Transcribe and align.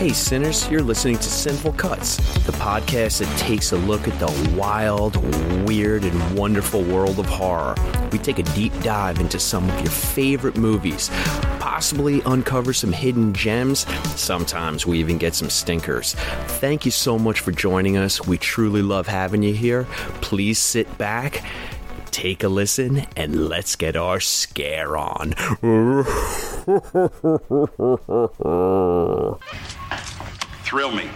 Hey, 0.00 0.14
Cinners, 0.14 0.66
you're 0.70 0.80
listening 0.80 1.16
to 1.16 1.28
Cine-ful 1.28 1.74
Cuts, 1.74 2.16
the 2.46 2.52
podcast 2.52 3.18
that 3.18 3.38
takes 3.38 3.72
a 3.72 3.76
look 3.76 4.08
at 4.08 4.18
the 4.18 4.54
wild, 4.56 5.16
weird, 5.68 6.04
and 6.04 6.38
wonderful 6.38 6.82
world 6.82 7.18
of 7.18 7.26
horror. 7.26 7.74
We 8.10 8.16
take 8.16 8.38
a 8.38 8.42
deep 8.54 8.72
dive 8.80 9.20
into 9.20 9.38
some 9.38 9.68
of 9.68 9.78
your 9.80 9.90
favorite 9.90 10.56
movies, 10.56 11.10
possibly 11.58 12.22
uncover 12.24 12.72
some 12.72 12.92
hidden 12.92 13.34
gems. 13.34 13.80
Sometimes 14.18 14.86
we 14.86 14.98
even 15.00 15.18
get 15.18 15.34
some 15.34 15.50
stinkers. 15.50 16.14
Thank 16.14 16.86
you 16.86 16.90
so 16.90 17.18
much 17.18 17.40
for 17.40 17.52
joining 17.52 17.98
us. 17.98 18.26
We 18.26 18.38
truly 18.38 18.80
love 18.80 19.06
having 19.06 19.42
you 19.42 19.52
here. 19.52 19.84
Please 20.22 20.58
sit 20.58 20.96
back. 20.96 21.44
Take 22.10 22.42
a 22.44 22.48
listen 22.48 23.06
and 23.16 23.48
let's 23.48 23.76
get 23.76 23.96
our 23.96 24.20
scare 24.20 24.96
on. 24.96 25.32
Thrill 30.64 30.92
me. 30.92 31.10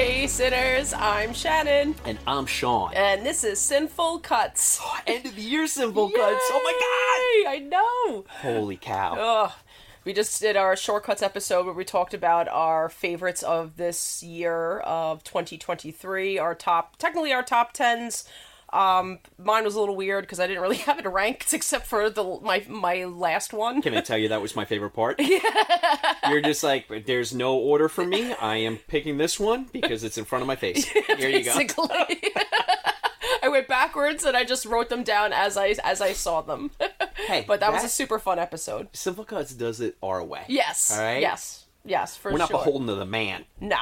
Hey 0.00 0.26
Cinners, 0.28 0.94
I'm 0.94 1.34
Shannon, 1.34 1.94
and 2.06 2.18
I'm 2.26 2.46
Sean. 2.46 2.90
and 2.94 3.24
this 3.26 3.44
is 3.44 3.58
Cine-ful 3.58 4.20
Cuts. 4.20 4.80
End 5.06 5.26
of 5.26 5.36
the 5.36 5.42
year 5.42 5.64
Cine-ful 5.64 6.08
Cuts. 6.08 6.44
Oh 6.50 7.42
my 7.44 7.44
god! 7.44 7.54
I 7.54 7.58
know. 7.58 8.24
Holy 8.40 8.78
cow. 8.78 9.12
Ugh. 9.12 9.52
We 10.06 10.14
just 10.14 10.40
did 10.40 10.56
our 10.56 10.74
shortcuts 10.74 11.20
episode 11.20 11.66
where 11.66 11.74
we 11.74 11.84
talked 11.84 12.14
about 12.14 12.48
our 12.48 12.88
favorites 12.88 13.42
of 13.42 13.76
this 13.76 14.22
year 14.22 14.78
of 14.78 15.22
2023. 15.22 16.38
Our 16.38 16.54
top, 16.54 16.96
technically 16.96 17.34
our 17.34 17.42
top 17.42 17.74
tens. 17.74 18.24
Um, 18.72 19.18
mine 19.36 19.64
was 19.64 19.74
a 19.74 19.80
little 19.80 19.96
weird 19.96 20.22
because 20.24 20.38
I 20.38 20.46
didn't 20.46 20.62
really 20.62 20.76
have 20.86 20.98
it 20.98 21.08
ranked 21.08 21.52
except 21.52 21.86
for 21.86 22.08
the 22.08 22.38
my 22.42 22.64
my 22.68 23.04
last 23.04 23.52
one. 23.52 23.82
Can 23.82 23.94
I 23.94 24.00
tell 24.00 24.18
you 24.18 24.28
that 24.28 24.40
was 24.42 24.54
my 24.54 24.64
favorite 24.64 24.90
part? 24.90 25.20
You're 26.28 26.40
just 26.40 26.62
like, 26.62 27.06
there's 27.06 27.34
no 27.34 27.56
order 27.56 27.88
for 27.88 28.04
me. 28.04 28.32
I 28.34 28.56
am 28.56 28.76
picking 28.76 29.18
this 29.18 29.40
one 29.40 29.68
because 29.72 30.04
it's 30.04 30.18
in 30.18 30.24
front 30.24 30.42
of 30.42 30.46
my 30.48 30.56
face. 30.56 30.84
Here 31.16 31.28
you 31.28 31.44
go. 31.44 31.58
I 33.42 33.48
went 33.48 33.68
backwards 33.68 34.24
and 34.24 34.36
I 34.36 34.44
just 34.44 34.66
wrote 34.66 34.88
them 34.88 35.02
down 35.02 35.32
as 35.32 35.56
I 35.56 35.74
as 35.82 36.00
I 36.00 36.12
saw 36.12 36.40
them. 36.42 36.70
Hey, 37.16 37.44
but 37.46 37.60
that 37.60 37.72
was 37.72 37.84
a 37.84 37.88
super 37.88 38.18
fun 38.18 38.38
episode. 38.38 38.92
Cine-ful 38.92 39.24
Cuts 39.24 39.54
does 39.54 39.80
it 39.80 39.96
our 40.02 40.22
way. 40.22 40.44
Yes. 40.48 40.92
All 40.92 41.02
right. 41.02 41.20
Yes. 41.20 41.66
Yes, 41.84 42.14
for 42.14 42.30
We're 42.30 42.38
not 42.38 42.48
sure. 42.48 42.58
beholden 42.58 42.86
to 42.88 42.94
the 42.94 43.06
man. 43.06 43.46
No. 43.58 43.78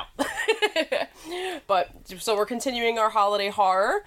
but 1.66 1.90
so 2.18 2.36
we're 2.36 2.46
continuing 2.46 2.96
our 2.98 3.10
holiday 3.10 3.48
horror. 3.48 4.04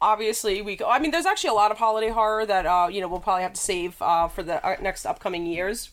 Obviously, 0.00 0.62
we. 0.62 0.76
go, 0.76 0.88
I 0.88 0.98
mean, 1.00 1.10
there's 1.10 1.26
actually 1.26 1.50
a 1.50 1.54
lot 1.54 1.70
of 1.72 1.78
holiday 1.78 2.08
horror 2.10 2.46
that 2.46 2.66
uh, 2.66 2.88
you 2.90 3.00
know 3.00 3.08
we'll 3.08 3.20
probably 3.20 3.42
have 3.42 3.54
to 3.54 3.60
save 3.60 4.00
uh, 4.00 4.28
for 4.28 4.42
the 4.42 4.64
uh, 4.64 4.76
next 4.80 5.04
upcoming 5.06 5.44
years, 5.46 5.90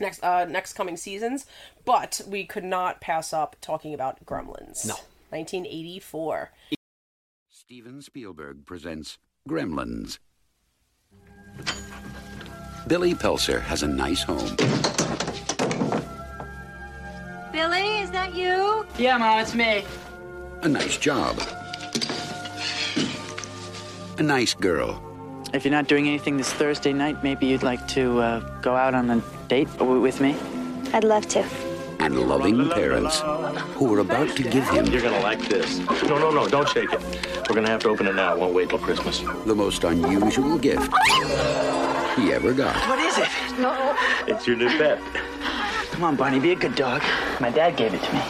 next 0.00 0.22
uh, 0.24 0.44
next 0.44 0.72
coming 0.72 0.96
seasons. 0.96 1.46
But 1.84 2.20
we 2.26 2.44
could 2.44 2.64
not 2.64 3.00
pass 3.00 3.32
up 3.32 3.56
talking 3.60 3.94
about 3.94 4.24
Gremlins. 4.26 4.86
No. 4.86 4.94
1984. 5.30 6.50
Steven 7.50 8.02
Spielberg 8.02 8.66
presents 8.66 9.18
Gremlins. 9.48 10.18
Billy 12.86 13.14
Peltzer 13.14 13.60
has 13.60 13.82
a 13.82 13.88
nice 13.88 14.22
home. 14.22 14.56
Billy, 17.52 17.98
is 18.00 18.10
that 18.10 18.34
you? 18.34 18.84
Yeah, 18.98 19.16
Mom, 19.16 19.40
it's 19.40 19.54
me. 19.54 19.84
a 20.62 20.68
nice 20.68 20.96
job, 20.98 21.36
a 24.20 24.22
nice 24.22 24.54
girl, 24.54 25.00
If 25.52 25.64
you're 25.64 25.72
not 25.72 25.86
doing 25.88 26.06
anything 26.08 26.36
this 26.36 26.52
Thursday 26.52 26.92
night, 26.92 27.22
maybe 27.22 27.46
you'd 27.46 27.62
like 27.62 27.86
to 27.88 28.20
uh, 28.20 28.40
go 28.60 28.74
out 28.74 28.94
on 28.94 29.10
a 29.10 29.22
date 29.48 29.68
with 29.80 30.20
me? 30.20 30.34
I'd 30.92 31.04
love 31.04 31.26
to. 31.28 31.44
and 32.00 32.18
loving 32.28 32.68
parents 32.70 33.22
who 33.76 33.86
were 33.90 34.00
about 34.00 34.28
to 34.36 34.42
give 34.42 34.68
him 34.70 34.86
You're 34.86 35.00
gonna 35.02 35.20
like 35.20 35.40
this. 35.48 35.78
No, 36.02 36.18
no, 36.18 36.30
no, 36.30 36.48
don't 36.48 36.68
shake 36.68 36.92
it. 36.92 37.00
We're 37.48 37.54
gonna 37.54 37.68
have 37.68 37.82
to 37.82 37.88
open 37.88 38.06
it 38.06 38.14
now. 38.14 38.34
It 38.34 38.40
won't 38.40 38.54
wait 38.54 38.68
till 38.68 38.78
Christmas. 38.78 39.20
the 39.46 39.54
most 39.54 39.84
unusual 39.84 40.58
gift 40.58 40.92
he 42.16 42.32
ever 42.32 42.52
got. 42.52 42.74
What 42.88 42.98
is 42.98 43.18
it? 43.18 43.28
No. 43.58 43.96
It's 44.26 44.46
your 44.46 44.56
new 44.56 44.68
pet. 44.78 44.98
Come 45.92 46.04
on, 46.04 46.16
Barney, 46.16 46.40
be 46.40 46.52
a 46.52 46.56
good 46.56 46.74
dog. 46.74 47.02
My 47.40 47.50
dad 47.50 47.76
gave 47.76 47.94
it 47.94 48.02
to 48.02 48.12
me. 48.14 48.20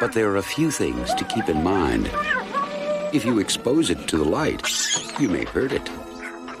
But 0.00 0.12
there 0.12 0.28
are 0.30 0.36
a 0.38 0.42
few 0.42 0.70
things 0.70 1.12
to 1.14 1.24
keep 1.24 1.48
in 1.48 1.62
mind. 1.62 2.10
If 3.12 3.26
you 3.26 3.40
expose 3.40 3.90
it 3.90 4.08
to 4.08 4.16
the 4.16 4.24
light, 4.24 4.66
you 5.20 5.28
may 5.28 5.44
hurt 5.44 5.72
it. 5.72 5.86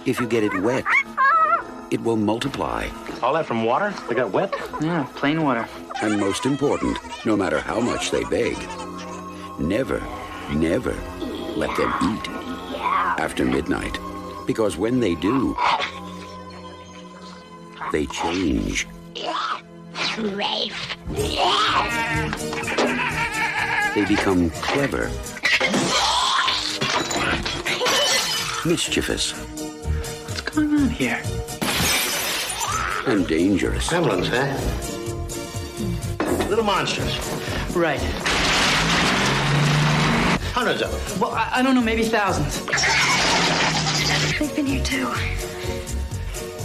If 0.04 0.20
you 0.20 0.26
get 0.26 0.44
it 0.44 0.60
wet, 0.60 0.84
it 1.90 2.02
will 2.02 2.16
multiply. 2.16 2.88
All 3.22 3.32
that 3.32 3.46
from 3.46 3.64
water? 3.64 3.94
They 4.06 4.14
got 4.14 4.32
wet? 4.32 4.54
Yeah, 4.82 5.06
plain 5.14 5.42
water. 5.42 5.66
And 6.02 6.20
most 6.20 6.44
important, 6.44 6.98
no 7.24 7.36
matter 7.36 7.58
how 7.58 7.80
much 7.80 8.10
they 8.10 8.22
beg, 8.24 8.58
never, 9.58 10.02
never 10.52 10.92
let 11.56 11.74
them 11.78 11.90
eat 12.02 12.28
after 13.18 13.46
midnight. 13.46 13.98
Because 14.46 14.76
when 14.76 15.00
they 15.00 15.14
do, 15.14 15.56
they 17.92 18.04
change. 18.06 18.86
They 23.94 24.04
become 24.06 24.50
clever, 24.50 25.10
mischievous, 28.64 29.32
What's 29.32 30.40
going 30.42 30.74
on 30.74 30.88
here? 30.88 31.20
and 33.06 33.26
dangerous. 33.26 33.88
Gremlins, 33.88 34.28
huh? 34.28 34.46
Eh? 36.20 36.46
Little 36.48 36.64
monsters. 36.64 37.18
Right. 37.74 37.98
Hundreds 40.54 40.82
of 40.82 40.90
them. 40.92 41.20
Well, 41.20 41.32
I, 41.32 41.50
I 41.54 41.62
don't 41.62 41.74
know, 41.74 41.80
maybe 41.82 42.04
thousands. 42.04 42.64
They've 44.38 44.54
been 44.54 44.66
here 44.66 44.84
too. 44.84 45.12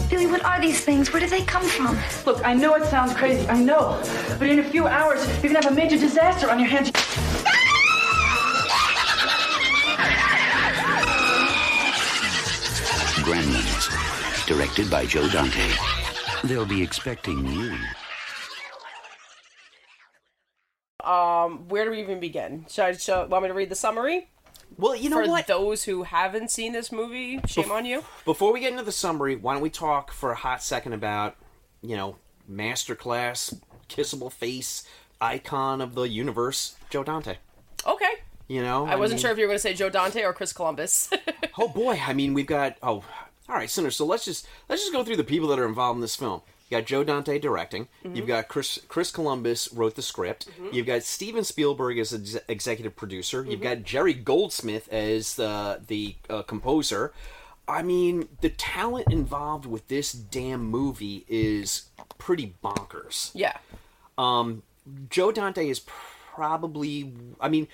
Billy, 0.10 0.28
what 0.28 0.46
are 0.46 0.62
these 0.62 0.80
things? 0.86 1.12
Where 1.12 1.20
did 1.20 1.32
they 1.32 1.42
come 1.44 1.64
from? 1.64 1.98
Look, 2.26 2.46
I 2.46 2.54
know 2.54 2.76
it 2.76 2.86
sounds 2.86 3.14
crazy, 3.16 3.48
I 3.50 3.58
know. 3.62 4.00
But 4.38 4.48
in 4.48 4.60
a 4.60 4.64
few 4.64 4.86
hours, 4.88 5.26
you're 5.42 5.52
gonna 5.52 5.64
have 5.66 5.74
a 5.74 5.76
major 5.76 5.98
disaster 5.98 6.52
on 6.52 6.60
your 6.60 6.70
hands. 6.70 6.92
Directed 14.48 14.90
by 14.90 15.06
Joe 15.06 15.28
Dante. 15.30 15.70
They'll 16.44 16.66
be 16.66 16.82
expecting 16.82 17.46
you. 17.46 17.76
Um, 21.04 21.68
where 21.70 21.86
do 21.86 21.92
we 21.92 22.02
even 22.02 22.20
begin? 22.20 22.66
Should 22.70 22.84
I 22.86 22.92
show, 22.94 23.26
want 23.28 23.44
me 23.44 23.50
to 23.50 23.54
read 23.54 23.70
the 23.70 23.76
summary? 23.76 24.30
Well, 24.78 24.96
you 24.96 25.10
know 25.10 25.24
For 25.24 25.30
what? 25.30 25.48
those 25.48 25.84
who 25.84 26.04
haven't 26.04 26.52
seen 26.52 26.74
this 26.74 26.92
movie, 26.92 27.40
shame 27.48 27.72
on 27.72 27.86
you. 27.86 28.04
Before 28.26 28.52
we 28.52 28.60
get 28.60 28.72
into 28.72 28.84
the 28.84 28.92
summary, 28.92 29.36
why 29.36 29.54
don't 29.54 29.62
we 29.62 29.70
talk 29.70 30.12
for 30.12 30.32
a 30.32 30.36
hot 30.36 30.62
second 30.62 30.94
about, 30.94 31.36
you 31.82 31.96
know, 31.96 32.18
masterclass, 32.50 33.58
kissable 33.88 34.32
face, 34.32 34.86
icon 35.22 35.80
of 35.82 35.96
the 35.96 36.04
universe, 36.04 36.76
Joe 36.90 37.04
Dante. 37.04 37.38
Okay. 37.86 38.12
You 38.50 38.62
know, 38.62 38.86
I 38.86 38.96
wasn't 38.96 39.18
mean- 39.18 39.22
sure 39.24 39.32
if 39.32 39.38
you 39.38 39.44
were 39.44 39.50
going 39.50 39.58
to 39.58 39.62
say 39.62 39.74
Joe 39.74 39.90
Dante 39.90 40.24
or 40.24 40.34
Chris 40.34 40.54
Columbus. 40.54 41.10
Oh 41.60 41.68
boy, 41.68 42.00
I 42.06 42.14
mean, 42.14 42.36
we've 42.36 42.46
got 42.46 42.78
oh, 42.84 43.04
all 43.50 43.56
right, 43.56 43.70
Cinner. 43.70 43.92
So 43.92 44.06
let's 44.06 44.26
just 44.26 44.48
let's 44.70 44.82
just 44.82 44.94
go 44.94 45.04
through 45.04 45.18
the 45.18 45.24
people 45.24 45.48
that 45.50 45.60
are 45.60 45.68
involved 45.68 45.98
in 45.98 46.02
this 46.02 46.16
film. 46.16 46.42
You 46.70 46.78
got 46.78 46.86
Joe 46.86 47.04
Dante 47.04 47.40
directing. 47.40 47.88
Mm-hmm. 48.04 48.16
You've 48.16 48.28
got 48.28 48.48
Chris 48.48 48.80
Chris 48.88 49.12
Columbus 49.12 49.72
wrote 49.72 49.96
the 49.96 50.02
script. 50.02 50.50
Mm-hmm. 50.50 50.76
You've 50.76 50.86
got 50.86 51.04
Steven 51.04 51.44
Spielberg 51.44 51.98
as 51.98 52.14
ex- 52.14 52.38
executive 52.48 52.96
producer. 52.96 53.44
You've 53.44 53.62
mm-hmm. 53.62 53.64
got 53.64 53.84
Jerry 53.84 54.14
Goldsmith 54.14 54.92
as 54.92 55.36
the 55.36 55.82
the 55.88 56.16
uh, 56.30 56.42
composer. 56.44 57.14
I 57.70 57.84
mean, 57.84 58.30
the 58.42 58.50
talent 58.50 59.12
involved 59.12 59.66
with 59.66 59.88
this 59.90 60.14
damn 60.14 60.66
movie 60.66 61.26
is 61.28 61.90
pretty 62.18 62.56
bonkers. 62.64 63.32
yeah. 63.34 63.58
Um, 64.18 64.64
Joe 65.10 65.32
Dante 65.32 65.68
is 65.70 65.80
probably 65.80 67.14
I 67.40 67.50
mean 67.50 67.68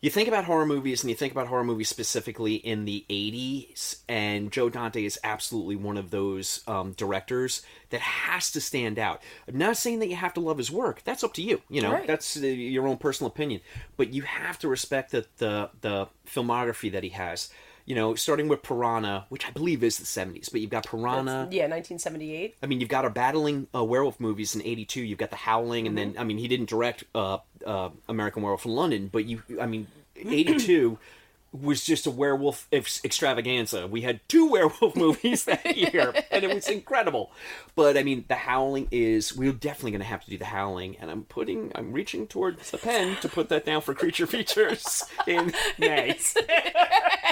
you 0.00 0.08
think 0.10 0.28
about 0.28 0.44
horror 0.44 0.64
movies 0.66 1.02
and 1.02 1.10
you 1.10 1.16
think 1.16 1.32
about 1.32 1.46
horror 1.48 1.64
movies 1.64 1.88
specifically 1.88 2.54
in 2.54 2.84
the 2.86 3.04
80s 3.10 3.96
and 4.08 4.50
Joe 4.50 4.68
Dante 4.70 5.04
is 5.04 5.18
absolutely 5.22 5.76
one 5.76 5.96
of 5.98 6.10
those 6.10 6.62
um, 6.66 6.92
directors 6.92 7.62
that 7.90 8.00
has 8.00 8.50
to 8.52 8.60
stand 8.60 8.98
out. 8.98 9.22
I'm 9.46 9.58
not 9.58 9.76
saying 9.76 9.98
that 9.98 10.08
you 10.08 10.16
have 10.16 10.32
to 10.34 10.40
love 10.40 10.58
his 10.58 10.70
work. 10.70 11.02
That's 11.04 11.22
up 11.22 11.34
to 11.34 11.42
you. 11.42 11.60
You 11.68 11.82
know, 11.82 11.92
Right. 11.92 12.06
that's 12.06 12.36
uh, 12.36 12.46
your 12.46 12.86
own 12.88 12.96
personal 12.96 13.30
opinion. 13.30 13.60
But 13.98 14.12
you 14.14 14.22
have 14.22 14.58
to 14.60 14.68
respect 14.68 15.10
the, 15.12 15.26
the 15.38 15.70
the 15.82 16.08
filmography 16.26 16.90
that 16.92 17.02
he 17.04 17.10
has. 17.10 17.50
you 17.86 17.96
know, 17.96 18.14
starting 18.14 18.46
with 18.46 18.62
Piranha, 18.62 19.26
which 19.30 19.44
I 19.46 19.50
believe 19.50 19.82
is 19.82 19.98
the 19.98 20.04
70s, 20.04 20.52
but 20.52 20.60
you've 20.60 20.70
got 20.70 20.86
Piranha. 20.86 21.48
Yeah, 21.50 21.66
1978. 21.66 22.56
I 22.62 22.66
mean, 22.66 22.78
you've 22.78 22.88
got 22.88 23.04
our 23.04 23.10
battling 23.10 23.66
uh, 23.74 23.82
werewolf 23.82 24.20
movies 24.20 24.54
in 24.54 24.62
'82. 24.62 25.02
You've 25.02 25.18
got 25.18 25.30
The 25.30 25.36
Howling, 25.36 25.86
and 25.88 25.98
Mm-hmm. 25.98 26.12
then 26.12 26.20
I 26.20 26.24
mean, 26.24 26.38
he 26.38 26.46
didn't 26.46 26.68
direct 26.68 27.04
uh, 27.16 27.38
uh, 27.66 27.90
American 28.08 28.42
Werewolf 28.42 28.64
in 28.64 28.72
London, 28.72 29.08
but 29.12 29.24
you, 29.24 29.42
I 29.60 29.66
mean, 29.66 29.86
'82 30.16 30.98
was 31.52 31.84
just 31.84 32.06
a 32.06 32.10
werewolf 32.10 32.68
ex- 32.72 33.04
extravaganza. 33.04 33.86
We 33.86 34.02
had 34.02 34.20
two 34.28 34.46
werewolf 34.50 34.94
movies 34.94 35.44
that 35.44 35.76
year, 35.94 36.14
and 36.30 36.44
it 36.44 36.54
was 36.54 36.68
incredible. 36.68 37.32
But 37.74 37.96
I 37.96 38.02
mean, 38.02 38.24
The 38.28 38.36
Howling 38.36 38.88
is 38.90 39.36
we're 39.36 39.52
definitely 39.52 39.92
going 39.92 40.00
to 40.00 40.06
have 40.06 40.24
to 40.24 40.30
do 40.30 40.38
The 40.38 40.44
Howling, 40.44 40.96
and 40.98 41.10
I'm 41.10 41.24
putting, 41.24 41.72
I'm 41.74 41.92
reaching 41.92 42.26
towards 42.26 42.70
the 42.70 42.78
pen 42.78 43.16
to 43.20 43.28
put 43.28 43.48
that 43.48 43.64
down 43.64 43.82
for 43.82 43.94
creature 43.94 44.26
features 44.28 45.04
in 45.26 45.52
May. 45.78 46.18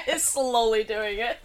Is 0.09 0.23
slowly 0.25 0.85
doing 0.85 1.19
it. 1.19 1.39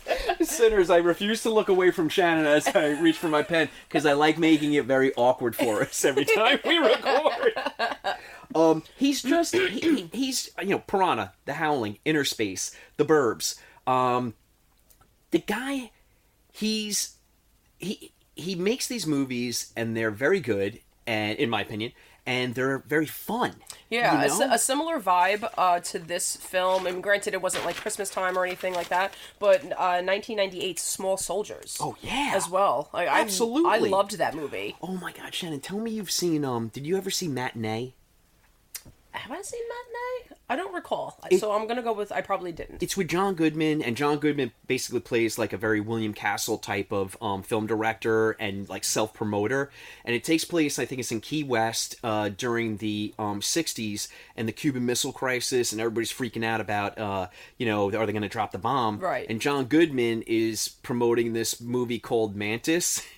Cinners, 0.48 0.90
I 0.90 0.98
refuse 0.98 1.44
to 1.44 1.50
look 1.50 1.68
away 1.68 1.92
from 1.92 2.08
Shannon 2.10 2.46
as 2.46 2.68
I 2.68 3.00
reach 3.02 3.18
for 3.18 3.28
my 3.28 3.44
pen 3.44 3.70
because 3.88 4.06
I 4.06 4.14
like 4.14 4.38
making 4.38 4.74
it 4.74 4.86
very 4.86 5.14
awkward 5.16 5.56
for 5.56 5.82
us 5.82 6.06
every 6.06 6.26
time 6.26 6.60
we 6.66 6.78
record. 6.78 7.54
Um, 8.56 8.84
he's 8.98 9.22
just 9.22 9.56
he, 9.56 9.68
he- 9.80 10.10
he's 10.14 10.50
you 10.62 10.70
know 10.70 10.80
Piranha, 10.80 11.34
The 11.46 11.54
Howling, 11.54 12.00
Innerspace, 12.06 12.76
The 12.98 13.06
Burbs. 13.06 13.60
Um, 13.88 14.34
the 15.32 15.40
guy, 15.40 15.92
he's 16.52 17.18
he 17.78 18.12
he 18.36 18.56
makes 18.56 18.88
these 18.88 19.06
movies 19.06 19.72
and 19.76 19.96
they're 19.96 20.12
very 20.12 20.40
good, 20.40 20.80
and 21.06 21.38
in 21.38 21.50
my 21.50 21.62
opinion, 21.62 21.92
and 22.26 22.56
they're 22.56 22.80
very 22.80 23.06
fun. 23.06 23.56
Yeah, 23.90 24.26
you 24.26 24.34
a, 24.34 24.40
know? 24.40 24.54
a 24.54 24.58
similar 24.58 25.00
vibe 25.00 25.48
uh, 25.58 25.80
to 25.82 26.00
this 26.00 26.36
film. 26.38 26.88
I 26.88 26.90
And 26.90 27.04
granted, 27.04 27.34
it 27.36 27.42
wasn't 27.44 27.66
like 27.66 27.76
Christmas 27.76 28.10
time 28.10 28.38
or 28.38 28.44
anything 28.46 28.74
like 28.74 28.90
that, 28.90 29.14
but 29.38 29.64
uh, 29.74 30.02
1998's 30.02 30.82
Small 30.82 31.16
Soldiers. 31.18 31.78
Oh, 31.80 31.96
yeah. 32.02 32.32
as 32.34 32.50
well. 32.50 32.90
Like, 32.92 33.08
I- 33.08 33.22
Absolutely. 33.22 33.70
I 33.70 33.78
loved 33.92 34.18
that 34.18 34.34
movie. 34.36 34.76
Oh 34.82 34.96
my 34.96 35.12
God, 35.12 35.34
Shannon! 35.36 35.60
Tell 35.60 35.78
me 35.80 35.92
you've 35.92 36.10
seen 36.12 36.44
um. 36.46 36.70
Did 36.70 36.88
you 36.88 36.98
ever 36.98 37.12
see 37.12 37.28
Matinee? 37.28 37.94
Have 39.24 39.32
I 39.32 39.42
seen 39.42 39.62
Matinee? 39.70 40.38
I 40.50 40.58
don't 40.58 40.74
recall. 40.74 41.18
It- 41.32 41.40
so 41.40 41.54
I'm 41.54 41.66
gonna 41.66 41.82
go 41.82 41.94
with 41.94 42.12
I 42.12 42.20
probably 42.22 42.52
didn't. 42.52 42.84
it's 42.84 42.98
with 42.98 43.08
John 43.08 43.36
Goodman, 43.36 43.82
and 43.82 43.96
John 43.96 44.18
Goodman 44.18 44.52
basically 44.68 45.00
plays 45.00 45.38
like 45.38 45.54
a 45.54 45.58
very 45.58 45.80
William 45.80 46.14
Castle 46.14 46.58
type 46.58 46.92
of 46.92 47.16
um, 47.22 47.42
film 47.42 47.66
director 47.66 48.32
and 48.32 48.68
like 48.68 48.84
self 48.84 49.14
promoter. 49.14 49.72
And 50.04 50.14
it 50.14 50.26
takes 50.26 50.44
place, 50.44 50.78
I 50.78 50.84
think 50.86 51.00
it's 51.00 51.12
in 51.12 51.22
Key 51.22 51.44
West 51.44 51.96
uh, 52.04 52.30
during 52.30 52.78
the 52.78 53.14
um, 53.18 53.40
60s 53.40 54.10
and 54.36 54.46
the 54.46 54.52
Cuban 54.52 54.86
Missile 54.86 55.14
Crisis, 55.14 55.72
and 55.72 55.80
everybody's 55.80 56.12
freaking 56.12 56.44
out 56.44 56.60
about, 56.60 56.98
uh, 56.98 57.28
you 57.58 57.66
know, 57.66 57.88
are 57.88 58.06
they 58.06 58.12
going 58.12 58.24
to 58.24 58.28
drop 58.30 58.52
the 58.52 58.58
bomb? 58.58 59.00
Right. 59.00 59.26
And 59.30 59.40
John 59.40 59.66
Goodman 59.66 60.24
is 60.28 60.68
promoting 60.84 61.32
this 61.32 61.62
movie 61.62 62.00
called 62.00 62.36
Mantis. 62.36 63.02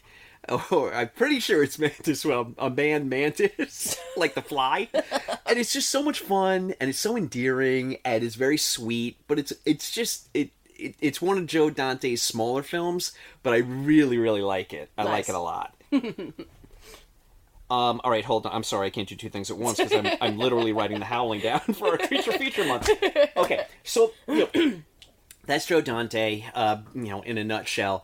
Oh, 0.47 0.91
I'm 0.93 1.09
pretty 1.09 1.39
sure 1.39 1.63
it's 1.63 1.79
Mantis. 1.79 2.23
Well, 2.25 2.53
a 2.57 2.69
man 2.69 3.09
mantis, 3.09 3.97
like 4.17 4.35
the 4.35 4.41
fly, 4.41 4.89
and 4.93 5.59
it's 5.59 5.73
just 5.73 5.89
so 5.89 6.03
much 6.03 6.19
fun, 6.19 6.73
and 6.79 6.89
it's 6.89 6.99
so 6.99 7.17
endearing, 7.17 7.97
and 8.05 8.23
it's 8.23 8.35
very 8.35 8.57
sweet. 8.57 9.17
But 9.27 9.39
it's 9.39 9.53
it's 9.65 9.91
just 9.91 10.29
it, 10.33 10.51
it 10.75 10.95
it's 10.99 11.21
one 11.21 11.37
of 11.37 11.47
Joe 11.47 11.69
Dante's 11.69 12.21
smaller 12.21 12.63
films, 12.63 13.11
but 13.43 13.53
I 13.53 13.57
really 13.57 14.17
really 14.17 14.41
like 14.41 14.73
it. 14.73 14.89
I 14.97 15.03
like 15.03 15.29
it 15.29 15.35
a 15.35 15.39
lot. 15.39 15.73
um, 15.91 18.01
all 18.03 18.11
right, 18.11 18.25
hold 18.25 18.45
on. 18.45 18.53
I'm 18.53 18.63
sorry, 18.63 18.87
I 18.87 18.91
can't 18.91 19.07
do 19.07 19.15
two 19.15 19.29
things 19.29 19.49
at 19.49 19.57
once 19.57 19.77
because 19.77 19.93
I'm 19.93 20.07
I'm 20.21 20.37
literally 20.37 20.73
writing 20.73 20.99
the 20.99 21.05
Howling 21.05 21.41
down 21.41 21.59
for 21.61 21.89
our 21.89 21.97
creature 21.97 22.33
feature 22.33 22.65
month. 22.65 22.89
Okay, 23.37 23.65
so 23.83 24.11
you 24.27 24.47
know, 24.53 24.73
that's 25.45 25.65
Joe 25.65 25.81
Dante. 25.81 26.43
Uh, 26.53 26.77
you 26.93 27.09
know, 27.09 27.21
in 27.21 27.37
a 27.37 27.43
nutshell 27.43 28.03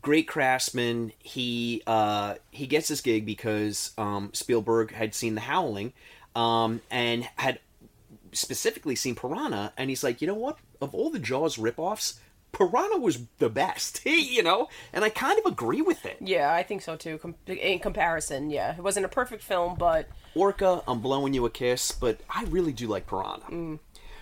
great 0.00 0.28
craftsman. 0.28 1.12
He 1.18 1.82
uh, 1.86 2.34
he 2.50 2.66
gets 2.66 2.88
this 2.88 3.00
gig 3.00 3.26
because 3.26 3.92
um, 3.98 4.30
Spielberg 4.32 4.92
had 4.92 5.14
seen 5.14 5.34
The 5.34 5.42
Howling, 5.42 5.92
um, 6.34 6.80
and 6.90 7.28
had 7.36 7.60
specifically 8.32 8.94
seen 8.94 9.14
Piranha, 9.14 9.72
and 9.76 9.90
he's 9.90 10.04
like, 10.04 10.20
you 10.20 10.26
know 10.26 10.34
what? 10.34 10.58
Of 10.80 10.94
all 10.94 11.10
the 11.10 11.18
Jaws 11.18 11.56
ripoffs, 11.56 12.18
Piranha 12.52 12.98
was 12.98 13.20
the 13.38 13.48
best. 13.48 14.00
you 14.06 14.42
know, 14.42 14.68
and 14.92 15.04
I 15.04 15.08
kind 15.08 15.38
of 15.38 15.50
agree 15.50 15.82
with 15.82 16.04
it. 16.06 16.18
yeah, 16.20 16.52
I 16.52 16.62
think 16.62 16.82
so 16.82 16.96
too. 16.96 17.18
Com- 17.18 17.34
in 17.46 17.78
comparison, 17.78 18.50
yeah, 18.50 18.74
it 18.76 18.82
wasn't 18.82 19.06
a 19.06 19.10
perfect 19.10 19.42
film, 19.42 19.76
but 19.76 20.08
Orca, 20.34 20.82
I'm 20.86 21.00
blowing 21.00 21.32
you 21.34 21.46
a 21.46 21.50
kiss, 21.50 21.92
but 21.92 22.20
I 22.28 22.44
really 22.44 22.72
do 22.72 22.86
like 22.86 23.06
Piranha. 23.06 23.78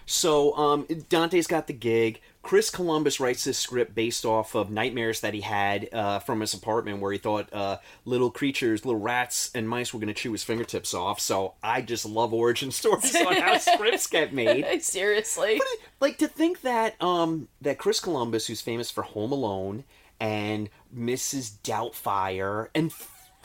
So 0.06 0.54
um, 0.56 0.86
Dante's 1.08 1.46
got 1.46 1.66
the 1.66 1.72
gig. 1.72 2.20
Chris 2.42 2.68
Columbus 2.68 3.20
writes 3.20 3.44
this 3.44 3.58
script 3.58 3.94
based 3.94 4.26
off 4.26 4.54
of 4.54 4.70
nightmares 4.70 5.20
that 5.20 5.32
he 5.32 5.40
had 5.40 5.88
uh, 5.94 6.18
from 6.18 6.40
his 6.40 6.52
apartment, 6.52 7.00
where 7.00 7.10
he 7.12 7.16
thought 7.18 7.50
uh, 7.54 7.78
little 8.04 8.30
creatures, 8.30 8.84
little 8.84 9.00
rats 9.00 9.50
and 9.54 9.66
mice 9.66 9.94
were 9.94 10.00
going 10.00 10.12
to 10.12 10.14
chew 10.14 10.32
his 10.32 10.44
fingertips 10.44 10.92
off. 10.92 11.20
So 11.20 11.54
I 11.62 11.80
just 11.80 12.04
love 12.04 12.34
origin 12.34 12.70
stories 12.70 13.16
on 13.16 13.36
how 13.36 13.56
scripts 13.58 14.06
get 14.06 14.34
made. 14.34 14.66
seriously, 14.82 15.60
Like 16.00 16.18
to 16.18 16.28
think 16.28 16.60
that 16.60 17.00
um, 17.02 17.48
that 17.62 17.78
Chris 17.78 17.98
Columbus, 17.98 18.46
who's 18.46 18.60
famous 18.60 18.90
for 18.90 19.02
Home 19.02 19.32
Alone 19.32 19.84
and 20.20 20.68
Mrs. 20.94 21.52
Doubtfire 21.62 22.68
and 22.74 22.92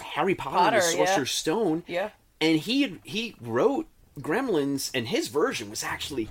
Harry 0.01 0.35
Potter, 0.35 0.75
and 0.75 0.75
the 0.75 0.79
Potter, 0.87 0.97
yeah. 0.97 1.05
Sorcerer's 1.05 1.31
Stone, 1.31 1.83
Yeah. 1.87 2.09
and 2.41 2.59
he 2.59 2.99
he 3.05 3.35
wrote 3.39 3.87
Gremlins, 4.19 4.91
and 4.93 5.07
his 5.07 5.29
version 5.29 5.69
was 5.69 5.83
actually 5.85 6.27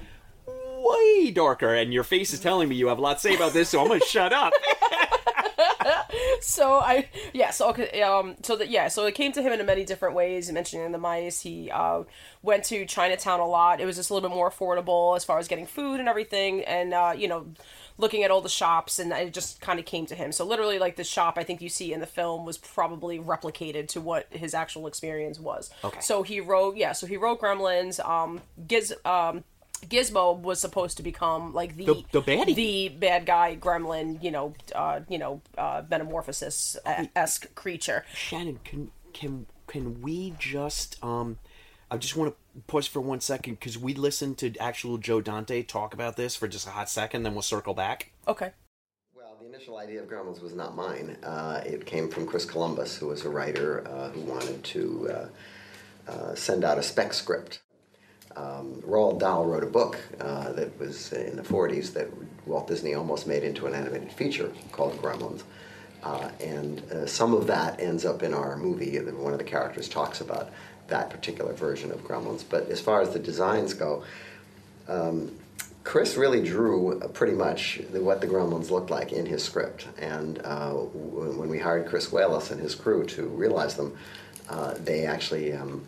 way 0.83 1.31
darker. 1.31 1.75
And 1.75 1.93
your 1.93 2.05
face 2.05 2.33
is 2.33 2.41
telling 2.41 2.69
me 2.69 2.77
you 2.77 2.89
have 2.89 2.99
a 2.99 3.01
lot 3.01 3.15
to 3.15 3.21
say 3.21 3.35
about 3.35 3.53
this, 3.53 3.69
so 3.71 3.81
I'm 3.81 3.89
going 3.89 4.01
to 4.01 4.07
shut 4.07 4.33
up. 4.33 4.53
so 6.41 6.75
I 6.79 7.09
yeah 7.33 7.51
so 7.51 7.71
okay 7.71 8.03
um 8.03 8.37
so 8.43 8.57
that 8.57 8.69
yeah 8.69 8.89
so 8.89 9.07
it 9.07 9.15
came 9.15 9.33
to 9.33 9.43
him 9.43 9.53
in 9.53 9.65
many 9.67 9.85
different 9.85 10.15
ways 10.15 10.51
mentioning 10.53 10.93
the 10.93 10.99
mice 10.99 11.41
he 11.41 11.71
uh 11.71 12.03
went 12.43 12.65
to 12.65 12.85
Chinatown 12.87 13.41
a 13.41 13.47
lot 13.47 13.81
it 13.81 13.87
was 13.87 13.97
just 13.97 14.11
a 14.11 14.15
little 14.15 14.29
bit 14.29 14.35
more 14.35 14.51
affordable 14.51 15.17
as 15.17 15.25
far 15.25 15.39
as 15.39 15.49
getting 15.49 15.67
food 15.67 15.99
and 16.01 16.09
everything 16.09 16.63
and 16.65 16.95
uh 16.95 17.13
you 17.17 17.27
know 17.29 17.47
looking 17.97 18.23
at 18.23 18.31
all 18.31 18.41
the 18.41 18.49
shops 18.49 18.99
and 18.99 19.13
it 19.13 19.33
just 19.33 19.61
kind 19.61 19.79
of 19.81 19.85
came 19.85 20.07
to 20.07 20.15
him 20.15 20.31
so 20.31 20.45
literally 20.45 20.79
like 20.79 20.97
the 20.97 21.05
shop 21.05 21.35
I 21.37 21.45
think 21.45 21.61
you 21.61 21.69
see 21.69 21.93
in 21.93 22.01
the 22.01 22.07
film 22.07 22.45
was 22.45 22.57
probably 22.59 23.19
replicated 23.19 23.89
to 23.89 24.01
what 24.01 24.27
his 24.31 24.55
actual 24.55 24.87
experience 24.87 25.41
was 25.41 25.71
Okay. 25.85 26.01
so 26.01 26.23
he 26.23 26.41
wrote 26.41 26.77
yeah 26.77 26.93
so 26.93 27.07
he 27.07 27.17
wrote 27.17 27.41
Gremlins 27.41 28.05
um 28.07 28.41
Giz 28.67 28.95
um 29.05 29.45
Gizmo 29.87 30.39
was 30.41 30.61
supposed 30.61 30.97
to 30.99 31.03
become 31.03 31.53
like 31.55 31.77
the 31.77 31.85
The- 31.87 32.05
the 32.13 32.23
baddie. 32.23 32.55
the 32.55 32.89
bad 32.89 33.27
guy 33.27 33.57
gremlin, 33.57 34.23
you 34.23 34.31
know, 34.31 34.55
uh, 34.75 35.01
you 35.09 35.19
know, 35.19 35.41
uh, 35.57 35.83
metamorphosis 35.91 36.77
esque 37.15 37.55
creature. 37.55 38.05
Shannon, 38.15 38.61
can 38.65 38.91
can 39.13 39.47
can 39.67 40.01
we 40.03 40.35
just 40.39 41.03
um 41.05 41.39
I 41.91 41.97
just 41.97 42.17
want 42.17 42.35
to 42.55 42.61
pause 42.67 42.87
for 42.87 43.01
one 43.01 43.21
second 43.21 43.55
because 43.55 43.79
we 43.79 43.95
listened 43.95 44.37
to 44.39 44.55
actual 44.59 44.99
Joe 44.99 45.21
Dante 45.23 45.63
talk 45.63 45.95
about 45.95 46.17
this 46.17 46.37
for 46.37 46.47
just 46.47 46.67
a 46.67 46.71
hot 46.71 46.91
second, 46.91 47.23
then 47.23 47.33
we'll 47.33 47.41
circle 47.43 47.73
back. 47.73 48.13
Okay. 48.27 48.51
Well, 49.17 49.37
the 49.41 49.47
initial 49.47 49.79
idea 49.79 50.03
of 50.03 50.09
Gremlins 50.09 50.43
was 50.43 50.55
not 50.55 50.77
mine. 50.77 51.17
Uh, 51.23 51.63
it 51.65 51.87
came 51.87 52.11
from 52.11 52.27
Chris 52.27 52.45
Columbus, 52.45 52.97
who 52.97 53.07
was 53.07 53.25
a 53.25 53.31
writer 53.31 53.89
uh, 53.89 54.11
who 54.11 54.21
wanted 54.21 54.63
to 54.65 55.11
uh, 55.11 56.11
uh, 56.11 56.35
send 56.35 56.63
out 56.63 56.77
a 56.77 56.83
spec 56.83 57.15
script. 57.15 57.61
Um, 58.37 58.83
Roald 58.87 59.21
Dahl 59.21 59.47
wrote 59.47 59.65
a 59.65 59.69
book 59.69 59.99
uh, 60.21 60.53
that 60.53 60.79
was 60.79 61.13
in 61.13 61.37
the 61.37 61.43
40s 61.43 61.93
that 61.95 62.09
Walt 62.47 62.69
Disney 62.69 62.95
almost 62.95 63.27
made 63.27 63.43
into 63.45 63.67
an 63.67 63.75
animated 63.75 64.13
feature 64.13 64.53
called 64.73 65.01
Gremlins. 65.03 65.43
Uh, 66.03 66.31
and 66.41 66.83
uh, 66.93 67.07
some 67.07 67.35
of 67.35 67.47
that 67.49 67.81
ends 67.81 68.05
up 68.05 68.23
in 68.23 68.35
our 68.35 68.57
movie. 68.57 68.99
One 68.99 69.33
of 69.33 69.39
the 69.39 69.45
characters 69.45 69.89
talks 69.89 70.21
about 70.21 70.51
that 70.89 71.11
particular 71.11 71.53
version 71.53 71.91
of 71.91 72.05
Gremlins. 72.05 72.45
But 72.49 72.69
as 72.71 72.81
far 72.81 73.03
as 73.03 73.11
the 73.11 73.19
designs 73.19 73.75
go, 73.75 74.05
Chris 75.85 76.17
really 76.17 76.43
drew 76.43 77.01
pretty 77.15 77.33
much 77.33 77.81
what 77.93 78.21
the 78.21 78.27
Gremlins 78.27 78.71
looked 78.71 78.91
like 78.91 79.13
in 79.13 79.27
his 79.27 79.43
script, 79.43 79.89
and 79.99 80.39
uh, 80.45 80.71
w- 80.73 81.33
when 81.39 81.49
we 81.49 81.59
hired 81.59 81.87
Chris 81.87 82.11
Walas 82.11 82.51
and 82.51 82.61
his 82.61 82.75
crew 82.75 83.07
to 83.07 83.27
realize 83.29 83.75
them, 83.77 83.97
uh, 84.51 84.75
they 84.75 85.07
actually 85.07 85.55
um, 85.55 85.85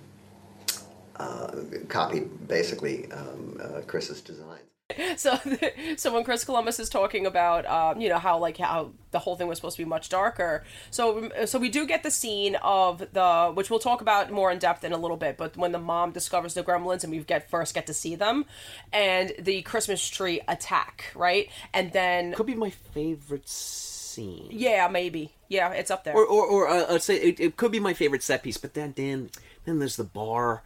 uh, 1.21 1.51
copied 1.89 2.49
basically 2.49 3.11
um, 3.13 3.59
uh, 3.63 3.81
Chris's 3.87 4.21
designs. 4.23 4.61
So, 5.17 5.39
so 5.97 6.13
when 6.13 6.25
Chris 6.25 6.45
Columbus 6.45 6.81
is 6.81 6.89
talking 6.89 7.25
about, 7.25 7.65
um, 7.67 8.01
you 8.01 8.09
know, 8.09 8.19
how 8.19 8.39
like 8.39 8.57
how 8.57 8.91
the 9.13 9.21
whole 9.21 9.37
thing 9.37 9.47
was 9.47 9.59
supposed 9.59 9.77
to 9.77 9.85
be 9.85 9.89
much 9.89 10.09
darker. 10.09 10.65
So, 10.91 11.31
so 11.47 11.61
we 11.61 11.69
do 11.69 11.87
get 11.87 12.03
the 12.03 12.11
scene 12.11 12.57
of 12.57 12.99
the, 13.13 13.53
which 13.55 13.71
we'll 13.71 13.79
talk 13.79 14.01
about 14.01 14.33
more 14.33 14.51
in 14.51 14.59
depth 14.59 14.83
in 14.83 14.93
a 14.93 14.97
little 14.97 15.17
bit. 15.17 15.37
But 15.37 15.57
when 15.57 15.71
the 15.71 15.79
mom 15.79 16.11
discovers 16.11 16.55
the 16.55 16.65
gremlins 16.65 17.05
and 17.05 17.13
we 17.13 17.21
get 17.21 17.49
first 17.49 17.73
get 17.73 17.87
to 17.87 17.95
see 17.95 18.17
them, 18.17 18.47
and 18.93 19.33
the 19.39 19.63
Christmas 19.63 20.07
tree 20.09 20.41
attack, 20.49 21.13
right? 21.15 21.49
And 21.73 21.93
then, 21.93 22.33
Could 22.35 22.47
be 22.47 22.55
my 22.57 22.71
favorite 22.71 23.49
scene. 23.49 24.49
yeah, 24.51 24.89
maybe, 24.89 25.31
yeah, 25.49 25.71
it's 25.71 25.93
up 25.93 26.03
there. 26.03 26.17
Or 26.17 26.27
or, 26.27 26.45
or 26.47 26.69
uh, 26.69 26.95
I'd 26.95 27.03
say 27.03 27.15
it, 27.17 27.39
it 27.39 27.57
could 27.57 27.71
be 27.71 27.79
my 27.79 27.95
favorite 27.95 28.25
set 28.25 28.43
piece, 28.43 28.59
but 28.59 28.75
then 28.75 28.93
then 28.97 29.31
then 29.67 29.79
there's 29.79 29.97
the 29.97 30.05
bar. 30.05 30.65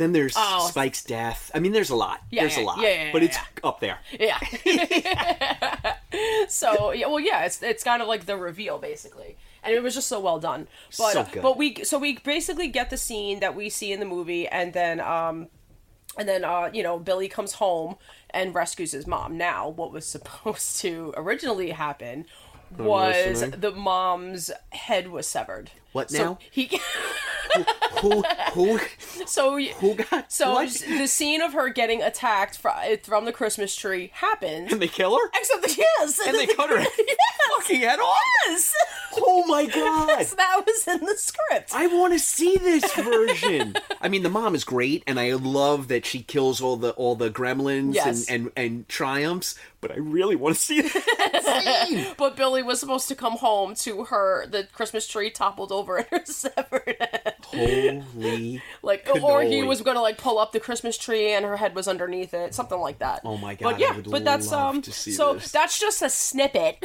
Then 0.00 0.12
there's 0.12 0.32
Oh. 0.34 0.66
Spike's 0.70 1.04
death. 1.04 1.50
I 1.54 1.58
mean, 1.58 1.72
there's 1.72 1.90
a 1.90 1.94
lot. 1.94 2.20
Yeah, 2.30 2.44
there's 2.44 2.56
yeah, 2.56 2.62
a 2.62 2.64
lot. 2.64 2.78
yeah, 2.80 2.88
yeah, 3.04 3.12
but 3.12 3.22
it's 3.22 3.36
up 3.62 3.80
there. 3.80 3.98
Yeah. 4.18 4.38
so 6.48 6.92
yeah, 6.92 7.06
well, 7.06 7.20
yeah, 7.20 7.44
it's 7.44 7.62
it's 7.62 7.84
kind 7.84 8.00
of 8.00 8.08
like 8.08 8.24
the 8.24 8.38
reveal 8.38 8.78
basically, 8.78 9.36
and 9.62 9.74
it 9.74 9.82
was 9.82 9.94
just 9.94 10.08
so 10.08 10.18
well 10.18 10.38
done. 10.38 10.68
But 10.96 11.12
So 11.12 11.24
good. 11.30 11.42
but 11.42 11.58
we 11.58 11.84
so 11.84 11.98
we 11.98 12.16
basically 12.18 12.68
get 12.68 12.88
the 12.88 12.96
scene 12.96 13.40
that 13.40 13.54
we 13.54 13.68
see 13.68 13.92
in 13.92 14.00
the 14.00 14.06
movie, 14.06 14.48
and 14.48 14.72
then 14.72 15.00
um, 15.00 15.48
and 16.16 16.26
then 16.26 16.44
uh, 16.44 16.70
you 16.72 16.82
know, 16.82 16.98
Billy 16.98 17.28
comes 17.28 17.52
home 17.54 17.96
and 18.30 18.54
rescues 18.54 18.92
his 18.92 19.06
mom. 19.06 19.36
Now, 19.36 19.68
what 19.68 19.92
was 19.92 20.06
supposed 20.16 20.80
to 20.80 21.12
originally 21.14 21.72
happen 21.72 22.24
was 22.78 23.42
the 23.50 23.72
mom's 23.72 24.50
head 24.70 25.08
was 25.08 25.26
severed. 25.26 25.72
What 25.92 26.10
So 26.10 26.24
now? 26.24 26.38
he 26.50 26.80
Who 28.00 28.22
who 28.54 28.78
so 29.26 29.58
who 29.58 29.94
got 29.94 30.30
so 30.32 30.52
what? 30.54 30.70
the 30.70 31.06
scene 31.06 31.40
of 31.42 31.52
her 31.52 31.68
getting 31.68 32.02
attacked 32.02 32.58
eh, 32.64 32.96
from 33.02 33.24
the 33.24 33.32
Christmas 33.32 33.74
tree 33.76 34.10
happens. 34.14 34.72
And 34.72 34.80
they 34.80 34.88
kill 34.88 35.16
her? 35.18 35.30
Except 35.34 35.62
that 35.62 35.76
yes, 35.76 36.20
And 36.26 36.36
they 36.36 36.46
cut 36.46 36.70
her 36.70 36.78
yes, 36.80 37.16
fucking 37.58 37.80
head 37.80 37.98
off? 38.00 38.18
yes. 38.48 38.74
Oh 39.16 39.44
my 39.46 39.66
god. 39.74 40.24
So 40.26 40.36
that 40.36 40.62
was 40.66 40.86
in 40.88 41.04
the 41.06 41.16
script. 41.16 41.72
I 41.74 41.86
want 41.86 42.12
to 42.12 42.18
see 42.18 42.56
this 42.56 42.92
version. 42.94 43.74
I 44.00 44.08
mean, 44.08 44.22
the 44.22 44.28
mom 44.30 44.54
is 44.54 44.64
great, 44.64 45.02
and 45.06 45.18
I 45.20 45.32
love 45.34 45.88
that 45.88 46.06
she 46.06 46.22
kills 46.22 46.60
all 46.60 46.76
the 46.76 46.90
all 46.92 47.14
the 47.16 47.30
gremlins 47.30 47.94
Yes. 47.94 48.28
and, 48.28 48.46
and 48.46 48.52
and 48.56 48.88
triumphs. 48.88 49.54
But 49.80 49.92
I 49.92 49.96
really 49.96 50.36
want 50.36 50.56
to 50.56 50.60
see 50.60 50.82
that 50.82 51.86
scene. 51.88 52.06
but 52.18 52.36
Billy 52.36 52.62
was 52.62 52.78
supposed 52.80 53.08
to 53.08 53.14
come 53.14 53.38
home 53.38 53.74
to 53.76 54.04
her. 54.04 54.46
The 54.46 54.64
Christmas 54.72 55.06
tree 55.06 55.30
toppled 55.30 55.72
over 55.72 55.96
and 55.96 56.06
her 56.10 56.20
severed 56.26 56.96
head. 57.00 57.34
Holy! 57.44 58.62
Like, 58.82 59.08
or 59.22 59.42
he 59.42 59.62
was 59.62 59.82
gonna 59.82 60.00
like 60.00 60.18
pull 60.18 60.38
up 60.38 60.52
the 60.52 60.60
Christmas 60.60 60.96
tree 60.98 61.32
and 61.32 61.44
her 61.44 61.56
head 61.56 61.74
was 61.74 61.86
underneath 61.86 62.32
it, 62.34 62.54
something 62.54 62.78
like 62.78 62.98
that. 62.98 63.20
Oh 63.24 63.36
my 63.36 63.54
God, 63.54 63.72
But 63.72 63.80
yeah, 63.80 64.00
but 64.06 64.24
that's 64.24 64.50
um. 64.52 64.82
so 64.82 65.34
this. 65.34 65.52
that's 65.52 65.78
just 65.78 66.02
a 66.02 66.08
snippet 66.10 66.78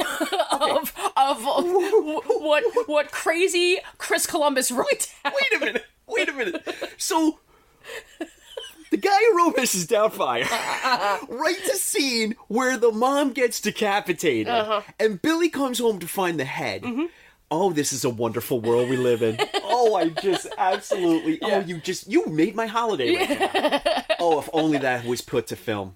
of 0.52 0.92
of 1.16 1.42
what 1.42 2.64
what 2.86 3.10
crazy 3.10 3.78
Chris 3.98 4.26
Columbus 4.26 4.70
wrote 4.70 5.10
down. 5.24 5.32
Wait 5.34 5.56
a 5.62 5.64
minute. 5.64 5.84
Wait 6.06 6.28
a 6.28 6.32
minute. 6.32 6.94
So. 6.96 7.40
The 8.90 8.96
guy 8.96 9.18
who 9.18 9.38
wrote 9.38 9.56
Mrs. 9.56 9.86
Doubtfire 9.86 10.46
writes 11.28 11.68
a 11.68 11.76
scene 11.76 12.36
where 12.48 12.76
the 12.76 12.92
mom 12.92 13.32
gets 13.32 13.60
decapitated, 13.60 14.48
Uh-huh. 14.48 14.82
and 15.00 15.20
Billy 15.20 15.48
comes 15.48 15.78
home 15.78 15.98
to 15.98 16.06
find 16.08 16.38
the 16.38 16.44
head. 16.44 16.82
Mm-hmm. 16.82 17.04
Oh, 17.50 17.72
this 17.72 17.92
is 17.92 18.04
a 18.04 18.10
wonderful 18.10 18.60
world 18.60 18.88
we 18.88 18.96
live 18.96 19.22
in. 19.22 19.38
Oh, 19.62 19.94
I 19.94 20.08
just 20.08 20.48
absolutely. 20.58 21.38
Oh, 21.42 21.60
you 21.60 21.78
just 21.78 22.08
you 22.10 22.26
made 22.26 22.56
my 22.56 22.66
holiday 22.66 23.14
right 23.14 23.52
now. 23.54 24.02
Oh, 24.18 24.38
if 24.38 24.48
only 24.54 24.78
that 24.78 25.04
was 25.04 25.20
put 25.20 25.46
to 25.48 25.56
film. 25.56 25.94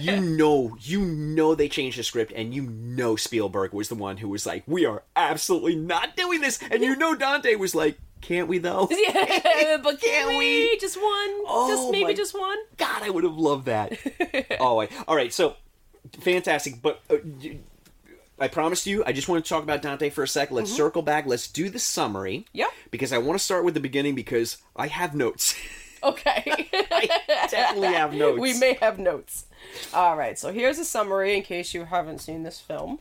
You 0.00 0.20
know, 0.20 0.76
you 0.80 1.00
know 1.00 1.54
they 1.54 1.68
changed 1.68 1.96
the 1.96 2.02
script, 2.02 2.32
and 2.34 2.52
you 2.52 2.62
know 2.64 3.14
Spielberg 3.14 3.72
was 3.72 3.88
the 3.88 3.94
one 3.94 4.16
who 4.16 4.28
was 4.28 4.44
like, 4.44 4.64
"We 4.66 4.84
are 4.84 5.04
absolutely 5.14 5.76
not 5.76 6.16
doing 6.16 6.40
this," 6.40 6.60
and 6.70 6.82
you 6.82 6.96
know 6.96 7.14
Dante 7.14 7.54
was 7.54 7.72
like, 7.74 7.98
"Can't 8.20 8.48
we 8.48 8.58
though?" 8.58 8.88
Yeah, 8.90 9.76
but 9.82 10.00
can 10.00 10.10
Can 10.28 10.28
we 10.30 10.70
we? 10.72 10.78
just 10.78 10.96
one? 10.96 11.06
Oh 11.46 11.68
just 11.70 11.90
maybe 11.92 12.14
just 12.14 12.36
one. 12.38 12.58
God, 12.76 13.02
I 13.04 13.10
would 13.10 13.22
have 13.24 13.36
loved 13.36 13.66
that. 13.66 13.96
oh, 14.60 14.80
I, 14.80 14.88
all 15.06 15.14
right. 15.16 15.32
So 15.32 15.54
fantastic, 16.20 16.82
but. 16.82 17.00
Uh, 17.08 17.16
I 18.38 18.48
promised 18.48 18.86
you. 18.86 19.04
I 19.06 19.12
just 19.12 19.28
want 19.28 19.44
to 19.44 19.48
talk 19.48 19.62
about 19.62 19.82
Dante 19.82 20.10
for 20.10 20.24
a 20.24 20.28
sec. 20.28 20.50
Let's 20.50 20.72
circle 20.74 21.02
back. 21.02 21.26
Let's 21.26 21.46
do 21.48 21.68
the 21.68 21.78
summary. 21.78 22.38
Mm-hmm. 22.38 22.58
Yeah. 22.58 22.66
Because 22.90 23.12
I 23.12 23.18
want 23.18 23.38
to 23.38 23.44
start 23.44 23.64
with 23.64 23.74
the 23.74 23.80
beginning 23.80 24.14
because 24.14 24.58
I 24.76 24.86
have 24.88 25.14
notes. 25.14 25.54
Okay. 26.04 26.42
I 26.90 27.46
definitely 27.48 27.92
have 27.92 28.12
notes. 28.12 28.40
we 28.40 28.58
may 28.58 28.72
have 28.80 28.98
notes. 28.98 29.44
All 29.94 30.16
right, 30.16 30.36
so 30.36 30.52
here's 30.52 30.80
a 30.80 30.84
summary 30.84 31.36
in 31.36 31.42
case 31.44 31.74
you 31.74 31.84
haven't 31.84 32.18
seen 32.18 32.42
this 32.42 32.58
film. 32.58 32.98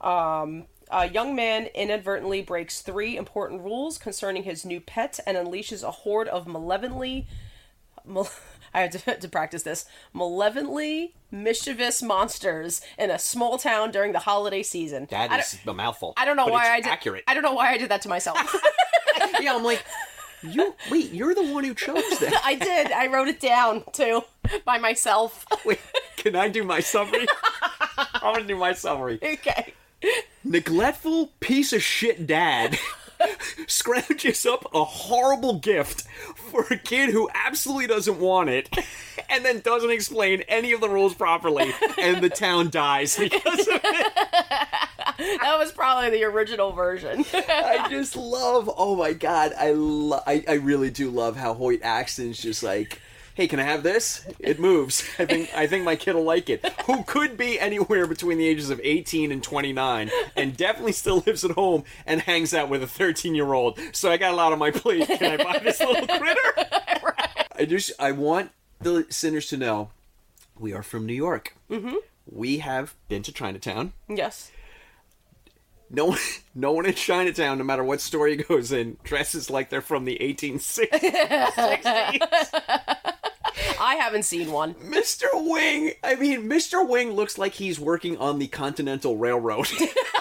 Um, 0.00 0.64
a 0.90 1.10
young 1.10 1.36
man 1.36 1.66
inadvertently 1.74 2.40
breaks 2.40 2.80
three 2.80 3.18
important 3.18 3.60
rules 3.60 3.98
concerning 3.98 4.44
his 4.44 4.64
new 4.64 4.80
pet 4.80 5.20
and 5.26 5.36
unleashes 5.36 5.82
a 5.86 5.90
horde 5.90 6.28
of 6.28 6.46
malevolently. 6.46 7.26
Mal- 8.06 8.30
I 8.78 8.82
had 8.82 8.92
to, 8.92 9.16
to 9.20 9.28
practice 9.28 9.62
this. 9.62 9.84
Malevolently 10.12 11.14
mischievous 11.30 12.02
monsters 12.02 12.80
in 12.98 13.10
a 13.10 13.18
small 13.18 13.58
town 13.58 13.90
during 13.90 14.12
the 14.12 14.20
holiday 14.20 14.62
season. 14.62 15.08
That 15.10 15.38
is 15.40 15.58
a 15.66 15.74
mouthful. 15.74 16.14
I 16.16 16.24
don't 16.24 16.36
know 16.36 16.46
why 16.46 16.70
I 16.70 16.80
did. 16.80 16.86
accurate. 16.90 17.24
I 17.26 17.34
don't 17.34 17.42
know 17.42 17.52
why 17.52 17.72
I 17.72 17.76
did 17.76 17.90
that 17.90 18.02
to 18.02 18.08
myself. 18.08 18.38
yeah, 19.40 19.54
I'm 19.54 19.64
like, 19.64 19.84
you 20.42 20.74
wait. 20.90 21.12
You're 21.12 21.34
the 21.34 21.52
one 21.52 21.64
who 21.64 21.74
chose 21.74 22.18
that. 22.20 22.40
I 22.44 22.54
did. 22.54 22.92
I 22.92 23.08
wrote 23.08 23.28
it 23.28 23.40
down 23.40 23.84
too 23.92 24.22
by 24.64 24.78
myself. 24.78 25.44
Wait, 25.64 25.80
can 26.16 26.36
I 26.36 26.48
do 26.48 26.62
my 26.62 26.80
summary? 26.80 27.26
I'm 27.96 28.34
gonna 28.34 28.46
do 28.46 28.56
my 28.56 28.72
summary. 28.72 29.18
okay. 29.22 29.74
neglectful 30.44 31.32
piece 31.40 31.72
of 31.72 31.82
shit 31.82 32.26
dad 32.26 32.78
scrounges 33.66 34.46
up 34.46 34.66
a 34.74 34.84
horrible 34.84 35.58
gift 35.58 36.02
for 36.36 36.66
a 36.70 36.76
kid 36.76 37.10
who 37.10 37.28
absolutely 37.34 37.86
doesn't 37.86 38.18
want 38.18 38.48
it 38.48 38.68
and 39.28 39.44
then 39.44 39.60
doesn't 39.60 39.90
explain 39.90 40.42
any 40.42 40.72
of 40.72 40.80
the 40.80 40.88
rules 40.88 41.14
properly 41.14 41.72
and 42.00 42.22
the 42.22 42.30
town 42.30 42.70
dies 42.70 43.16
because 43.18 43.68
of 43.68 43.80
it. 43.82 44.12
That 45.18 45.56
was 45.58 45.72
probably 45.72 46.10
the 46.10 46.22
original 46.24 46.70
version. 46.70 47.24
I 47.34 47.86
just 47.90 48.14
love 48.14 48.70
oh 48.76 48.94
my 48.94 49.12
god 49.14 49.52
I, 49.58 49.72
lo- 49.72 50.20
I 50.24 50.44
I 50.46 50.52
really 50.54 50.90
do 50.90 51.10
love 51.10 51.34
how 51.34 51.54
Hoyt 51.54 51.82
Axton's 51.82 52.38
just 52.38 52.62
like 52.62 53.00
Hey, 53.38 53.46
can 53.46 53.60
I 53.60 53.62
have 53.62 53.84
this? 53.84 54.26
It 54.40 54.58
moves. 54.58 55.08
I 55.16 55.24
think 55.24 55.54
I 55.54 55.68
think 55.68 55.84
my 55.84 55.94
kid 55.94 56.16
will 56.16 56.24
like 56.24 56.50
it. 56.50 56.66
Who 56.86 57.04
could 57.04 57.36
be 57.36 57.60
anywhere 57.60 58.08
between 58.08 58.36
the 58.36 58.48
ages 58.48 58.68
of 58.68 58.80
18 58.82 59.30
and 59.30 59.40
29 59.40 60.10
and 60.34 60.56
definitely 60.56 60.90
still 60.90 61.22
lives 61.24 61.44
at 61.44 61.52
home 61.52 61.84
and 62.04 62.22
hangs 62.22 62.52
out 62.52 62.68
with 62.68 62.82
a 62.82 62.88
13 62.88 63.36
year 63.36 63.52
old. 63.52 63.78
So 63.92 64.10
I 64.10 64.16
got 64.16 64.32
a 64.32 64.36
lot 64.36 64.52
on 64.52 64.58
my 64.58 64.72
plate. 64.72 65.06
Can 65.06 65.40
I 65.40 65.44
buy 65.44 65.60
this 65.60 65.78
little 65.78 66.04
critter? 66.18 67.14
I 67.54 67.64
just 67.64 67.92
I 68.00 68.10
want 68.10 68.50
the 68.80 69.06
Cinners 69.08 69.46
to 69.50 69.56
know 69.56 69.90
we 70.58 70.72
are 70.72 70.82
from 70.82 71.06
New 71.06 71.14
York. 71.14 71.54
Mm-hmm. 71.70 71.94
We 72.28 72.58
have 72.58 72.96
been 73.08 73.22
to 73.22 73.32
Chinatown. 73.32 73.92
yes. 74.08 74.50
No 75.90 76.06
one, 76.06 76.18
no 76.56 76.72
one 76.72 76.86
in 76.86 76.94
Chinatown, 76.94 77.58
no 77.58 77.64
matter 77.64 77.84
what 77.84 78.00
store 78.00 78.26
he 78.26 78.34
goes 78.34 78.72
in, 78.72 78.96
dresses 79.04 79.48
like 79.48 79.70
they're 79.70 79.80
from 79.80 80.06
the 80.06 80.18
1860s. 80.20 83.14
I 83.80 83.96
haven't 83.96 84.24
seen 84.24 84.50
one. 84.50 84.74
Mr. 84.74 85.26
Wing, 85.34 85.92
I 86.02 86.14
mean, 86.16 86.48
Mr. 86.48 86.86
Wing 86.86 87.12
looks 87.12 87.38
like 87.38 87.52
he's 87.54 87.78
working 87.80 88.16
on 88.18 88.38
the 88.38 88.46
Continental 88.48 89.16
Railroad. 89.16 89.68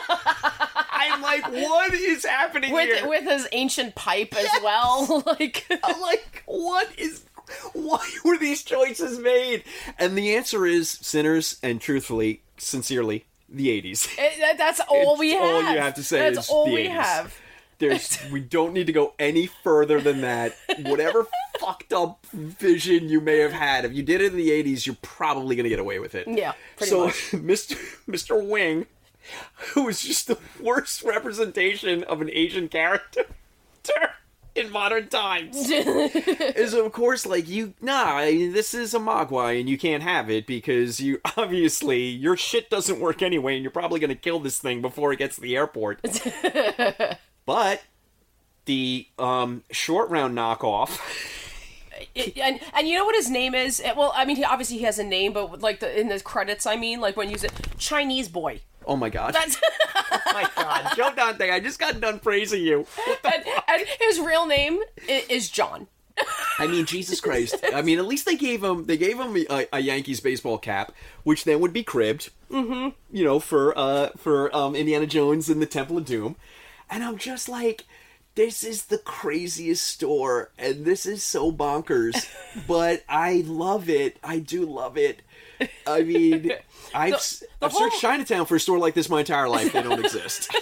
I'm 0.10 1.22
like, 1.22 1.48
what 1.52 1.94
is 1.94 2.26
happening 2.26 2.74
With 2.74 2.90
here? 3.00 3.08
with 3.08 3.24
his 3.24 3.48
ancient 3.52 3.96
pipe 3.96 4.36
as 4.36 4.50
well. 4.64 5.24
like 5.40 5.66
I'm 5.84 6.02
like, 6.02 6.44
what 6.46 6.88
is. 6.98 7.24
Why 7.72 8.06
were 8.26 8.38
these 8.38 8.62
choices 8.64 9.20
made? 9.20 9.64
And 9.98 10.18
the 10.18 10.36
answer 10.36 10.66
is 10.66 10.90
Cinners 10.90 11.58
and 11.64 11.80
truthfully, 11.80 12.42
sincerely, 12.58 13.26
the 13.48 13.70
80s. 13.82 14.06
it- 14.06 14.20
eh, 14.20 14.32
that- 14.40 14.58
that's 14.58 14.82
all 14.82 15.14
It's 15.14 15.20
we 15.20 15.32
have. 15.32 15.42
all 15.44 15.62
you 15.62 15.80
have 15.80 15.94
to 15.94 16.04
say 16.04 16.20
That's 16.20 16.46
is 16.48 16.50
all 16.50 16.66
the 16.66 16.74
we 16.74 16.88
80s. 16.88 16.92
have. 17.02 17.38
There's 17.80 18.18
we 18.32 18.40
don't 18.40 18.74
need 18.74 18.88
to 18.88 18.94
go 18.94 19.14
any 19.20 19.48
further 19.48 20.02
than 20.02 20.22
that. 20.22 20.56
Whatever 20.80 21.28
fucked 21.60 21.94
up 21.94 22.26
vision 22.32 23.10
you 23.10 23.22
may 23.22 23.40
have 23.40 23.54
had, 23.54 23.86
if 23.86 23.94
you 23.94 24.04
did 24.04 24.22
it 24.22 24.32
in 24.32 24.38
the 24.38 24.50
80s, 24.50 24.86
you're 24.86 24.98
probably 25.02 25.56
going 25.56 25.64
to 25.66 25.70
get 25.70 25.80
away 25.80 26.00
with 26.00 26.16
it. 26.16 26.28
Yeah, 26.28 26.54
pretty 26.76 26.90
so 26.90 27.06
much. 27.06 27.16
Mr. 27.32 27.78
Mr. 28.08 28.48
Wing, 28.48 28.86
who 29.74 29.88
is 29.88 30.02
just 30.02 30.28
the 30.28 30.38
worst 30.62 31.04
representation 31.04 32.04
of 32.04 32.22
an 32.22 32.30
Asian 32.32 32.68
character 32.68 33.26
in 34.56 34.72
modern 34.72 35.08
times, 35.08 35.70
is 35.70 36.74
of 36.74 36.92
course 36.92 37.26
like 37.26 37.48
you. 37.48 37.76
Nah, 37.80 38.22
this 38.22 38.74
is 38.74 38.94
a 38.94 39.00
Mogwai, 39.00 39.60
and 39.60 39.70
you 39.70 39.78
can't 39.78 40.02
have 40.02 40.30
it 40.32 40.48
because 40.48 41.00
you 41.00 41.22
obviously 41.38 42.04
your 42.06 42.36
shit 42.36 42.70
doesn't 42.70 43.00
work 43.00 43.22
anyway, 43.22 43.54
and 43.54 43.64
you're 43.64 43.72
probably 43.72 44.00
going 44.00 44.10
to 44.10 44.16
kill 44.16 44.40
this 44.40 44.58
thing 44.58 44.82
before 44.82 45.14
it 45.14 45.20
gets 45.20 45.36
to 45.36 45.42
the 45.42 45.56
airport. 45.56 46.02
But 47.48 47.82
the 48.66 49.08
um, 49.18 49.64
short 49.72 50.12
round 50.12 50.38
knockoff. 50.38 51.00
It- 52.14 52.38
and 52.38 52.60
and 52.76 52.88
you 52.88 52.96
know 52.96 53.06
what 53.06 53.16
his 53.16 53.28
name 53.28 53.56
is? 53.56 53.82
Well, 53.96 54.14
I 54.16 54.24
mean, 54.24 54.36
he 54.36 54.44
obviously 54.44 54.78
he 54.78 54.84
has 54.84 55.00
a 55.00 55.04
name, 55.04 55.34
but 55.34 55.62
like 55.62 55.80
the 55.80 56.00
in 56.00 56.10
the 56.10 56.20
credits, 56.20 56.68
I 56.68 56.76
mean, 56.76 57.02
like 57.02 57.18
when 57.18 57.32
you 57.32 57.40
say 57.40 57.48
Chinese 57.80 58.30
boy. 58.30 58.62
Oh 58.86 58.96
my 58.96 59.10
god! 59.10 59.34
That's 59.34 59.58
oh 59.96 60.20
my 60.28 60.48
god, 60.56 60.94
Joe 60.96 61.12
Dante! 61.16 61.50
I 61.50 61.60
just 61.60 61.80
got 61.80 62.00
done 62.00 62.20
praising 62.20 62.62
you. 62.62 62.86
and, 63.24 63.44
and 63.68 63.88
his 64.00 64.20
real 64.20 64.46
name 64.46 64.80
is 65.08 65.50
John. 65.50 65.88
I 66.60 66.68
mean, 66.68 66.86
Jesus 66.86 67.20
Christ! 67.20 67.56
I 67.74 67.82
mean, 67.82 68.00
at 68.00 68.06
least 68.06 68.26
they 68.26 68.36
gave 68.36 68.64
him 68.64 68.86
they 68.86 68.98
gave 68.98 69.20
him 69.20 69.36
a, 69.50 69.68
a 69.74 69.80
Yankees 69.80 70.20
baseball 70.20 70.58
cap, 70.58 70.92
which 71.24 71.44
then 71.46 71.60
would 71.60 71.74
be 71.74 71.84
cribbed. 71.84 72.30
Mm-hmm. 72.52 72.90
You 73.12 73.24
know, 73.24 73.40
for 73.40 73.78
uh 73.78 74.10
for 74.18 74.56
um 74.56 74.76
Indiana 74.76 75.06
Jones 75.08 75.50
and 75.50 75.62
the 75.62 75.66
Temple 75.66 75.98
of 75.98 76.06
Doom, 76.06 76.36
and 76.90 77.04
I'm 77.04 77.18
just 77.18 77.50
like, 77.50 77.86
this 78.36 78.64
is 78.64 78.86
the 78.86 78.98
craziest 79.00 79.86
store 79.86 80.52
and 80.60 80.86
this 80.86 81.06
is 81.08 81.24
so 81.24 81.52
bonkers 81.52 82.28
but 82.68 83.04
i 83.10 83.44
love 83.48 83.90
it. 83.90 84.18
I 84.24 84.40
do 84.40 84.66
love 84.66 84.96
it. 84.98 85.22
I 85.88 86.04
mean 86.04 86.52
i've, 86.94 87.14
s- 87.16 87.44
the 87.60 87.66
I've 87.66 87.74
searched 87.74 88.00
chinatown 88.00 88.46
for 88.46 88.56
a 88.56 88.60
store 88.60 88.78
like 88.78 88.94
this 88.94 89.10
my 89.10 89.20
entire 89.22 89.50
life. 89.50 89.74
They 89.74 89.82
don't 89.82 90.04
exist. 90.04 90.50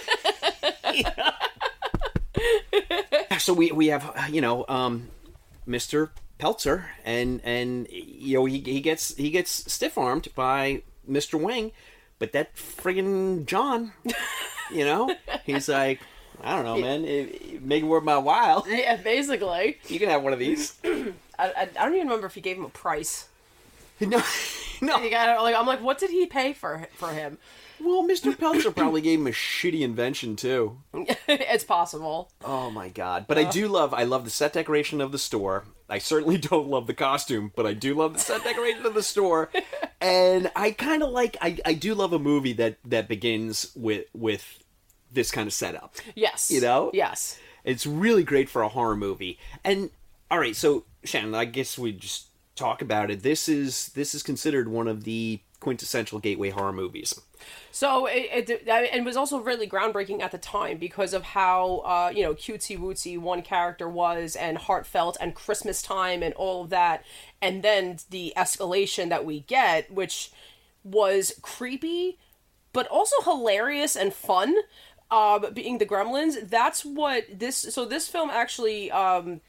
So 3.38 3.52
we 3.54 3.70
we 3.70 3.86
have 3.88 4.04
uh, 4.16 4.26
you 4.30 4.40
know 4.40 4.64
um 4.68 5.08
mr 5.68 6.10
peltzer 6.38 6.86
and 7.04 7.40
and 7.44 7.86
you 7.90 8.38
know 8.38 8.44
he, 8.46 8.58
he 8.60 8.80
gets 8.80 9.14
he 9.14 9.30
gets 9.30 9.72
stiff 9.72 9.96
armed 9.96 10.28
by 10.34 10.82
mr 11.08 11.40
wing 11.40 11.70
but 12.18 12.32
that 12.32 12.56
friggin 12.56 13.46
john 13.46 13.92
you 14.72 14.84
know? 14.84 15.14
He's 15.44 15.68
like 15.68 16.00
i 16.42 16.54
don't 16.54 16.64
know 16.64 16.76
man 16.78 17.04
it, 17.04 17.08
it- 17.34 17.62
make 17.62 17.82
it 17.82 17.86
worth 17.86 18.04
my 18.04 18.18
while 18.18 18.64
Yeah, 18.68 18.96
basically. 18.96 19.78
you 19.88 19.98
can 19.98 20.08
have 20.10 20.22
one 20.22 20.32
of 20.32 20.38
these 20.38 20.74
I, 20.84 21.12
I, 21.38 21.62
I 21.62 21.84
don't 21.84 21.94
even 21.94 22.06
remember 22.08 22.26
if 22.26 22.34
he 22.34 22.40
gave 22.40 22.56
him 22.56 22.64
a 22.64 22.68
price. 22.70 23.28
no 24.00 24.22
no 24.80 24.98
You 24.98 25.10
got 25.10 25.42
like 25.42 25.54
I'm 25.56 25.66
like, 25.66 25.82
what 25.82 25.98
did 25.98 26.10
he 26.10 26.26
pay 26.26 26.52
for 26.52 26.86
for 26.96 27.08
him? 27.10 27.38
well 27.78 28.06
mr 28.08 28.36
peltzer 28.38 28.70
probably 28.70 29.02
gave 29.02 29.18
him 29.20 29.26
a 29.26 29.30
shitty 29.30 29.80
invention 29.82 30.34
too 30.36 30.78
it's 31.28 31.64
possible. 31.64 32.30
Oh 32.44 32.70
my 32.70 32.88
god! 32.88 33.26
But 33.28 33.38
I 33.38 33.44
uh. 33.44 33.50
do 33.50 33.68
love 33.68 33.92
I 33.92 34.04
love 34.04 34.24
the 34.24 34.30
set 34.30 34.52
decoration 34.54 35.00
of 35.00 35.12
the 35.12 35.18
store. 35.18 35.64
I 35.88 35.98
certainly 35.98 36.38
don't 36.38 36.68
love 36.68 36.86
the 36.86 36.94
costume, 36.94 37.52
but 37.54 37.66
I 37.66 37.74
do 37.74 37.94
love 37.94 38.14
the 38.14 38.18
set 38.18 38.42
decoration 38.44 38.84
of 38.86 38.94
the 38.94 39.02
store. 39.02 39.50
And 40.00 40.50
I 40.56 40.70
kind 40.72 41.02
of 41.02 41.10
like 41.10 41.36
I, 41.40 41.58
I 41.66 41.74
do 41.74 41.94
love 41.94 42.12
a 42.12 42.18
movie 42.18 42.54
that 42.54 42.78
that 42.86 43.08
begins 43.08 43.72
with 43.76 44.06
with 44.14 44.58
this 45.16 45.32
kind 45.32 45.48
of 45.48 45.52
setup. 45.52 45.96
Yes. 46.14 46.52
You 46.52 46.60
know? 46.60 46.92
Yes. 46.94 47.38
It's 47.64 47.84
really 47.84 48.22
great 48.22 48.48
for 48.48 48.62
a 48.62 48.68
horror 48.68 48.96
movie. 48.96 49.40
And 49.64 49.90
all 50.30 50.38
right, 50.38 50.54
so 50.54 50.84
Shannon, 51.02 51.34
I 51.34 51.46
guess 51.46 51.76
we 51.76 51.90
just 51.90 52.26
talk 52.54 52.80
about 52.80 53.10
it. 53.10 53.22
This 53.22 53.48
is 53.48 53.88
this 53.90 54.14
is 54.14 54.22
considered 54.22 54.68
one 54.68 54.86
of 54.86 55.02
the 55.02 55.40
quintessential 55.60 56.18
gateway 56.18 56.50
horror 56.50 56.72
movies. 56.72 57.20
So 57.70 58.06
it, 58.06 58.48
it 58.50 58.68
and 58.68 59.00
it 59.00 59.04
was 59.04 59.16
also 59.16 59.38
really 59.38 59.68
groundbreaking 59.68 60.20
at 60.22 60.32
the 60.32 60.38
time 60.38 60.78
because 60.78 61.12
of 61.12 61.22
how 61.22 61.78
uh, 61.78 62.12
you 62.14 62.22
know 62.22 62.34
cutesy 62.34 62.78
wootsy 62.78 63.18
one 63.18 63.42
character 63.42 63.88
was 63.88 64.36
and 64.36 64.58
heartfelt 64.58 65.16
and 65.20 65.34
Christmas 65.34 65.82
time 65.82 66.22
and 66.22 66.34
all 66.34 66.64
of 66.64 66.70
that, 66.70 67.04
and 67.42 67.62
then 67.62 67.98
the 68.10 68.32
escalation 68.36 69.08
that 69.08 69.24
we 69.24 69.40
get, 69.40 69.90
which 69.90 70.30
was 70.84 71.32
creepy, 71.42 72.18
but 72.72 72.86
also 72.88 73.20
hilarious 73.22 73.96
and 73.96 74.14
fun. 74.14 74.54
Um, 75.10 75.46
being 75.54 75.78
the 75.78 75.86
Gremlins, 75.86 76.48
that's 76.48 76.84
what 76.84 77.24
this. 77.32 77.56
So 77.56 77.84
this 77.84 78.08
film 78.08 78.28
actually 78.30 78.90
um, 78.90 79.40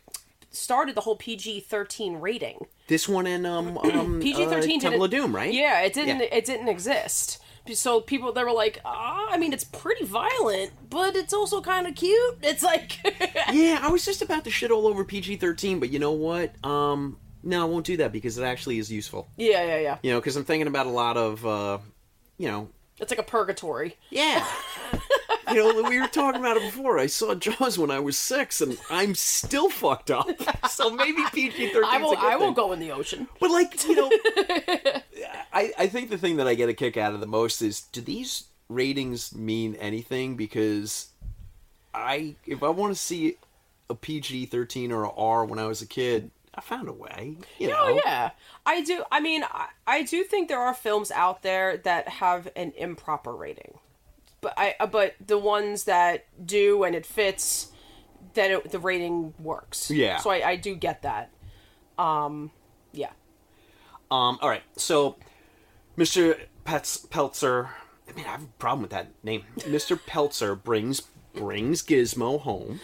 started 0.52 0.96
the 0.96 1.02
whole 1.02 1.16
PG 1.16 1.62
thirteen 1.62 2.18
rating. 2.18 2.66
This 2.88 3.08
one 3.10 3.28
and 3.28 3.46
um 3.46 3.78
um 3.80 4.20
PG 4.22 4.46
thirteen 4.46 4.80
uh, 4.80 4.84
Temple 4.84 5.04
of 5.06 5.12
Doom, 5.12 5.36
right? 5.36 5.52
Yeah, 5.54 5.82
it 5.82 5.94
didn't. 5.94 6.20
Yeah. 6.20 6.28
It 6.32 6.46
didn't 6.46 6.68
exist. 6.68 7.40
So 7.74 8.00
people 8.00 8.32
they 8.32 8.44
were 8.46 8.54
like, 8.54 8.80
ah, 8.86 9.28
I 9.30 9.38
mean, 9.38 9.52
it's 9.52 9.66
pretty 9.66 10.06
violent, 10.06 10.72
but 10.90 11.18
it's 11.18 11.34
also 11.34 11.60
kind 11.62 11.86
of 11.86 11.96
cute. 11.96 12.38
It's 12.42 12.64
like, 12.64 13.00
yeah, 13.52 13.80
I 13.82 13.90
was 13.90 14.06
just 14.06 14.22
about 14.22 14.46
to 14.46 14.50
shit 14.52 14.72
all 14.72 14.88
over 14.88 15.04
PG 15.04 15.36
thirteen, 15.38 15.80
but 15.80 15.90
you 15.90 16.00
know 16.00 16.14
what? 16.14 16.54
Um, 16.66 17.18
no, 17.44 17.62
I 17.62 17.66
won't 17.66 17.86
do 17.86 17.98
that 17.98 18.12
because 18.14 18.38
it 18.38 18.44
actually 18.44 18.78
is 18.80 18.92
useful. 18.92 19.28
yeah, 19.38 19.64
yeah, 19.66 19.80
yeah. 19.80 19.98
You 20.02 20.12
know, 20.12 20.20
because 20.20 20.36
I'm 20.38 20.44
thinking 20.46 20.68
about 20.68 20.86
a 20.86 20.90
lot 20.92 21.18
of, 21.18 21.46
uh, 21.46 21.78
you 22.38 22.48
know, 22.50 22.70
It's 23.00 23.12
like 23.12 23.20
a 23.20 23.24
purgatory. 23.24 23.98
yeah. 24.12 24.46
you 25.52 25.56
know, 25.56 25.90
we 25.90 26.00
were 26.00 26.08
talking 26.08 26.42
about 26.42 26.58
it 26.58 26.64
before. 26.64 27.00
I 27.00 27.08
saw 27.08 27.36
Jaws 27.36 27.78
when 27.78 27.92
I 27.92 28.00
was 28.00 28.18
six, 28.18 28.62
and 28.62 28.78
I'm 28.90 29.16
still 29.16 29.70
fucked 29.70 30.12
up. 30.12 30.30
So 30.70 30.90
maybe 30.92 31.24
PG 31.34 31.70
thirteen. 31.70 31.84
I 31.86 31.98
will. 31.98 32.18
I 32.18 32.36
will 32.36 32.52
go 32.52 32.72
in 32.72 32.80
the 32.80 32.92
ocean. 32.92 33.28
But 33.40 33.52
like, 33.52 33.88
you 33.88 33.96
know, 33.96 34.12
I 35.54 35.72
I 35.78 35.88
think 35.88 36.10
the 36.10 36.18
thing 36.18 36.38
that 36.38 36.48
I 36.48 36.56
get 36.56 36.70
a 36.70 36.74
kick 36.74 36.98
out 36.98 37.14
of 37.14 37.20
the 37.20 37.28
most 37.28 37.62
is 37.62 37.82
do 37.82 38.02
these 38.02 38.46
ratings 38.70 39.34
mean 39.34 39.76
anything? 39.76 40.36
Because 40.36 41.10
I 41.94 42.36
if 42.46 42.64
I 42.64 42.70
want 42.70 42.94
to 42.94 43.00
see 43.00 43.38
a 43.90 43.96
PG 43.96 44.48
thirteen 44.48 44.92
or 44.92 45.04
a 45.04 45.12
R 45.12 45.46
when 45.46 45.58
I 45.58 45.68
was 45.68 45.82
a 45.82 45.88
kid, 45.88 46.32
I 46.54 46.62
found 46.62 46.90
a 46.90 46.94
way. 46.94 47.38
You 47.60 47.70
oh, 47.70 47.72
know, 47.72 47.78
Oh 47.82 48.02
yeah, 48.04 48.32
I 48.66 48.82
do. 48.82 49.04
I 49.12 49.20
mean, 49.20 49.44
I, 49.44 49.68
I 49.86 50.04
do 50.04 50.24
think 50.24 50.48
there 50.50 50.60
are 50.60 50.74
films 50.74 51.12
out 51.12 51.44
there 51.44 51.78
that 51.78 52.08
have 52.08 52.50
an 52.56 52.74
improper 52.78 53.34
rating, 53.36 53.78
but 54.42 54.54
I 54.58 54.76
uh, 54.80 54.88
but 54.88 55.16
the 55.26 55.38
ones 55.38 55.86
that 55.86 56.26
do 56.46 56.84
and 56.84 56.96
it 56.96 57.06
fits, 57.06 57.72
then 58.34 58.52
it, 58.52 58.72
the 58.72 58.80
rating 58.80 59.34
works. 59.40 59.90
Yeah. 59.90 60.18
So 60.18 60.30
I, 60.30 60.50
I 60.50 60.56
do 60.56 60.76
get 60.76 61.02
that. 61.04 61.32
Um, 61.98 62.52
yeah. 62.92 63.12
Um. 64.12 64.38
All 64.42 64.50
right. 64.50 64.64
So, 64.76 65.18
Mr. 65.98 66.40
Pets 66.64 66.98
Peltzer. 66.98 67.70
I 68.10 68.14
mean, 68.14 68.26
I 68.26 68.30
have 68.30 68.44
a 68.44 68.48
problem 68.60 68.82
with 68.84 68.92
that 68.92 69.08
name. 69.24 69.44
Mr. 69.60 70.00
Peltzer 70.06 70.56
brings 70.56 71.02
brings 71.34 71.84
Gizmo 71.84 72.40
home, 72.42 72.80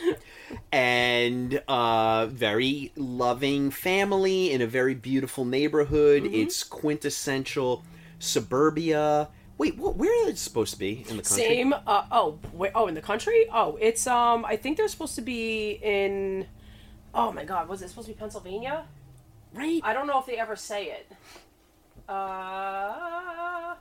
and 0.72 1.62
uh, 1.68 2.28
very 2.28 2.92
loving 2.96 3.72
family 3.72 4.52
in 4.52 4.62
a 4.62 4.68
very 4.68 4.94
beautiful 4.94 5.46
neighborhood. 5.46 6.26
It's 6.26 6.64
quintessential 6.64 7.84
suburbia. 8.20 9.30
Wait, 9.58 9.78
what, 9.78 9.96
where 9.96 10.28
is 10.28 10.34
it 10.34 10.38
supposed 10.38 10.74
to 10.74 10.80
be 10.80 11.06
in 11.10 11.18
the 11.18 11.24
country? 11.24 11.46
Same. 11.46 11.74
Uh, 11.74 12.06
oh, 12.12 12.40
wait, 12.54 12.72
oh, 12.74 12.88
in 12.88 12.96
the 12.96 13.02
country? 13.02 13.46
Oh, 13.54 13.78
it's 13.80 14.08
um. 14.08 14.46
I 14.46 14.56
think 14.56 14.78
they're 14.78 14.88
supposed 14.88 15.16
to 15.16 15.22
be 15.22 15.80
in. 15.82 16.48
Oh 17.14 17.32
my 17.32 17.46
God, 17.46 17.68
was 17.68 17.82
it 17.82 17.90
supposed 17.90 18.08
to 18.08 18.14
be 18.14 18.20
Pennsylvania? 18.20 18.86
right? 19.54 19.82
I 19.84 19.94
don't 19.94 20.08
know 20.08 20.20
if 20.20 20.26
they 20.26 20.38
ever 20.38 20.56
say 20.56 20.88
it. 20.92 21.12
Uh, 22.10 23.76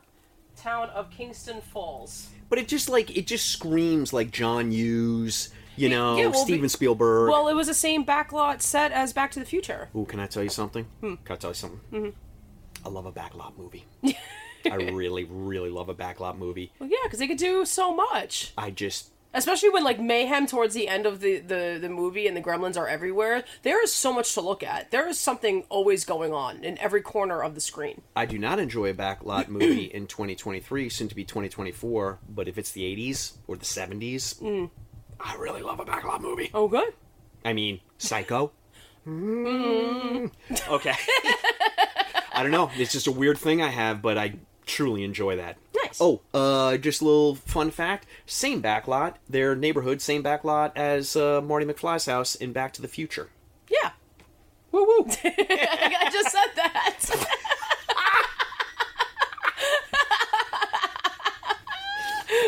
town 0.56 0.90
of 0.90 1.10
Kingston 1.10 1.60
Falls. 1.60 2.28
But 2.48 2.58
it 2.58 2.68
just 2.68 2.88
like 2.88 3.16
it 3.16 3.26
just 3.26 3.46
screams 3.46 4.12
like 4.12 4.30
John 4.30 4.70
Hughes, 4.70 5.50
you 5.76 5.88
know, 5.88 6.16
yeah, 6.16 6.26
well, 6.26 6.44
Steven 6.44 6.62
be- 6.62 6.68
Spielberg. 6.68 7.30
Well, 7.30 7.48
it 7.48 7.54
was 7.54 7.66
the 7.66 7.74
same 7.74 8.04
backlot 8.04 8.60
set 8.60 8.92
as 8.92 9.12
Back 9.12 9.32
to 9.32 9.40
the 9.40 9.46
Future. 9.46 9.88
Ooh, 9.96 10.04
can 10.04 10.20
I 10.20 10.26
tell 10.26 10.42
you 10.42 10.50
something? 10.50 10.84
Hmm. 11.00 11.14
Can 11.24 11.34
I 11.34 11.36
tell 11.36 11.50
you 11.50 11.54
something? 11.54 11.80
Mm-hmm. 11.92 12.86
I 12.86 12.88
love 12.88 13.06
a 13.06 13.12
backlot 13.12 13.56
movie. 13.56 13.86
I 14.70 14.74
really, 14.92 15.24
really 15.24 15.70
love 15.70 15.88
a 15.88 15.94
backlot 15.94 16.38
movie. 16.38 16.72
Well, 16.78 16.88
yeah, 16.88 16.98
because 17.04 17.18
they 17.18 17.28
could 17.28 17.38
do 17.38 17.64
so 17.64 17.94
much, 17.94 18.52
I 18.56 18.70
just 18.70 19.12
especially 19.34 19.70
when 19.70 19.84
like 19.84 20.00
mayhem 20.00 20.46
towards 20.46 20.74
the 20.74 20.88
end 20.88 21.06
of 21.06 21.20
the 21.20 21.38
the 21.38 21.78
the 21.80 21.88
movie 21.88 22.26
and 22.26 22.36
the 22.36 22.40
gremlins 22.40 22.76
are 22.76 22.88
everywhere. 22.88 23.44
There 23.62 23.82
is 23.82 23.92
so 23.92 24.12
much 24.12 24.34
to 24.34 24.40
look 24.40 24.62
at. 24.62 24.90
There 24.90 25.08
is 25.08 25.18
something 25.18 25.64
always 25.68 26.04
going 26.04 26.32
on 26.32 26.64
in 26.64 26.78
every 26.78 27.02
corner 27.02 27.42
of 27.42 27.54
the 27.54 27.60
screen. 27.60 28.02
I 28.14 28.26
do 28.26 28.38
not 28.38 28.58
enjoy 28.58 28.90
a 28.90 28.94
backlot 28.94 29.48
movie 29.48 29.84
in 29.84 30.06
2023, 30.06 30.88
soon 30.88 31.08
to 31.08 31.14
be 31.14 31.24
2024. 31.24 32.18
But 32.28 32.48
if 32.48 32.58
it's 32.58 32.72
the 32.72 32.82
80s 32.82 33.34
or 33.46 33.56
the 33.56 33.64
70s, 33.64 34.70
I 35.20 35.34
really 35.36 35.62
love 35.62 35.80
a 35.80 35.84
backlot 35.84 36.20
movie. 36.20 36.50
Oh, 36.52 36.68
good. 36.68 36.92
I 37.44 37.52
mean, 37.52 37.80
Psycho. 37.98 38.52
Mm. 39.04 40.30
Okay. 40.68 40.94
I 42.32 42.42
don't 42.44 42.52
know. 42.52 42.70
It's 42.76 42.92
just 42.92 43.08
a 43.08 43.10
weird 43.10 43.36
thing 43.36 43.60
I 43.60 43.68
have, 43.68 44.00
but 44.00 44.16
I 44.16 44.34
truly 44.66 45.04
enjoy 45.04 45.36
that. 45.36 45.56
Nice. 45.82 45.98
Oh, 46.00 46.20
uh, 46.32 46.76
just 46.76 47.00
a 47.00 47.04
little 47.04 47.34
fun 47.34 47.70
fact. 47.70 48.06
Same 48.26 48.62
backlot, 48.62 49.14
their 49.28 49.54
neighborhood, 49.54 50.00
same 50.00 50.22
backlot 50.22 50.72
as 50.76 51.16
uh, 51.16 51.40
Marty 51.40 51.66
McFly's 51.66 52.06
house 52.06 52.34
in 52.34 52.52
Back 52.52 52.72
to 52.74 52.82
the 52.82 52.88
Future. 52.88 53.28
Yeah. 53.68 53.90
Woo 54.70 54.84
woo. 54.84 55.06
I 55.24 56.08
just 56.10 56.30
said 56.30 56.48
that. 56.56 57.28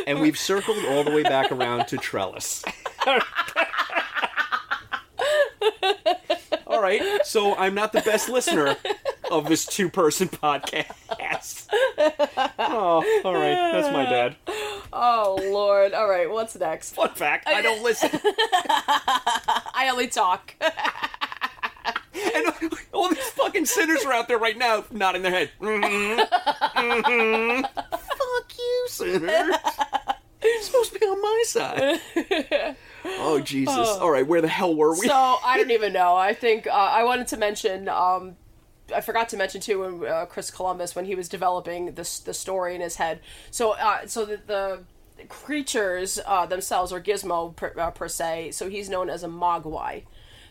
and 0.06 0.20
we've 0.20 0.38
circled 0.38 0.84
all 0.86 1.04
the 1.04 1.10
way 1.10 1.22
back 1.22 1.52
around 1.52 1.86
to 1.88 1.96
Trellis. 1.96 2.64
all 6.66 6.80
right, 6.80 7.02
so 7.24 7.54
I'm 7.56 7.74
not 7.74 7.92
the 7.92 8.00
best 8.00 8.28
listener 8.28 8.76
of 9.38 9.46
this 9.48 9.66
two 9.66 9.88
person 9.88 10.28
podcast. 10.42 11.66
Oh, 12.58 13.04
all 13.24 13.34
right, 13.34 13.72
that's 13.72 13.92
my 13.92 14.04
dad. 14.04 14.36
oh 14.92 15.38
Lord. 15.52 15.92
All 15.92 16.08
right. 16.08 16.30
What's 16.30 16.56
next? 16.56 16.94
Fun 16.94 17.10
fact 17.10 17.46
I 17.48 17.60
don't 17.62 17.82
listen. 17.82 18.10
I 18.22 19.88
only 19.90 20.08
talk. 20.08 20.54
And 22.16 22.46
all 22.92 23.08
these 23.08 23.28
fucking 23.30 23.66
Cinners 23.66 24.04
are 24.04 24.12
out 24.12 24.28
there 24.28 24.38
right 24.38 24.56
now 24.56 24.84
nodding 24.92 25.22
their 25.22 25.32
head. 25.32 25.50
Mhm. 25.60 26.16
Mhm. 26.28 27.62
Fuck 27.90 28.56
you, 28.58 28.86
Cinners. 28.88 29.56
You're 30.42 30.62
supposed 30.62 30.92
to 30.92 30.98
be 31.00 31.06
on 31.06 31.20
my 31.20 31.42
side. 31.46 32.76
Oh, 33.04 33.40
Jesus. 33.40 33.76
All 33.76 34.10
right, 34.10 34.26
where 34.26 34.40
the 34.40 34.48
hell 34.48 34.74
were 34.76 34.92
we? 34.92 35.08
So 35.08 35.12
I 35.14 35.56
don't 35.58 35.72
even 35.72 35.92
know. 35.92 36.14
I 36.14 36.34
think 36.34 36.66
uh, 36.68 36.70
I 36.70 37.02
wanted 37.04 37.26
to 37.28 37.36
mention. 37.36 37.88
Um, 37.88 38.36
I 38.94 39.00
forgot 39.00 39.28
to 39.30 39.36
mention 39.36 39.60
too 39.60 39.80
when 39.98 40.10
uh, 40.10 40.26
Chris 40.26 40.50
Columbus 40.50 40.94
when 40.94 41.04
he 41.04 41.14
was 41.14 41.28
developing 41.28 41.94
this 41.94 42.18
the 42.18 42.34
story 42.34 42.74
in 42.74 42.80
his 42.80 42.96
head. 42.96 43.20
So 43.50 43.72
uh, 43.72 44.06
so 44.06 44.24
the, 44.24 44.40
the 44.46 44.80
creatures 45.28 46.18
uh, 46.26 46.46
themselves, 46.46 46.92
or 46.92 47.00
Gizmo 47.00 47.54
per, 47.54 47.72
uh, 47.78 47.90
per 47.90 48.08
se, 48.08 48.52
so 48.52 48.68
he's 48.68 48.88
known 48.88 49.08
as 49.08 49.22
a 49.22 49.28
Mogwai. 49.28 50.04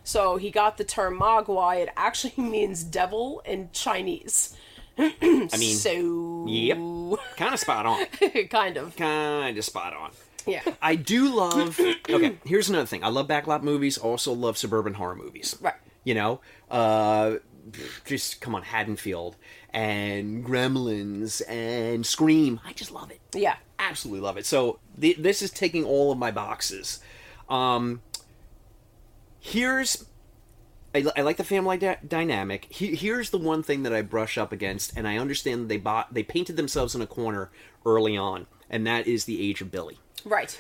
So 0.04 0.38
he 0.38 0.52
got 0.52 0.78
the 0.78 0.84
term 0.84 1.20
Mogwai. 1.20 1.84
It 1.84 1.90
actually 1.96 2.34
means 2.44 2.84
devil 2.84 3.42
in 3.46 3.70
Chinese. 3.74 4.56
I 4.98 5.58
mean, 5.58 5.76
so 5.76 6.46
yep, 6.48 6.78
kind 7.38 7.54
of 7.54 7.60
spot 7.60 7.86
on. 7.86 8.06
kind 8.50 8.78
of. 8.78 8.96
Kind 8.96 9.58
of 9.58 9.66
spot 9.66 9.96
on. 9.96 10.12
Yeah. 10.46 10.62
I 10.82 10.96
do 10.96 11.34
love. 11.34 11.80
Okay, 11.80 12.38
here's 12.46 12.70
another 12.70 12.86
thing. 12.86 13.04
I 13.04 13.08
love 13.08 13.28
backlot 13.28 13.64
movies. 13.64 13.98
Also 13.98 14.34
love 14.34 14.58
suburban 14.58 14.94
horror 14.94 15.16
movies. 15.16 15.56
Right. 15.62 15.76
You 16.04 16.14
know, 16.16 16.42
uh, 16.70 17.38
just 18.06 18.42
come 18.42 18.56
on, 18.56 18.64
Haddonfield 18.64 19.36
and 19.72 20.46
Gremlins 20.46 21.42
and 21.48 22.06
Scream. 22.06 22.60
I 22.66 22.74
just 22.74 22.92
love 22.92 23.12
it. 23.12 23.20
Yeah. 23.34 23.56
Absolutely 23.80 24.22
love 24.22 24.38
it. 24.38 24.46
So 24.46 24.80
th- 25.00 25.18
this 25.18 25.42
is 25.42 25.52
taking 25.52 25.84
all 25.84 26.12
of 26.12 26.18
my 26.18 26.32
boxes. 26.32 27.00
Um, 27.50 28.02
here's 29.40 30.06
I, 30.96 31.06
I 31.18 31.22
like 31.22 31.38
the 31.38 31.44
family 31.44 31.78
dy- 31.78 31.98
dynamic. 32.08 32.68
He, 32.70 32.96
here's 32.96 33.32
the 33.32 33.38
one 33.38 33.64
thing 33.64 33.84
that 33.84 33.94
I 33.94 34.02
brush 34.02 34.38
up 34.38 34.52
against, 34.52 34.96
and 34.96 35.08
I 35.08 35.18
understand 35.18 35.64
that 35.64 35.68
they 35.68 35.78
bought 35.78 36.14
they 36.14 36.24
painted 36.24 36.56
themselves 36.56 36.96
in 36.96 37.02
a 37.02 37.08
corner 37.08 37.50
early 37.86 38.16
on, 38.16 38.46
and 38.70 38.86
that 38.86 39.08
is 39.08 39.26
the 39.26 39.42
age 39.42 39.62
of 39.62 39.72
Billy. 39.72 40.00
Right. 40.24 40.60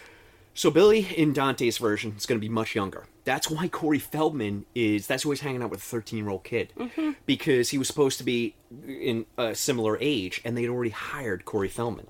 So 0.53 0.69
Billy 0.69 1.07
in 1.17 1.33
Dante's 1.33 1.77
version 1.77 2.13
is 2.15 2.25
going 2.25 2.39
to 2.39 2.45
be 2.45 2.49
much 2.49 2.75
younger. 2.75 3.05
That's 3.25 3.49
why 3.49 3.67
Corey 3.67 3.99
Feldman 3.99 4.65
is. 4.75 5.07
That's 5.07 5.25
why 5.25 5.31
he's 5.31 5.41
hanging 5.41 5.63
out 5.63 5.71
with 5.71 5.79
a 5.79 5.83
13 5.83 6.19
year 6.19 6.29
old 6.29 6.43
kid 6.43 6.73
mm-hmm. 6.77 7.11
because 7.25 7.69
he 7.69 7.77
was 7.77 7.87
supposed 7.87 8.17
to 8.19 8.23
be 8.23 8.55
in 8.87 9.25
a 9.37 9.55
similar 9.55 9.97
age, 9.99 10.41
and 10.45 10.55
they'd 10.57 10.69
already 10.69 10.91
hired 10.91 11.45
Corey 11.45 11.69
Feldman, 11.69 12.07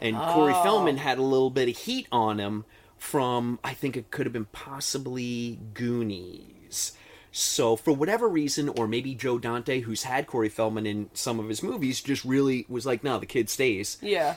and 0.00 0.16
Corey 0.16 0.54
oh. 0.56 0.62
Feldman 0.62 0.96
had 0.96 1.18
a 1.18 1.22
little 1.22 1.50
bit 1.50 1.68
of 1.68 1.76
heat 1.76 2.06
on 2.10 2.38
him 2.38 2.64
from 2.96 3.58
I 3.64 3.74
think 3.74 3.96
it 3.96 4.10
could 4.10 4.26
have 4.26 4.32
been 4.32 4.46
possibly 4.46 5.58
Goonies. 5.74 6.92
So 7.32 7.76
for 7.76 7.92
whatever 7.92 8.28
reason, 8.28 8.68
or 8.68 8.86
maybe 8.86 9.14
Joe 9.14 9.38
Dante, 9.38 9.80
who's 9.80 10.02
had 10.04 10.26
Corey 10.26 10.50
Feldman 10.50 10.86
in 10.86 11.10
some 11.14 11.40
of 11.40 11.48
his 11.48 11.62
movies, 11.62 12.00
just 12.02 12.24
really 12.24 12.66
was 12.68 12.84
like, 12.84 13.02
no, 13.02 13.18
the 13.18 13.26
kid 13.26 13.48
stays. 13.48 13.96
Yeah. 14.02 14.36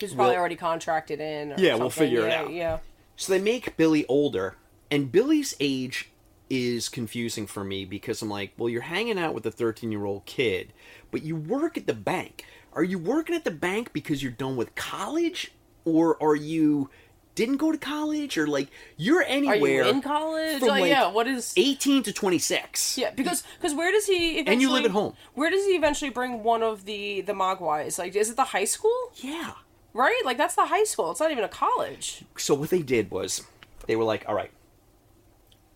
He's 0.00 0.14
probably 0.14 0.30
We'll- 0.30 0.40
already 0.40 0.56
contracted 0.56 1.20
in. 1.20 1.52
Or 1.52 1.56
Yeah, 1.58 1.74
we'll 1.74 1.90
something. 1.90 2.08
figure 2.08 2.26
it 2.26 2.32
out. 2.32 2.50
Yeah. 2.50 2.78
So 3.20 3.34
they 3.34 3.38
make 3.38 3.76
Billy 3.76 4.06
older, 4.06 4.56
and 4.90 5.12
Billy's 5.12 5.54
age 5.60 6.08
is 6.48 6.88
confusing 6.88 7.46
for 7.46 7.62
me 7.62 7.84
because 7.84 8.22
I'm 8.22 8.30
like, 8.30 8.54
well, 8.56 8.70
you're 8.70 8.80
hanging 8.80 9.18
out 9.18 9.34
with 9.34 9.44
a 9.44 9.50
13 9.50 9.92
year 9.92 10.06
old 10.06 10.24
kid, 10.24 10.72
but 11.10 11.22
you 11.22 11.36
work 11.36 11.76
at 11.76 11.86
the 11.86 11.92
bank. 11.92 12.46
Are 12.72 12.82
you 12.82 12.98
working 12.98 13.36
at 13.36 13.44
the 13.44 13.50
bank 13.50 13.92
because 13.92 14.22
you're 14.22 14.32
done 14.32 14.56
with 14.56 14.74
college, 14.74 15.52
or 15.84 16.16
are 16.22 16.34
you 16.34 16.88
didn't 17.34 17.58
go 17.58 17.70
to 17.70 17.76
college, 17.76 18.38
or 18.38 18.46
like 18.46 18.70
you're 18.96 19.22
anywhere? 19.24 19.84
you 19.84 19.90
in 19.90 20.00
college? 20.00 20.58
from, 20.60 20.68
Like, 20.68 20.80
like, 20.80 20.90
yeah. 20.90 21.12
What 21.12 21.28
is? 21.28 21.52
18 21.58 22.04
to 22.04 22.14
26. 22.14 22.96
Yeah, 22.96 23.10
because 23.10 23.44
because 23.58 23.74
where 23.74 23.92
does 23.92 24.06
he? 24.06 24.38
Eventually, 24.38 24.52
And 24.54 24.62
you 24.62 24.72
live 24.72 24.86
at 24.86 24.92
home. 24.92 25.12
Where 25.34 25.50
does 25.50 25.66
he 25.66 25.72
eventually 25.72 26.10
bring 26.10 26.42
one 26.42 26.62
of 26.62 26.86
the 26.86 27.20
the 27.20 27.34
Mogwais? 27.34 27.98
Like, 27.98 28.16
is 28.16 28.30
it 28.30 28.36
the 28.36 28.44
high 28.44 28.64
school? 28.64 29.12
Yeah. 29.16 29.52
Right? 29.92 30.20
Like 30.24 30.36
that's 30.38 30.54
the 30.54 30.66
high 30.66 30.84
school. 30.84 31.10
It's 31.10 31.20
not 31.20 31.30
even 31.30 31.44
a 31.44 31.48
college. 31.48 32.24
So 32.36 32.54
what 32.54 32.70
they 32.70 32.82
did 32.82 33.10
was 33.10 33.44
they 33.86 33.96
were 33.96 34.04
like, 34.04 34.24
all 34.28 34.34
right, 34.34 34.50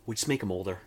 we 0.07 0.14
just 0.14 0.29
make 0.29 0.42
him 0.42 0.53
older. 0.53 0.81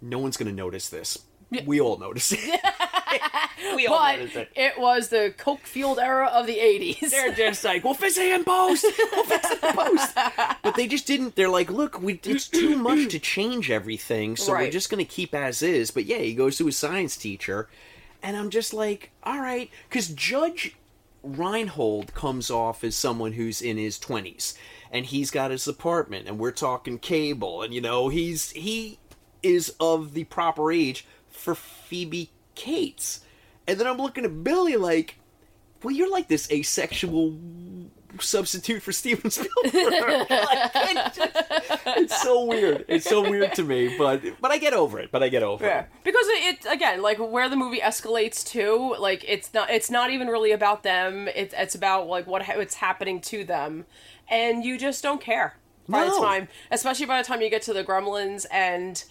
No 0.00 0.18
one's 0.18 0.36
gonna 0.36 0.52
notice 0.52 0.88
this. 0.88 1.18
We 1.66 1.80
all 1.80 1.98
notice 1.98 2.32
it. 2.32 2.60
we 3.76 3.86
all 3.86 3.98
But 3.98 4.18
notice 4.20 4.36
it. 4.36 4.50
it 4.56 4.78
was 4.78 5.08
the 5.08 5.34
coke 5.36 5.60
fueled 5.66 5.98
era 5.98 6.26
of 6.26 6.46
the 6.46 6.58
eighties. 6.58 7.10
They're 7.10 7.32
just 7.34 7.62
like, 7.64 7.84
we'll 7.84 7.94
fix 7.94 8.16
it 8.16 8.32
in 8.32 8.44
post. 8.44 8.86
We'll 9.12 9.24
fix 9.24 9.50
it 9.50 9.62
in 9.62 9.72
post. 9.74 10.16
But 10.62 10.76
they 10.76 10.86
just 10.86 11.06
didn't. 11.06 11.34
They're 11.36 11.48
like, 11.48 11.70
look, 11.70 12.00
we, 12.00 12.20
it's 12.24 12.48
too 12.48 12.76
much 12.76 13.08
to 13.10 13.18
change 13.18 13.70
everything, 13.70 14.36
so 14.36 14.52
we're 14.52 14.70
just 14.70 14.90
going 14.90 15.04
to 15.04 15.10
keep 15.10 15.34
as 15.34 15.60
is. 15.62 15.90
But 15.90 16.04
yeah, 16.04 16.18
he 16.18 16.34
goes 16.34 16.56
to 16.58 16.66
his 16.66 16.76
science 16.76 17.16
teacher, 17.16 17.68
and 18.22 18.36
I'm 18.36 18.48
just 18.48 18.72
like, 18.72 19.10
all 19.24 19.40
right, 19.40 19.70
because 19.88 20.08
Judge 20.08 20.74
Reinhold 21.22 22.14
comes 22.14 22.50
off 22.50 22.82
as 22.84 22.96
someone 22.96 23.32
who's 23.32 23.62
in 23.62 23.76
his 23.76 23.98
20s, 23.98 24.54
and 24.90 25.06
he's 25.06 25.30
got 25.30 25.50
his 25.50 25.68
apartment, 25.68 26.28
and 26.28 26.38
we're 26.38 26.50
talking 26.50 26.98
cable, 26.98 27.62
and 27.62 27.72
you 27.72 27.80
know, 27.80 28.08
he's 28.08 28.50
he 28.50 28.98
is 29.42 29.74
of 29.80 30.14
the 30.14 30.24
proper 30.24 30.70
age 30.72 31.06
for 31.28 31.54
Phoebe 31.54 32.30
Cates. 32.54 33.20
And 33.66 33.78
then 33.78 33.86
I'm 33.86 33.98
looking 33.98 34.24
at 34.24 34.44
Billy 34.44 34.76
like, 34.76 35.16
well, 35.82 35.94
you're 35.94 36.10
like 36.10 36.28
this 36.28 36.50
asexual 36.50 37.38
substitute 38.20 38.82
for 38.82 38.92
Steven 38.92 39.30
Spielberg. 39.30 39.52
Like, 40.30 40.70
it's, 40.74 41.16
just- 41.16 41.36
it's 41.98 42.22
so 42.22 42.44
weird. 42.44 42.84
It's 42.88 43.08
so 43.08 43.22
weird 43.28 43.54
to 43.54 43.62
me, 43.64 43.96
but 43.96 44.22
but 44.40 44.50
I 44.50 44.58
get 44.58 44.72
over 44.74 44.98
it. 45.00 45.10
But 45.10 45.22
I 45.22 45.28
get 45.28 45.42
over 45.42 45.64
Yeah, 45.64 45.80
it. 45.82 45.86
because 46.04 46.26
it, 46.28 46.58
it 46.64 46.72
again, 46.72 47.02
like 47.02 47.18
where 47.18 47.48
the 47.48 47.56
movie 47.56 47.80
escalates 47.80 48.44
to, 48.52 48.94
like 48.98 49.24
it's 49.26 49.52
not 49.54 49.70
it's 49.70 49.90
not 49.90 50.10
even 50.10 50.28
really 50.28 50.52
about 50.52 50.82
them. 50.82 51.28
It's 51.34 51.54
it's 51.56 51.74
about 51.74 52.06
like 52.06 52.26
what 52.26 52.42
ha- 52.42 52.56
what's 52.56 52.74
happening 52.74 53.20
to 53.22 53.44
them, 53.44 53.86
and 54.28 54.64
you 54.64 54.78
just 54.78 55.02
don't 55.02 55.20
care 55.20 55.56
by 55.88 56.04
the 56.04 56.10
time, 56.10 56.48
especially 56.70 57.06
by 57.06 57.20
the 57.20 57.26
time 57.26 57.40
you 57.42 57.50
get 57.50 57.62
to 57.62 57.72
the 57.72 57.84
Gremlins, 57.84 58.46
and 58.50 59.02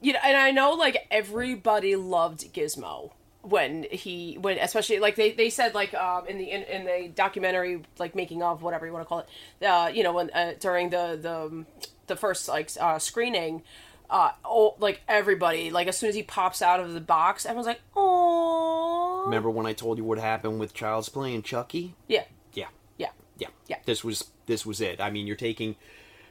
you 0.00 0.12
know, 0.12 0.20
and 0.24 0.36
I 0.36 0.50
know 0.50 0.72
like 0.72 1.06
everybody 1.10 1.96
loved 1.96 2.52
Gizmo 2.54 3.12
when 3.42 3.84
he 3.90 4.36
when 4.40 4.58
especially 4.58 4.98
like 4.98 5.16
they, 5.16 5.32
they 5.32 5.48
said 5.50 5.74
like 5.74 5.94
um 5.94 6.26
in 6.26 6.38
the 6.38 6.50
in, 6.50 6.62
in 6.64 6.84
the 6.84 7.08
documentary 7.14 7.82
like 7.98 8.14
making 8.14 8.42
of 8.42 8.62
whatever 8.62 8.86
you 8.86 8.92
want 8.92 9.04
to 9.04 9.08
call 9.08 9.20
it 9.20 9.64
uh 9.64 9.90
you 9.92 10.02
know 10.02 10.12
when 10.12 10.30
uh, 10.30 10.52
during 10.60 10.90
the 10.90 11.18
the 11.20 11.64
the 12.06 12.16
first 12.16 12.48
like 12.48 12.70
uh 12.78 12.98
screening 12.98 13.62
uh 14.10 14.32
oh 14.44 14.74
like 14.78 15.00
everybody 15.08 15.70
like 15.70 15.88
as 15.88 15.96
soon 15.96 16.08
as 16.10 16.14
he 16.14 16.22
pops 16.22 16.60
out 16.60 16.80
of 16.80 16.92
the 16.92 17.00
box 17.00 17.46
everyone's 17.46 17.66
like 17.66 17.80
oh 17.96 19.22
Remember 19.24 19.50
when 19.50 19.66
I 19.66 19.72
told 19.72 19.98
you 19.98 20.04
what 20.04 20.18
happened 20.18 20.58
with 20.58 20.74
Child's 20.74 21.08
Play 21.08 21.34
and 21.34 21.44
Chucky? 21.44 21.94
yeah 22.08 22.24
Yeah, 22.54 22.68
yeah 22.96 23.10
yeah, 23.38 23.48
Yeah. 23.68 23.76
This 23.84 24.02
was 24.02 24.24
this 24.46 24.64
was 24.66 24.80
it. 24.80 25.00
I 25.00 25.10
mean, 25.10 25.26
you're 25.26 25.36
taking 25.36 25.76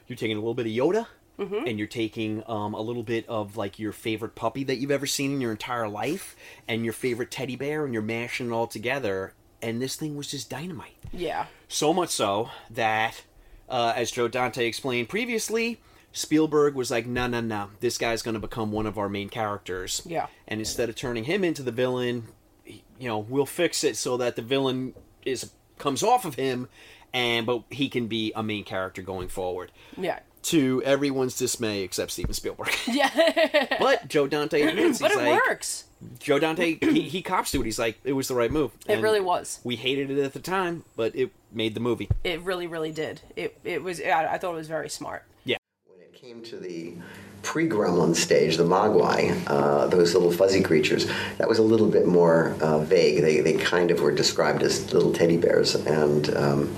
you're 0.08 0.18
taking 0.18 0.38
a 0.38 0.40
little 0.40 0.54
bit 0.54 0.66
of 0.66 0.72
Yoda. 0.72 1.08
Mm-hmm. 1.40 1.68
And 1.68 1.80
you're 1.80 1.88
taking 1.88 2.44
um, 2.48 2.74
a 2.74 2.82
little 2.82 3.04
bit 3.04 3.28
of 3.30 3.56
like 3.56 3.80
your 3.80 3.94
favorite 3.94 4.36
puppy 4.36 4.64
that 4.66 4.76
you've 4.76 4.92
ever 4.92 5.06
seen 5.06 5.32
in 5.32 5.42
your 5.42 5.52
entire 5.52 5.88
life, 5.88 6.36
and 6.68 6.84
your 6.84 6.94
favorite 6.94 7.32
teddy 7.32 7.56
bear, 7.56 7.86
and 7.86 7.94
you're 7.94 8.04
mashing 8.04 8.50
it 8.50 8.52
all 8.54 8.68
together. 8.68 9.34
And 9.62 9.82
this 9.82 9.96
thing 9.96 10.16
was 10.16 10.28
just 10.32 10.50
dynamite. 10.50 10.96
yeah 11.12 11.46
So 11.68 11.94
much 11.94 12.10
so 12.10 12.50
that, 12.70 13.24
uh, 13.68 13.94
as 13.96 14.12
Joe 14.12 14.28
Dante 14.28 14.66
explained 14.66 15.10
previously, 15.10 15.82
Spielberg 16.12 16.76
was 16.76 16.90
like, 16.92 17.06
no, 17.06 17.28
no, 17.28 17.40
no, 17.42 17.70
this 17.80 17.98
guy's 17.98 18.22
going 18.22 18.34
to 18.34 18.40
become 18.40 18.72
one 18.72 18.86
of 18.86 18.98
our 18.98 19.10
main 19.10 19.30
characters. 19.30 20.02
Yeah. 20.06 20.28
And 20.48 20.60
instead 20.60 20.90
of 20.90 20.96
turning 20.96 21.26
him 21.26 21.44
into 21.44 21.62
the 21.62 21.72
villain, 21.72 22.28
you 22.66 23.08
know, 23.08 23.20
we'll 23.20 23.46
fix 23.46 23.84
it 23.84 23.96
so 23.96 24.18
that 24.18 24.36
the 24.36 24.42
villain 24.42 24.94
is 25.26 25.52
comes 25.78 26.04
off 26.04 26.26
of 26.26 26.36
him, 26.36 26.68
and 27.14 27.46
but 27.46 27.64
he 27.70 27.90
can 27.90 28.08
be 28.08 28.32
a 28.36 28.44
main 28.44 28.64
character 28.64 29.02
going 29.02 29.28
forward. 29.28 29.72
yeah 29.98 30.20
To 30.44 30.82
everyone's 30.84 31.38
dismay, 31.38 31.82
except 31.82 32.12
Steven 32.12 32.34
Spielberg. 32.34 32.70
yeah 32.88 33.78
but 33.80 34.08
Joe 34.08 34.26
Dante 34.28 34.62
admits, 34.68 35.00
but 35.00 35.12
he's 35.12 35.20
it 35.20 35.24
like, 35.24 35.46
works 35.48 35.84
Joe 36.20 36.40
Dante, 36.40 36.78
he, 36.80 37.02
he 37.02 37.22
cops 37.22 37.52
to 37.52 37.60
it. 37.62 37.66
He's 37.66 37.78
like, 37.78 38.00
it 38.06 38.14
was 38.14 38.30
the 38.30 38.36
right 38.36 38.50
move. 38.50 38.72
it 38.88 38.94
And 38.94 39.04
really 39.04 39.20
was 39.20 39.60
We 39.66 39.76
hated 39.76 40.10
it 40.10 40.18
at 40.24 40.32
the 40.34 40.40
time, 40.40 40.86
but 40.96 41.14
it 41.16 41.32
made 41.52 41.74
the 41.74 41.82
movie. 41.82 42.10
it 42.24 42.42
really 42.42 42.68
really 42.68 42.92
did 42.92 43.22
it 43.36 43.60
it 43.64 43.84
was 43.84 44.00
I, 44.02 44.34
I 44.34 44.38
thought 44.38 44.54
it 44.54 44.58
was 44.58 44.68
very 44.68 44.90
smart 44.90 45.24
Yeah. 45.44 45.58
When 45.88 46.00
it 46.00 46.14
came 46.14 46.42
to 46.44 46.58
the 46.58 46.94
pre-gremlin 47.42 48.16
stage, 48.16 48.58
the 48.58 48.64
Mogwai, 48.66 49.42
uh, 49.48 49.88
those 49.88 50.14
little 50.14 50.32
fuzzy 50.32 50.62
creatures, 50.62 51.10
that 51.38 51.48
was 51.48 51.58
a 51.58 51.64
little 51.64 51.88
bit 51.90 52.06
more 52.06 52.54
uh, 52.62 52.80
vague. 52.80 53.22
They, 53.22 53.40
they 53.40 53.54
kind 53.54 53.92
of 53.92 54.02
were 54.02 54.12
described 54.12 54.62
as 54.62 54.92
little 54.94 55.14
teddy 55.14 55.38
bears, 55.38 55.74
and 55.76 56.36
um, 56.36 56.76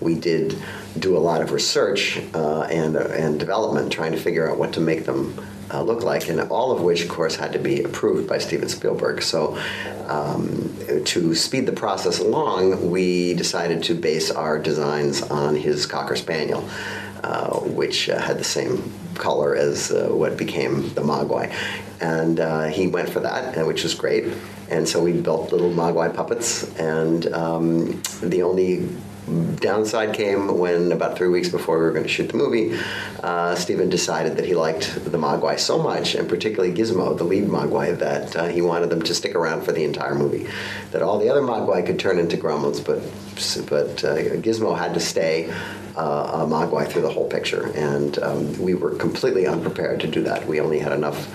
we 0.00 0.14
did 0.14 0.56
do 0.98 1.16
a 1.16 1.18
lot 1.18 1.42
of 1.42 1.52
research 1.52 2.20
uh, 2.34 2.62
and, 2.62 2.96
uh, 2.96 3.08
and 3.08 3.38
development 3.38 3.92
trying 3.92 4.12
to 4.12 4.18
figure 4.18 4.50
out 4.50 4.58
what 4.58 4.72
to 4.74 4.80
make 4.80 5.04
them 5.04 5.38
uh, 5.72 5.82
look 5.82 6.02
like, 6.02 6.28
and 6.28 6.40
all 6.42 6.70
of 6.70 6.80
which, 6.80 7.02
of 7.02 7.08
course, 7.08 7.36
had 7.36 7.52
to 7.52 7.58
be 7.58 7.82
approved 7.82 8.28
by 8.28 8.38
Steven 8.38 8.68
Spielberg. 8.68 9.22
So, 9.22 9.58
um, 10.06 10.72
to 11.04 11.34
speed 11.34 11.66
the 11.66 11.72
process 11.72 12.20
along, 12.20 12.90
we 12.90 13.34
decided 13.34 13.82
to 13.84 13.94
base 13.94 14.30
our 14.30 14.58
designs 14.58 15.22
on 15.22 15.56
his 15.56 15.86
Cocker 15.86 16.16
Spaniel, 16.16 16.68
uh, 17.24 17.58
which 17.60 18.08
uh, 18.08 18.20
had 18.20 18.38
the 18.38 18.44
same 18.44 18.92
color 19.14 19.56
as 19.56 19.90
uh, 19.90 20.08
what 20.10 20.36
became 20.36 20.94
the 20.94 21.00
Mogwai. 21.00 21.52
And 22.00 22.38
uh, 22.38 22.64
he 22.64 22.86
went 22.86 23.08
for 23.08 23.20
that, 23.20 23.58
uh, 23.58 23.64
which 23.64 23.82
was 23.82 23.94
great. 23.94 24.32
And 24.70 24.88
so 24.88 25.02
we 25.02 25.12
built 25.12 25.50
little 25.52 25.70
Mogwai 25.70 26.14
puppets, 26.14 26.74
and 26.76 27.26
um, 27.32 28.02
the 28.22 28.42
only 28.42 28.88
downside 29.56 30.14
came 30.14 30.58
when 30.58 30.92
about 30.92 31.16
three 31.16 31.28
weeks 31.28 31.48
before 31.48 31.78
we 31.78 31.84
were 31.84 31.90
going 31.90 32.04
to 32.04 32.08
shoot 32.08 32.28
the 32.28 32.36
movie, 32.36 32.78
uh, 33.22 33.54
Steven 33.54 33.88
decided 33.88 34.36
that 34.36 34.44
he 34.44 34.54
liked 34.54 34.94
the 35.04 35.18
Mogwai 35.18 35.58
so 35.58 35.82
much, 35.82 36.14
and 36.14 36.28
particularly 36.28 36.74
Gizmo, 36.74 37.16
the 37.16 37.24
lead 37.24 37.44
Mogwai, 37.44 37.98
that 37.98 38.36
uh, 38.36 38.46
he 38.46 38.62
wanted 38.62 38.90
them 38.90 39.02
to 39.02 39.14
stick 39.14 39.34
around 39.34 39.62
for 39.62 39.72
the 39.72 39.84
entire 39.84 40.14
movie. 40.14 40.46
That 40.92 41.02
all 41.02 41.18
the 41.18 41.28
other 41.28 41.42
Mogwai 41.42 41.84
could 41.84 41.98
turn 41.98 42.18
into 42.18 42.36
gremlins, 42.36 42.84
but 42.84 43.02
but 43.68 44.04
uh, 44.04 44.16
Gizmo 44.40 44.78
had 44.78 44.94
to 44.94 45.00
stay 45.00 45.50
uh, 45.96 46.44
a 46.44 46.46
Mogwai 46.46 46.88
through 46.88 47.02
the 47.02 47.12
whole 47.12 47.28
picture, 47.28 47.72
and 47.74 48.18
um, 48.20 48.58
we 48.60 48.74
were 48.74 48.94
completely 48.94 49.46
unprepared 49.46 50.00
to 50.00 50.06
do 50.06 50.22
that. 50.22 50.46
We 50.46 50.60
only 50.60 50.78
had 50.78 50.92
enough 50.92 51.28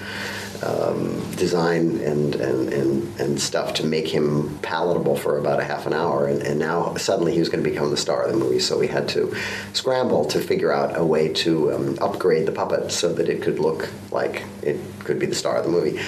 um, 0.63 1.19
design 1.35 1.97
and, 2.01 2.35
and, 2.35 2.73
and, 2.73 3.19
and 3.19 3.41
stuff 3.41 3.73
to 3.75 3.85
make 3.85 4.07
him 4.07 4.57
palatable 4.59 5.15
for 5.15 5.37
about 5.37 5.59
a 5.59 5.63
half 5.63 5.85
an 5.85 5.93
hour. 5.93 6.27
And, 6.27 6.41
and 6.41 6.59
now 6.59 6.95
suddenly 6.95 7.33
he 7.33 7.39
was 7.39 7.49
going 7.49 7.63
to 7.63 7.69
become 7.69 7.89
the 7.89 7.97
star 7.97 8.23
of 8.23 8.31
the 8.31 8.37
movie. 8.37 8.59
So 8.59 8.77
we 8.77 8.87
had 8.87 9.07
to 9.09 9.35
scramble 9.73 10.25
to 10.25 10.39
figure 10.39 10.71
out 10.71 10.97
a 10.97 11.03
way 11.03 11.33
to 11.33 11.73
um, 11.73 11.97
upgrade 11.99 12.45
the 12.45 12.51
puppet 12.51 12.91
so 12.91 13.11
that 13.13 13.29
it 13.29 13.41
could 13.41 13.59
look 13.59 13.89
like 14.11 14.43
it 14.61 14.79
could 14.99 15.19
be 15.19 15.25
the 15.25 15.35
star 15.35 15.57
of 15.57 15.65
the 15.65 15.71
movie. 15.71 15.99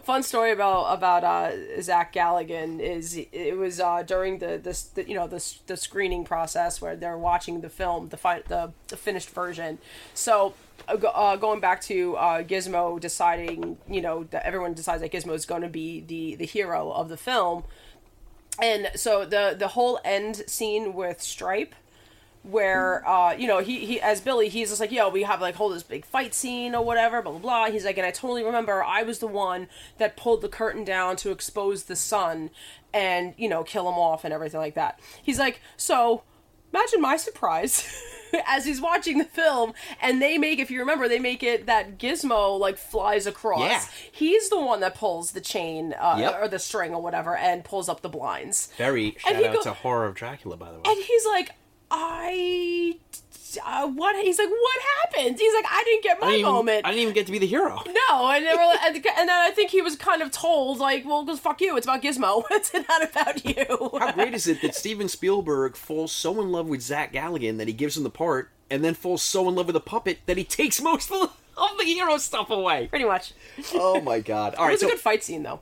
Fun 0.02 0.22
story 0.22 0.50
about 0.50 0.86
about 0.86 1.22
uh, 1.22 1.82
Zach 1.82 2.12
Galligan 2.12 2.80
is 2.80 3.16
it 3.32 3.56
was 3.56 3.80
uh, 3.80 4.02
during 4.02 4.38
the, 4.38 4.58
the, 4.58 4.84
the 4.94 5.08
you 5.08 5.14
know 5.14 5.26
the, 5.28 5.54
the 5.66 5.76
screening 5.76 6.24
process 6.24 6.80
where 6.80 6.96
they're 6.96 7.18
watching 7.18 7.60
the 7.60 7.68
film 7.68 8.08
the 8.08 8.16
fi- 8.16 8.42
the, 8.48 8.72
the 8.88 8.96
finished 8.96 9.30
version. 9.30 9.78
So 10.14 10.54
uh, 10.90 11.36
going 11.36 11.60
back 11.60 11.80
to 11.82 12.16
uh, 12.16 12.42
Gizmo 12.42 13.00
deciding, 13.00 13.78
you 13.88 14.00
know, 14.00 14.24
that 14.24 14.44
everyone 14.44 14.74
decides 14.74 15.02
that 15.02 15.12
Gizmo 15.12 15.34
is 15.34 15.46
going 15.46 15.62
to 15.62 15.68
be 15.68 16.00
the 16.00 16.36
the 16.36 16.46
hero 16.46 16.90
of 16.90 17.08
the 17.08 17.16
film, 17.16 17.64
and 18.60 18.90
so 18.94 19.24
the 19.24 19.54
the 19.58 19.68
whole 19.68 20.00
end 20.04 20.42
scene 20.46 20.94
with 20.94 21.20
Stripe, 21.20 21.74
where 22.42 23.06
uh, 23.08 23.32
you 23.32 23.46
know 23.46 23.58
he 23.58 23.84
he 23.86 24.00
as 24.00 24.20
Billy, 24.20 24.48
he's 24.48 24.68
just 24.68 24.80
like, 24.80 24.92
yo, 24.92 25.08
we 25.08 25.22
have 25.22 25.40
like 25.40 25.54
hold 25.54 25.74
this 25.74 25.82
big 25.82 26.04
fight 26.04 26.34
scene 26.34 26.74
or 26.74 26.84
whatever, 26.84 27.22
blah 27.22 27.32
blah 27.32 27.40
blah. 27.40 27.70
He's 27.70 27.84
like, 27.84 27.98
and 27.98 28.06
I 28.06 28.10
totally 28.10 28.42
remember 28.42 28.82
I 28.82 29.02
was 29.02 29.18
the 29.18 29.26
one 29.26 29.68
that 29.98 30.16
pulled 30.16 30.42
the 30.42 30.48
curtain 30.48 30.84
down 30.84 31.16
to 31.16 31.30
expose 31.30 31.84
the 31.84 31.96
sun, 31.96 32.50
and 32.92 33.34
you 33.36 33.48
know 33.48 33.62
kill 33.64 33.88
him 33.88 33.98
off 33.98 34.24
and 34.24 34.32
everything 34.32 34.60
like 34.60 34.74
that. 34.74 35.00
He's 35.22 35.38
like, 35.38 35.60
so 35.76 36.22
imagine 36.72 37.00
my 37.00 37.16
surprise 37.16 37.84
as 38.46 38.64
he's 38.64 38.80
watching 38.80 39.18
the 39.18 39.24
film 39.24 39.72
and 40.00 40.20
they 40.20 40.38
make 40.38 40.58
if 40.58 40.70
you 40.70 40.80
remember 40.80 41.08
they 41.08 41.18
make 41.18 41.42
it 41.42 41.66
that 41.66 41.98
gizmo 41.98 42.58
like 42.58 42.78
flies 42.78 43.26
across 43.26 43.60
Yeah. 43.60 43.84
he's 44.12 44.48
the 44.50 44.60
one 44.60 44.80
that 44.80 44.94
pulls 44.94 45.32
the 45.32 45.40
chain 45.40 45.94
uh, 45.98 46.16
Yep. 46.18 46.38
or 46.42 46.48
the 46.48 46.58
string 46.58 46.94
or 46.94 47.00
whatever 47.02 47.36
and 47.36 47.64
pulls 47.64 47.88
up 47.88 48.02
the 48.02 48.08
blinds 48.08 48.68
Very 48.76 49.16
And 49.26 49.34
shout 49.34 49.36
he 49.36 49.46
out 49.46 49.54
go- 49.56 49.62
to 49.62 49.72
Horror 49.72 50.06
of 50.06 50.14
Dracula, 50.14 50.56
by 50.56 50.70
the 50.70 50.76
way. 50.78 50.82
and 50.86 51.02
he's 51.04 51.26
like 51.26 51.50
i 51.90 52.96
uh, 53.64 53.86
what 53.88 54.16
he's 54.24 54.38
like 54.38 54.48
what 54.48 54.80
happened 55.02 55.38
he's 55.38 55.54
like 55.54 55.64
i 55.70 55.82
didn't 55.84 56.02
get 56.02 56.20
my 56.20 56.26
I 56.26 56.30
didn't, 56.30 56.40
even, 56.40 56.52
moment 56.52 56.86
I 56.86 56.90
didn't 56.90 57.02
even 57.02 57.14
get 57.14 57.26
to 57.26 57.32
be 57.32 57.38
the 57.38 57.46
hero. 57.46 57.82
no, 57.86 58.30
and 58.30 58.44
they 58.46 58.52
were, 58.54 58.64
like- 58.64 58.80
and, 58.82 58.96
and 58.96 59.28
then 59.28 59.30
I 59.30 59.50
think 59.54 59.70
he 59.70 59.82
was 59.82 59.96
kind 59.96 60.22
of 60.22 60.30
told, 60.30 60.78
like, 60.78 61.04
well, 61.04 61.24
because 61.24 61.40
fuck 61.40 61.60
you, 61.60 61.76
it's 61.76 61.86
about 61.86 62.02
Gizmo, 62.02 62.44
it's 62.50 62.72
not 62.72 63.02
about 63.10 63.44
you. 63.44 63.90
How 63.98 64.12
great 64.12 64.34
is 64.34 64.46
it 64.46 64.62
that 64.62 64.74
Steven 64.74 65.08
Spielberg 65.08 65.76
falls 65.76 66.12
so 66.12 66.40
in 66.40 66.50
love 66.52 66.68
with 66.68 66.80
Zach 66.82 67.12
Galligan 67.12 67.58
that 67.58 67.68
he 67.68 67.74
gives 67.74 67.96
him 67.96 68.02
the 68.04 68.10
part, 68.10 68.50
and 68.70 68.84
then 68.84 68.94
falls 68.94 69.22
so 69.22 69.48
in 69.48 69.54
love 69.54 69.66
with 69.66 69.74
the 69.74 69.80
puppet 69.80 70.18
that 70.26 70.36
he 70.36 70.44
takes 70.44 70.80
most 70.80 71.10
of 71.10 71.20
the, 71.20 71.30
of 71.60 71.78
the 71.78 71.84
hero 71.84 72.16
stuff 72.18 72.50
away? 72.50 72.86
Pretty 72.88 73.04
much. 73.04 73.32
Oh 73.74 74.00
my 74.00 74.20
god! 74.20 74.54
all 74.54 74.64
right 74.64 74.70
It 74.70 74.74
was 74.74 74.80
so 74.82 74.86
a 74.88 74.90
good 74.90 75.00
fight 75.00 75.22
scene, 75.24 75.42
though. 75.42 75.60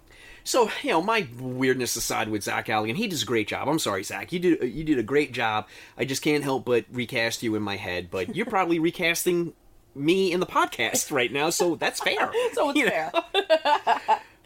So 0.48 0.70
you 0.82 0.92
know, 0.92 1.02
my 1.02 1.28
weirdness 1.38 1.94
aside 1.94 2.30
with 2.30 2.42
Zach 2.42 2.68
Galligan, 2.68 2.96
he 2.96 3.06
does 3.06 3.22
a 3.22 3.26
great 3.26 3.48
job. 3.48 3.68
I'm 3.68 3.78
sorry, 3.78 4.02
Zach, 4.02 4.32
you 4.32 4.38
did 4.38 4.62
you 4.62 4.82
did 4.82 4.98
a 4.98 5.02
great 5.02 5.32
job. 5.32 5.68
I 5.98 6.06
just 6.06 6.22
can't 6.22 6.42
help 6.42 6.64
but 6.64 6.86
recast 6.90 7.42
you 7.42 7.54
in 7.54 7.62
my 7.62 7.76
head. 7.76 8.10
But 8.10 8.34
you're 8.34 8.46
probably 8.46 8.78
recasting 8.90 9.52
me 9.94 10.32
in 10.32 10.40
the 10.40 10.46
podcast 10.46 11.12
right 11.12 11.30
now, 11.30 11.50
so 11.50 11.74
that's 11.74 12.00
fair. 12.00 12.32
So 12.54 12.70
it's 12.70 12.78
You 12.78 12.88
fair. 12.88 13.12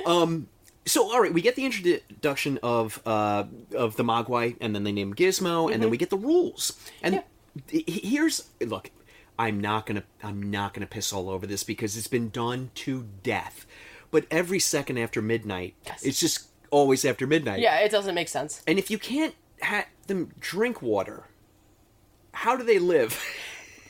So 0.84 1.12
all 1.12 1.20
right, 1.22 1.32
we 1.32 1.40
get 1.40 1.54
the 1.54 1.64
introduction 1.64 2.58
of 2.64 3.00
uh 3.06 3.44
of 3.72 3.94
the 3.94 4.02
Mogwai, 4.02 4.56
and 4.60 4.74
then 4.74 4.82
they 4.82 4.90
name 4.90 5.14
Gizmo, 5.14 5.72
and 5.72 5.80
then 5.80 5.88
we 5.88 5.96
get 5.96 6.10
the 6.10 6.16
rules. 6.16 6.72
And 7.00 7.22
he- 7.68 8.00
here's 8.02 8.48
look, 8.60 8.90
I'm 9.38 9.60
not 9.60 9.86
gonna 9.86 10.02
I'm 10.20 10.50
not 10.50 10.74
gonna 10.74 10.86
piss 10.86 11.12
all 11.12 11.30
over 11.30 11.46
this 11.46 11.62
because 11.62 11.96
it's 11.96 12.08
been 12.08 12.30
done 12.30 12.72
to 12.74 13.06
death. 13.22 13.66
But 14.12 14.26
every 14.30 14.60
second 14.60 14.98
after 14.98 15.20
midnight, 15.20 15.74
Yes. 15.84 16.04
it's 16.04 16.20
just 16.20 16.46
always 16.70 17.04
after 17.04 17.26
midnight. 17.26 17.58
Yeah, 17.60 17.78
it 17.80 17.90
doesn't 17.90 18.14
make 18.14 18.28
sense. 18.28 18.62
And 18.68 18.78
if 18.78 18.90
you 18.92 18.98
can't 18.98 19.34
have 19.60 19.86
them 20.06 20.30
drink 20.38 20.80
water, 20.82 21.24
how 22.32 22.56
do 22.56 22.62
they 22.62 22.78
live? 22.78 23.20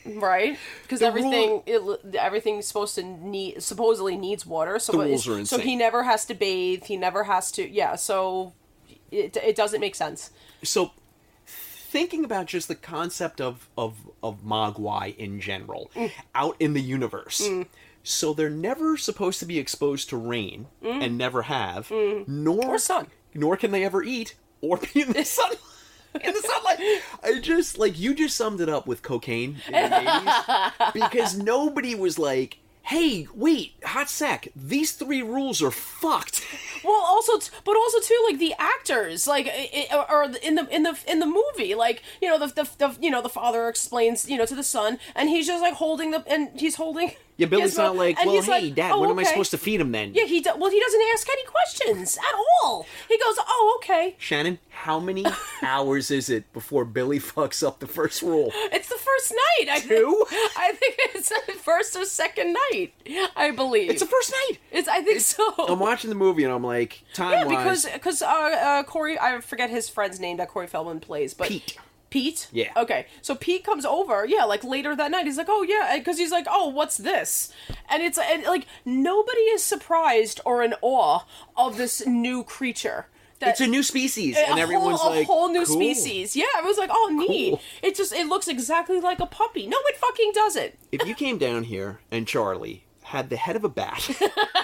Right? 0.05 0.57
Because 0.83 1.01
everything, 1.01 1.61
it, 1.65 1.81
everything's 2.15 2.65
supposed 2.67 2.95
to 2.95 3.03
need, 3.03 3.61
supposedly 3.63 4.17
needs 4.17 4.45
water. 4.45 4.77
So 4.79 4.91
The 4.93 4.97
rules 4.99 5.27
are 5.27 5.37
insane. 5.39 5.45
So 5.59 5.63
he 5.63 5.75
never 5.75 6.03
has 6.03 6.25
to 6.25 6.33
bathe. 6.33 6.83
He 6.85 6.97
never 6.97 7.23
has 7.25 7.51
to. 7.53 7.67
Yeah. 7.69 7.95
So 7.95 8.53
it, 9.11 9.37
it 9.37 9.55
doesn't 9.55 9.79
make 9.81 9.95
sense. 9.95 10.31
so 10.63 10.91
thinking 11.45 12.25
about 12.25 12.47
just 12.47 12.67
the 12.67 12.75
concept 12.75 13.39
of 13.39 13.69
of 13.77 13.95
of 14.23 14.43
mogwai 14.43 15.15
in 15.15 15.39
general 15.39 15.91
Mm. 15.95 16.11
out 16.33 16.55
in 16.59 16.73
the 16.73 16.81
universe 16.81 17.47
so 18.03 18.33
they're 18.33 18.49
never 18.49 18.97
supposed 18.97 19.39
to 19.39 19.45
be 19.45 19.57
exposed 19.57 20.09
to 20.09 20.17
rain 20.17 20.67
and 20.83 21.17
never 21.17 21.43
have 21.43 21.89
nor 21.91 22.61
Mm. 22.63 22.67
Or 22.67 22.77
sun. 22.77 23.07
nor 23.33 23.55
can 23.57 23.71
they 23.71 23.83
ever 23.85 24.03
eat 24.03 24.35
or 24.61 24.77
be 24.77 25.01
in 25.01 25.13
the 25.13 25.23
sun 25.25 25.51
in 26.21 26.31
the 26.33 26.41
sunlight 26.41 27.01
i 27.23 27.39
just 27.39 27.77
like 27.79 27.97
you 27.99 28.13
just 28.13 28.35
summed 28.37 28.61
it 28.61 28.69
up 28.69 28.85
with 28.85 29.01
cocaine 29.01 29.57
in 29.67 29.89
the 29.89 29.95
80s 29.97 30.93
because 30.93 31.37
nobody 31.37 31.95
was 31.95 32.19
like 32.19 32.57
hey 32.83 33.27
wait 33.33 33.73
hot 33.83 34.09
sec 34.09 34.47
these 34.55 34.91
three 34.91 35.21
rules 35.21 35.61
are 35.61 35.71
fucked 35.71 36.41
Well, 36.83 37.01
also, 37.01 37.37
t- 37.39 37.49
but 37.63 37.77
also 37.77 37.99
too, 38.01 38.19
like 38.27 38.39
the 38.39 38.53
actors, 38.59 39.25
like, 39.25 39.47
or 40.09 40.23
in 40.43 40.55
the 40.55 40.67
in 40.69 40.83
the 40.83 40.97
in 41.07 41.19
the 41.19 41.25
movie, 41.25 41.75
like 41.75 42.03
you 42.21 42.27
know, 42.27 42.37
the, 42.37 42.47
the 42.47 42.67
the 42.77 42.97
you 42.99 43.09
know 43.09 43.21
the 43.21 43.29
father 43.29 43.69
explains 43.69 44.29
you 44.29 44.37
know 44.37 44.45
to 44.45 44.53
the 44.53 44.63
son, 44.63 44.99
and 45.15 45.29
he's 45.29 45.47
just 45.47 45.61
like 45.61 45.75
holding 45.75 46.11
the 46.11 46.25
and 46.27 46.59
he's 46.59 46.75
holding. 46.75 47.13
yeah 47.37 47.47
billy's 47.47 47.73
Gizmo, 47.73 47.77
not 47.77 47.95
like 47.95 48.17
well 48.25 48.41
hey 48.41 48.51
like, 48.65 48.75
dad 48.75 48.91
"Oh, 48.91 48.99
what 48.99 49.09
am 49.09 49.17
i 49.17 49.23
supposed 49.23 49.49
to 49.51 49.57
feed 49.57 49.79
him 49.81 49.91
then 49.91 50.13
Yeah, 50.13 50.25
he 50.25 50.39
do- 50.41 50.55
well, 50.57 50.69
he 50.69 50.79
doesn't 50.79 51.01
ask 51.13 51.27
any 51.29 51.45
questions 51.45 52.17
at 52.17 52.35
all. 52.63 52.85
He 53.07 53.17
goes, 53.17 53.37
"Oh, 53.39 53.79
okay." 53.81 54.15
Shannon, 54.19 54.59
how 54.73 54.99
many 54.99 55.25
hours 55.61 56.11
is 56.11 56.29
it 56.29 56.51
before 56.51 56.83
Billy 56.83 57.19
fucks 57.19 57.65
up 57.65 57.79
the 57.79 57.87
first 57.87 58.21
rule? 58.21 58.51
It's 58.53 58.89
the 58.89 58.97
first 58.97 59.31
night. 59.31 59.69
I 59.71 59.79
Two? 59.79 60.25
Think, 60.29 60.51
I 60.57 60.71
think 60.73 60.95
it's 61.15 61.29
the 61.29 61.53
first 61.53 61.95
or 61.95 62.05
second 62.05 62.53
night. 62.71 62.93
I 63.35 63.51
believe 63.51 63.89
It's 63.89 64.01
the 64.01 64.07
first 64.07 64.31
night. 64.31 64.59
It's 64.71 64.87
I 64.87 65.01
think 65.01 65.21
so. 65.21 65.53
I'm 65.67 65.79
watching 65.79 66.09
the 66.09 66.15
movie 66.15 66.43
and 66.43 66.51
I'm 66.51 66.63
like, 66.63 67.03
time 67.13 67.31
yeah, 67.31 67.43
because 67.45 67.85
because 67.85 68.21
uh, 68.21 68.25
uh, 68.25 68.83
Corey, 68.83 69.17
I 69.17 69.39
forget 69.41 69.69
his 69.69 69.87
friend's 69.89 70.19
name 70.19 70.37
that 70.37 70.49
Corey 70.49 70.67
Feldman 70.67 70.99
plays, 70.99 71.33
but 71.33 71.47
Pete. 71.47 71.77
Pete. 72.09 72.47
Yeah. 72.51 72.71
Okay, 72.77 73.07
so 73.23 73.33
Pete 73.33 73.63
comes 73.63 73.85
over, 73.85 74.23
yeah, 74.23 74.43
like 74.43 74.63
later 74.63 74.95
that 74.95 75.09
night. 75.09 75.25
He's 75.25 75.37
like, 75.37 75.47
"Oh 75.49 75.63
yeah," 75.63 75.97
because 75.97 76.19
he's 76.19 76.31
like, 76.31 76.45
"Oh, 76.47 76.67
what's 76.67 76.97
this?" 76.97 77.51
And 77.89 78.03
it's 78.03 78.19
and, 78.19 78.43
like 78.43 78.67
nobody 78.85 79.41
is 79.41 79.63
surprised 79.63 80.39
or 80.45 80.61
in 80.61 80.75
awe 80.81 81.21
of 81.57 81.77
this 81.77 82.05
new 82.05 82.43
creature. 82.43 83.07
That, 83.43 83.51
it's 83.51 83.61
a 83.61 83.67
new 83.67 83.83
species, 83.83 84.37
and 84.37 84.57
everyone's 84.57 84.99
whole, 85.01 85.11
like, 85.11 85.23
a 85.23 85.25
whole 85.25 85.49
new 85.49 85.65
cool. 85.65 85.75
species. 85.75 86.35
Yeah, 86.35 86.45
I 86.55 86.61
was 86.61 86.77
like, 86.77 86.89
"Oh, 86.91 87.09
neat." 87.13 87.51
Cool. 87.51 87.61
It 87.81 87.95
just 87.95 88.13
it 88.13 88.27
looks 88.27 88.47
exactly 88.47 88.99
like 89.01 89.19
a 89.19 89.25
puppy. 89.25 89.67
No, 89.67 89.77
it 89.87 89.97
fucking 89.97 90.31
doesn't. 90.33 90.75
If 90.91 91.05
you 91.05 91.13
came 91.13 91.37
down 91.37 91.63
here 91.63 91.99
and 92.09 92.27
Charlie 92.27 92.85
had 93.03 93.29
the 93.29 93.35
head 93.35 93.55
of 93.55 93.63
a 93.63 93.69
bat 93.69 94.09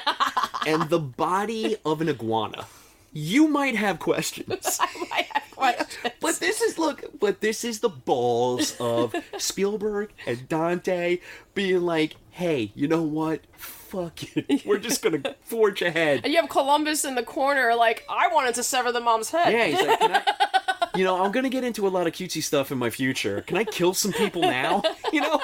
and 0.66 0.90
the 0.90 1.00
body 1.00 1.76
of 1.86 2.00
an 2.00 2.08
iguana, 2.10 2.68
you 3.12 3.48
might 3.48 3.76
have 3.76 4.00
questions. 4.00 4.80
I 4.82 5.08
might 5.10 5.26
have 5.26 5.44
questions. 5.52 6.14
But 6.22 6.36
this 6.36 6.62
is 6.62 6.78
look, 6.78 7.04
but 7.20 7.42
this 7.42 7.64
is 7.66 7.80
the 7.80 7.90
balls 7.90 8.76
of 8.80 9.14
Spielberg 9.38 10.12
and 10.26 10.48
Dante 10.48 11.20
being 11.54 11.82
like, 11.82 12.16
"Hey, 12.32 12.72
you 12.76 12.88
know 12.88 13.04
what? 13.04 13.42
Fuck 13.90 14.38
it. 14.38 14.64
We're 14.66 14.78
just 14.78 15.02
gonna 15.02 15.36
forge 15.42 15.82
ahead." 15.82 16.22
And 16.24 16.34
you 16.34 16.40
have 16.42 16.50
Columbus 16.50 17.06
in 17.06 17.16
the 17.16 17.24
corner, 17.24 17.76
like, 17.76 18.06
I 18.10 18.28
wanted 18.34 18.56
to 18.56 18.64
sever 18.64 18.92
the 18.92 19.02
mom's 19.02 19.32
head. 19.32 19.52
Yeah, 19.52 19.66
he's 19.66 19.88
like, 19.88 20.00
Can 20.00 20.12
I, 20.16 20.90
you 20.96 21.04
know, 21.04 21.24
I'm 21.24 21.32
gonna 21.32 21.50
get 21.50 21.64
into 21.64 21.88
a 21.88 21.90
lot 21.90 22.08
of 22.08 22.14
cutesy 22.14 22.44
stuff 22.44 22.72
in 22.72 22.78
my 22.78 22.90
future. 22.90 23.42
Can 23.42 23.58
I 23.58 23.64
kill 23.64 23.94
some 23.94 24.14
people 24.14 24.42
now? 24.42 24.84
You 25.12 25.22
know, 25.22 25.42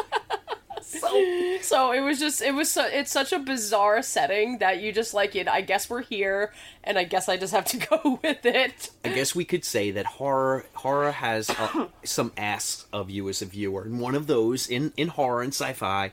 so 0.81 1.57
So 1.61 1.91
it 1.91 2.01
was 2.01 2.19
just, 2.19 2.41
it 2.41 2.53
was, 2.53 2.71
so, 2.71 2.85
it's 2.85 3.11
such 3.11 3.33
a 3.33 3.39
bizarre 3.39 4.01
setting 4.01 4.59
that 4.59 4.81
you 4.81 4.91
just 4.91 5.13
like 5.13 5.35
it. 5.35 5.47
I 5.47 5.61
guess 5.61 5.89
we're 5.89 6.03
here, 6.03 6.53
and 6.83 6.97
I 6.97 7.03
guess 7.03 7.27
I 7.27 7.37
just 7.37 7.53
have 7.53 7.65
to 7.65 7.77
go 7.77 8.19
with 8.21 8.45
it. 8.45 8.91
I 9.03 9.09
guess 9.09 9.33
we 9.33 9.45
could 9.45 9.65
say 9.65 9.91
that 9.91 10.05
horror 10.05 10.65
horror 10.73 11.11
has 11.11 11.49
uh, 11.49 11.87
some 12.03 12.31
asks 12.37 12.85
of 12.93 13.09
you 13.09 13.27
as 13.29 13.41
a 13.41 13.45
viewer, 13.45 13.83
and 13.83 13.99
one 13.99 14.15
of 14.15 14.27
those 14.27 14.67
in 14.67 14.93
in 14.95 15.07
horror 15.09 15.41
and 15.41 15.53
sci-fi 15.53 16.11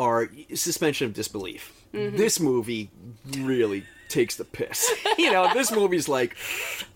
are 0.00 0.30
suspension 0.54 1.06
of 1.06 1.14
disbelief. 1.14 1.72
Mm-hmm. 1.92 2.16
This 2.16 2.40
movie 2.40 2.90
really 3.38 3.84
takes 4.08 4.36
the 4.36 4.44
piss. 4.44 4.90
you 5.18 5.30
know, 5.30 5.52
this 5.52 5.70
movie's 5.70 6.08
like, 6.08 6.36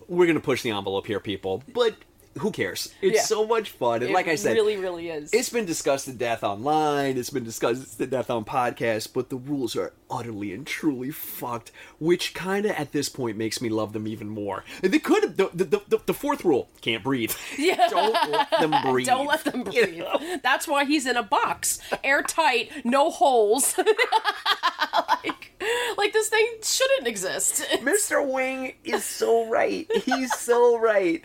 we're 0.07 0.25
gonna 0.25 0.39
push 0.39 0.63
the 0.63 0.71
envelope 0.71 1.05
here, 1.05 1.19
people, 1.19 1.63
but. 1.73 1.95
Who 2.39 2.51
cares? 2.51 2.93
It's 3.01 3.15
Yeah. 3.15 3.21
so 3.23 3.45
much 3.47 3.69
fun, 3.69 4.01
and 4.01 4.11
It 4.11 4.13
like 4.13 4.27
I 4.27 4.35
said, 4.35 4.53
really, 4.53 4.75
really 4.77 5.09
is. 5.09 5.31
It's 5.33 5.49
been 5.49 5.65
discussed 5.65 6.05
to 6.05 6.11
death 6.11 6.43
online. 6.43 7.17
It's 7.17 7.29
been 7.29 7.43
discussed 7.45 7.97
to 7.97 8.05
death 8.05 8.29
on 8.29 8.43
podcasts, 8.45 9.07
but 9.11 9.29
the 9.29 9.37
rules 9.37 9.75
are 9.75 9.93
utterly 10.11 10.53
and 10.53 10.67
truly 10.67 11.11
fucked, 11.11 11.71
which 11.99 12.33
kind 12.33 12.65
of 12.65 12.71
at 12.73 12.91
this 12.91 13.07
point 13.09 13.37
makes 13.37 13.61
me 13.61 13.69
love 13.69 13.93
them 13.93 14.07
even 14.07 14.27
more. 14.29 14.63
And 14.83 14.91
they 14.93 14.99
could 14.99 15.23
have 15.23 15.37
the, 15.37 15.49
the, 15.53 15.81
the, 15.87 15.99
the 16.05 16.13
fourth 16.13 16.43
rule: 16.43 16.69
can't 16.81 17.03
breathe. 17.03 17.31
Yeah. 17.57 17.87
Don't 17.89 18.13
let 18.31 18.49
them 18.51 18.73
breathe. 18.83 19.07
Don't 19.15 19.27
let 19.27 19.43
them 19.45 19.59
You 19.71 19.85
breathe. 19.85 19.97
know? 19.99 20.37
That's 20.43 20.67
why 20.67 20.83
he's 20.85 21.05
in 21.07 21.15
a 21.17 21.23
box, 21.23 21.79
airtight, 22.03 22.69
no 22.83 23.09
holes. 23.09 23.75
like, 25.23 25.51
like 25.97 26.13
this 26.13 26.29
thing 26.29 26.45
shouldn't 26.61 27.07
exist. 27.07 27.63
Mr. 27.81 28.25
Wing 28.25 28.73
is 28.83 29.03
so 29.05 29.47
right. 29.49 29.87
He's 30.03 30.33
so 30.37 30.77
right. 30.77 31.23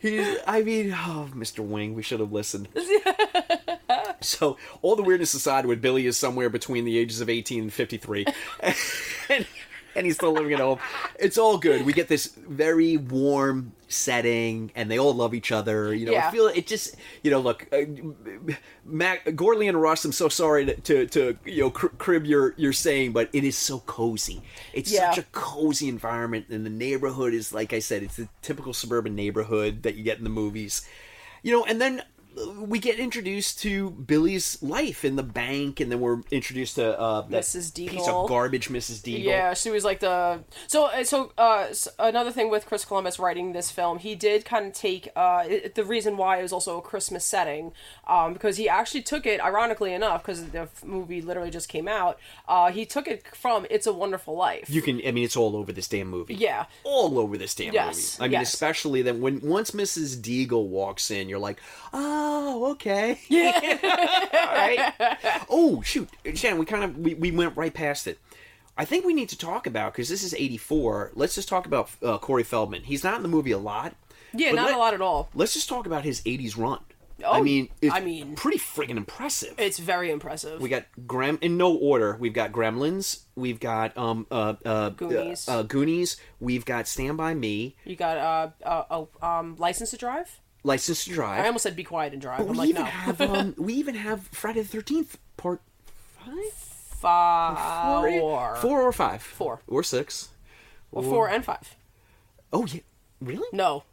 He's, 0.00 0.38
I 0.46 0.62
mean, 0.62 0.92
oh, 0.92 1.28
Mr. 1.34 1.60
Wing, 1.60 1.94
we 1.94 2.02
should 2.02 2.20
have 2.20 2.32
listened. 2.32 2.68
so, 4.22 4.56
all 4.80 4.96
the 4.96 5.02
weirdness 5.02 5.34
aside, 5.34 5.66
when 5.66 5.80
Billy 5.80 6.06
is 6.06 6.16
somewhere 6.16 6.48
between 6.48 6.86
the 6.86 6.96
ages 6.96 7.20
of 7.20 7.28
18 7.28 7.64
and 7.64 7.72
53, 7.72 8.24
and, 9.28 9.46
and 9.94 10.06
he's 10.06 10.16
still 10.16 10.32
living 10.32 10.52
at 10.52 10.60
home, 10.60 10.78
it's 11.18 11.38
all 11.38 11.58
good. 11.58 11.84
We 11.84 11.92
get 11.92 12.08
this 12.08 12.26
very 12.26 12.96
warm 12.96 13.72
setting, 13.88 14.70
and 14.74 14.90
they 14.90 14.98
all 14.98 15.12
love 15.14 15.34
each 15.34 15.50
other. 15.52 15.92
You 15.94 16.06
know, 16.06 16.16
I 16.16 16.30
feel 16.30 16.46
it 16.46 16.66
just, 16.66 16.96
you 17.22 17.30
know, 17.30 17.40
look, 17.40 17.66
uh, 17.72 17.80
Mac, 18.84 19.34
Gorley 19.34 19.68
and 19.68 19.80
Ross. 19.80 20.04
I'm 20.04 20.12
so 20.12 20.28
sorry 20.28 20.66
to, 20.66 20.74
to, 20.80 21.06
to 21.06 21.38
you 21.44 21.62
know, 21.62 21.70
cr- 21.70 21.88
crib 21.88 22.24
your, 22.26 22.54
your 22.56 22.72
saying, 22.72 23.12
but 23.12 23.28
it 23.32 23.44
is 23.44 23.56
so 23.56 23.80
cozy. 23.80 24.42
It's 24.72 24.92
Yeah. 24.92 25.10
such 25.10 25.18
a 25.18 25.26
cozy 25.32 25.88
environment, 25.88 26.46
and 26.50 26.64
the 26.64 26.70
neighborhood 26.70 27.34
is, 27.34 27.52
like 27.52 27.72
I 27.72 27.80
said, 27.80 28.02
it's 28.02 28.16
the 28.16 28.28
typical 28.42 28.72
suburban 28.72 29.14
neighborhood 29.14 29.82
that 29.82 29.96
you 29.96 30.04
get 30.04 30.18
in 30.18 30.24
the 30.24 30.30
movies. 30.30 30.86
You 31.42 31.52
know, 31.52 31.64
and 31.64 31.80
then 31.80 32.02
we 32.58 32.78
get 32.78 32.98
introduced 32.98 33.60
to 33.60 33.90
Billy's 33.90 34.62
life 34.62 35.04
in 35.04 35.16
the 35.16 35.22
bank, 35.22 35.80
and 35.80 35.90
then 35.90 36.00
we're 36.00 36.20
introduced 36.30 36.76
to 36.76 36.98
uh, 36.98 37.26
Mrs. 37.28 37.74
piece 37.74 38.06
of 38.08 38.28
garbage, 38.28 38.68
Mrs. 38.68 39.02
Deagle. 39.02 39.24
Yeah, 39.24 39.54
she 39.54 39.70
was 39.70 39.84
like 39.84 40.00
the 40.00 40.40
so 40.66 40.86
uh, 40.86 41.04
so 41.04 41.32
uh 41.38 41.68
another 41.98 42.30
thing 42.30 42.50
with 42.50 42.66
Chris 42.66 42.84
Columbus 42.84 43.18
writing 43.18 43.52
this 43.52 43.70
film, 43.70 43.98
he 43.98 44.14
did 44.14 44.44
kind 44.44 44.66
of 44.66 44.72
take 44.72 45.08
uh 45.16 45.44
it, 45.46 45.74
the 45.74 45.84
reason 45.84 46.16
why 46.16 46.38
it 46.38 46.42
was 46.42 46.52
also 46.52 46.78
a 46.78 46.82
Christmas 46.82 47.24
setting, 47.24 47.72
um 48.06 48.32
because 48.32 48.56
he 48.56 48.68
actually 48.68 49.02
took 49.02 49.26
it 49.26 49.40
ironically 49.40 49.92
enough 49.92 50.22
because 50.22 50.50
the 50.50 50.68
movie 50.84 51.20
literally 51.20 51.50
just 51.50 51.68
came 51.68 51.88
out, 51.88 52.18
uh 52.48 52.70
he 52.70 52.84
took 52.86 53.06
it 53.08 53.26
from 53.34 53.66
It's 53.70 53.86
a 53.86 53.92
Wonderful 53.92 54.36
Life. 54.36 54.68
You 54.70 54.82
can, 54.82 55.00
I 55.06 55.10
mean, 55.12 55.24
it's 55.24 55.36
all 55.36 55.56
over 55.56 55.72
this 55.72 55.88
damn 55.88 56.08
movie. 56.08 56.34
Yeah. 56.34 56.66
all 56.84 57.18
over 57.18 57.36
this 57.36 57.54
damn 57.54 57.72
Yes, 57.72 58.18
movie. 58.18 58.24
I 58.24 58.28
mean, 58.28 58.40
yes. 58.40 58.52
especially 58.54 59.02
then 59.02 59.20
when 59.20 59.40
once 59.40 59.72
Mrs. 59.72 60.20
Deagle 60.20 60.66
walks 60.68 61.10
in, 61.10 61.28
you're 61.28 61.38
like, 61.38 61.58
oh, 62.32 62.70
okay, 62.72 63.18
yeah, 63.28 63.52
all 64.32 64.54
right. 64.54 65.18
Oh 65.50 65.82
shoot, 65.82 66.08
Shannon, 66.34 66.58
we 66.58 66.66
kind 66.66 66.84
of 66.84 66.96
we, 66.98 67.14
we 67.14 67.30
went 67.30 67.56
right 67.56 67.74
past 67.74 68.06
it. 68.06 68.18
I 68.78 68.84
think 68.84 69.04
we 69.04 69.12
need 69.14 69.28
to 69.30 69.38
talk 69.38 69.66
about 69.66 69.92
because 69.92 70.08
this 70.08 70.22
is 70.22 70.32
'84. 70.34 71.12
Let's 71.14 71.34
just 71.34 71.48
talk 71.48 71.66
about 71.66 71.90
uh, 72.02 72.18
Corey 72.18 72.44
Feldman. 72.44 72.82
He's 72.84 73.04
not 73.04 73.16
in 73.16 73.22
the 73.22 73.28
movie 73.28 73.50
a 73.52 73.58
lot. 73.58 73.94
yeah, 74.32 74.52
not 74.52 74.66
let- 74.66 74.74
a 74.74 74.78
lot 74.78 74.94
at 74.94 75.00
all. 75.00 75.28
Let's 75.34 75.52
just 75.54 75.68
talk 75.68 75.86
about 75.86 76.04
his 76.04 76.20
'80s 76.22 76.56
run. 76.56 76.80
Oh, 77.22 77.32
I 77.32 77.42
mean, 77.42 77.68
it's 77.82 77.94
I 77.94 78.00
mean- 78.00 78.34
pretty 78.34 78.56
friggin' 78.56 78.96
impressive. 78.96 79.54
It's 79.58 79.78
very 79.78 80.10
impressive. 80.10 80.58
We 80.58 80.70
got 80.70 80.86
Grem 81.06 81.36
in 81.42 81.58
no 81.58 81.74
order. 81.76 82.16
We've 82.18 82.32
got 82.32 82.50
Gremlins. 82.50 83.24
We've 83.34 83.60
got 83.60 83.94
um 83.98 84.26
uh 84.30 84.54
uh 84.64 84.88
Goonies. 84.90 85.46
Uh, 85.46 85.58
uh, 85.58 85.62
Goonies. 85.64 86.16
We've 86.38 86.64
got 86.64 86.88
Stand 86.88 87.18
by 87.18 87.34
Me. 87.34 87.76
you 87.84 87.96
got 87.96 88.16
uh, 88.16 88.50
uh 88.66 88.84
oh 88.90 89.08
um 89.20 89.56
License 89.58 89.90
to 89.90 89.98
Drive. 89.98 90.40
License 90.62 91.04
to 91.04 91.10
Drive. 91.10 91.42
I 91.44 91.46
almost 91.46 91.62
said 91.62 91.74
Be 91.76 91.84
Quiet 91.84 92.12
and 92.12 92.20
Drive. 92.22 92.38
But 92.38 92.44
I'm 92.44 92.52
we 92.52 92.56
like 92.58 92.68
even 92.70 92.82
no. 92.82 92.88
have 92.88 93.20
um 93.20 93.54
we 93.58 93.74
even 93.74 93.94
have 93.94 94.22
Friday 94.28 94.60
the 94.62 94.68
Thirteenth 94.68 95.18
Part 95.36 95.60
five, 97.00 97.58
Four. 98.20 98.56
four 98.56 98.82
or 98.82 98.92
five, 98.92 99.22
Four. 99.22 99.60
or 99.66 99.82
six. 99.82 100.28
Well, 100.90 101.04
four 101.04 101.28
and 101.28 101.44
five. 101.44 101.76
Oh 102.52 102.66
yeah, 102.66 102.80
really? 103.20 103.48
No. 103.52 103.84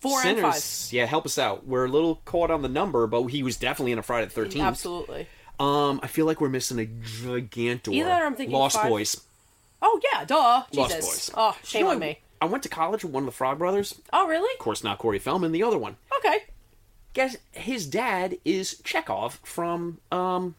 Four 0.00 0.20
and 0.24 0.40
five. 0.40 0.64
Yeah, 0.92 1.04
help 1.04 1.26
us 1.26 1.38
out. 1.38 1.66
We're 1.66 1.84
a 1.84 1.88
little 1.88 2.16
caught 2.24 2.50
on 2.50 2.62
the 2.62 2.68
number, 2.70 3.06
but 3.06 3.26
he 3.28 3.42
was 3.42 3.56
definitely 3.58 3.92
in 3.92 3.98
a 3.98 4.02
Friday 4.02 4.24
the 4.26 4.32
Thirteenth. 4.32 4.64
Absolutely. 4.64 5.26
Um, 5.58 6.00
I 6.02 6.06
feel 6.06 6.24
like 6.24 6.40
we're 6.40 6.48
missing 6.48 6.78
a 6.80 6.86
gigantor. 6.86 7.92
Either 7.92 8.10
I'm 8.10 8.34
thinking 8.34 8.56
Lost 8.56 8.76
five- 8.76 8.88
Boys. 8.88 9.20
Oh 9.82 10.00
yeah, 10.12 10.24
duh. 10.24 10.62
Lost 10.72 10.94
Jesus. 10.96 11.04
Boys. 11.04 11.30
Oh, 11.36 11.56
shame 11.62 11.80
You 11.80 11.84
know, 11.86 11.92
on 11.92 11.98
me. 11.98 12.18
I 12.40 12.46
went 12.46 12.62
to 12.62 12.68
college 12.68 13.04
with 13.04 13.12
one 13.12 13.24
of 13.24 13.26
the 13.26 13.32
Frog 13.32 13.58
Brothers. 13.58 14.00
Oh 14.12 14.26
really? 14.26 14.52
Of 14.54 14.60
course, 14.60 14.82
not 14.82 14.98
Corey 14.98 15.18
Feldman. 15.18 15.52
The 15.52 15.62
other 15.62 15.78
one. 15.78 15.96
Okay. 16.18 16.44
Guess 17.12 17.36
his 17.52 17.86
dad 17.86 18.38
is 18.44 18.80
Chekhov 18.84 19.40
from 19.42 19.98
um, 20.12 20.54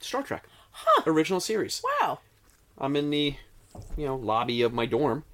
Star 0.00 0.22
Trek, 0.22 0.46
huh. 0.70 1.02
original 1.06 1.40
series. 1.40 1.82
Wow. 2.00 2.20
I'm 2.78 2.94
in 2.96 3.10
the, 3.10 3.36
you 3.96 4.06
know, 4.06 4.16
lobby 4.16 4.62
of 4.62 4.72
my 4.72 4.86
dorm, 4.86 5.24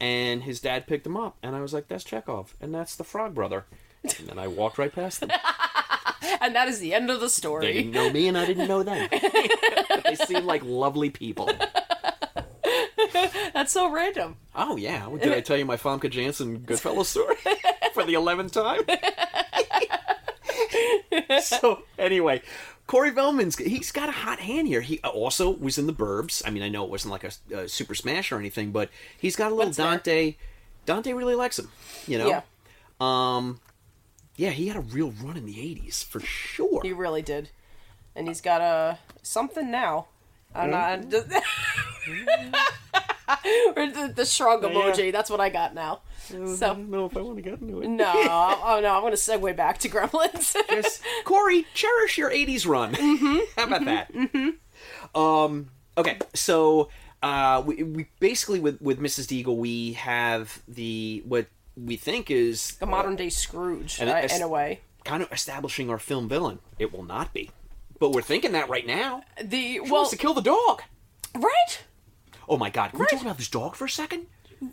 and 0.00 0.42
his 0.42 0.60
dad 0.60 0.86
picked 0.86 1.06
him 1.06 1.16
up, 1.16 1.36
and 1.42 1.54
I 1.54 1.60
was 1.60 1.72
like, 1.72 1.88
"That's 1.88 2.02
Chekhov, 2.04 2.54
and 2.60 2.74
that's 2.74 2.96
the 2.96 3.04
Frog 3.04 3.34
Brother." 3.34 3.66
And 4.02 4.28
then 4.28 4.38
I 4.38 4.48
walked 4.48 4.78
right 4.78 4.92
past 4.92 5.20
them. 5.20 5.30
And 6.40 6.54
that 6.54 6.68
is 6.68 6.78
the 6.78 6.94
end 6.94 7.10
of 7.10 7.20
the 7.20 7.28
story. 7.28 7.66
They 7.66 7.72
didn't 7.72 7.92
know 7.92 8.10
me, 8.10 8.28
and 8.28 8.36
I 8.36 8.44
didn't 8.44 8.68
know 8.68 8.82
them. 8.82 9.08
they 10.04 10.14
seem 10.14 10.44
like 10.44 10.62
lovely 10.64 11.10
people. 11.10 11.50
That's 13.54 13.72
so 13.72 13.90
random. 13.90 14.36
Oh 14.54 14.76
yeah, 14.76 15.08
did 15.20 15.32
I 15.32 15.40
tell 15.40 15.56
you 15.56 15.64
my 15.64 15.76
Famke 15.76 16.10
Janssen 16.10 16.60
Goodfellas 16.60 17.06
story 17.06 17.36
for 17.94 18.04
the 18.04 18.14
eleventh 18.14 18.52
time? 18.52 18.82
so 21.42 21.82
anyway, 21.98 22.42
Corey 22.86 23.10
Feldman's 23.10 23.56
he's 23.56 23.92
got 23.92 24.08
a 24.08 24.12
hot 24.12 24.40
hand 24.40 24.68
here. 24.68 24.80
He 24.80 24.98
also 25.00 25.50
was 25.50 25.78
in 25.78 25.86
the 25.86 25.92
Burbs. 25.92 26.42
I 26.46 26.50
mean, 26.50 26.62
I 26.62 26.68
know 26.68 26.84
it 26.84 26.90
wasn't 26.90 27.12
like 27.12 27.24
a, 27.24 27.56
a 27.56 27.68
super 27.68 27.94
smash 27.94 28.30
or 28.32 28.38
anything, 28.38 28.72
but 28.72 28.90
he's 29.18 29.36
got 29.36 29.52
a 29.52 29.54
little 29.54 29.72
That's 29.72 29.76
fair. 29.76 29.86
Dante. 29.86 30.36
Dante 30.86 31.12
really 31.12 31.34
likes 31.34 31.58
him, 31.58 31.70
you 32.06 32.18
know. 32.18 32.28
Yeah. 32.28 32.42
Um, 33.00 33.60
yeah, 34.36 34.50
he 34.50 34.68
had 34.68 34.76
a 34.76 34.80
real 34.80 35.12
run 35.22 35.36
in 35.36 35.46
the 35.46 35.54
'80s 35.54 36.04
for 36.04 36.20
sure. 36.20 36.82
He 36.82 36.92
really 36.92 37.22
did. 37.22 37.50
And 38.16 38.28
he's 38.28 38.40
got 38.40 38.60
a 38.60 38.98
something 39.22 39.70
now. 39.70 40.06
I'm 40.54 40.70
not. 40.70 41.04
Or 43.76 43.86
the, 43.90 44.12
the 44.14 44.24
shrug 44.26 44.62
emoji. 44.62 45.10
That's 45.12 45.30
what 45.30 45.40
I 45.40 45.48
got 45.48 45.74
now. 45.74 46.00
I 46.30 46.46
So 46.54 46.56
don't 46.74 46.90
know 46.90 47.06
if 47.06 47.16
I 47.16 47.20
want 47.22 47.36
to 47.36 47.42
get 47.42 47.60
into 47.60 47.80
it. 47.82 47.88
no. 47.88 48.12
Oh 48.14 48.80
no. 48.82 48.94
I'm 48.96 49.02
gonna 49.02 49.16
segue 49.16 49.54
back 49.56 49.78
to 49.78 49.88
Gremlins. 49.88 50.54
Just 50.70 51.02
Corey, 51.24 51.66
cherish 51.74 52.18
your 52.18 52.30
'80s 52.30 52.66
run. 52.66 52.94
Mm-hmm. 52.94 53.38
How 53.56 53.66
about 53.66 53.84
that? 53.84 54.10
Um. 55.14 55.70
Okay. 55.96 56.18
So, 56.34 56.88
uh, 57.22 57.62
we, 57.64 57.82
we 57.82 58.06
basically 58.20 58.60
with 58.60 58.80
with 58.80 59.00
Mrs. 59.00 59.26
Deagle, 59.26 59.56
we 59.56 59.92
have 59.94 60.60
the 60.66 61.22
what 61.26 61.46
we 61.76 61.96
think 61.96 62.30
is 62.30 62.76
a 62.80 62.86
modern 62.86 63.16
day 63.16 63.28
Scrooge, 63.30 64.00
uh, 64.00 64.04
in 64.34 64.42
a 64.42 64.48
way. 64.48 64.80
kind 65.04 65.22
of 65.22 65.32
establishing 65.32 65.90
our 65.90 65.98
film 65.98 66.28
villain. 66.28 66.58
It 66.78 66.92
will 66.92 67.04
not 67.04 67.32
be, 67.32 67.50
but 67.98 68.10
we're 68.12 68.22
thinking 68.22 68.52
that 68.52 68.68
right 68.68 68.86
now. 68.86 69.22
The 69.42 69.56
He 69.56 69.80
well, 69.80 69.92
wants 69.92 70.10
to 70.10 70.16
kill 70.16 70.34
the 70.34 70.42
dog. 70.42 70.82
right? 71.34 71.82
Oh 72.48 72.56
my 72.56 72.70
God! 72.70 72.90
Can 72.90 73.00
we 73.00 73.06
talk 73.06 73.22
about 73.22 73.38
this 73.38 73.48
dog 73.48 73.74
for 73.76 73.84
a 73.84 73.90
second? 73.90 74.26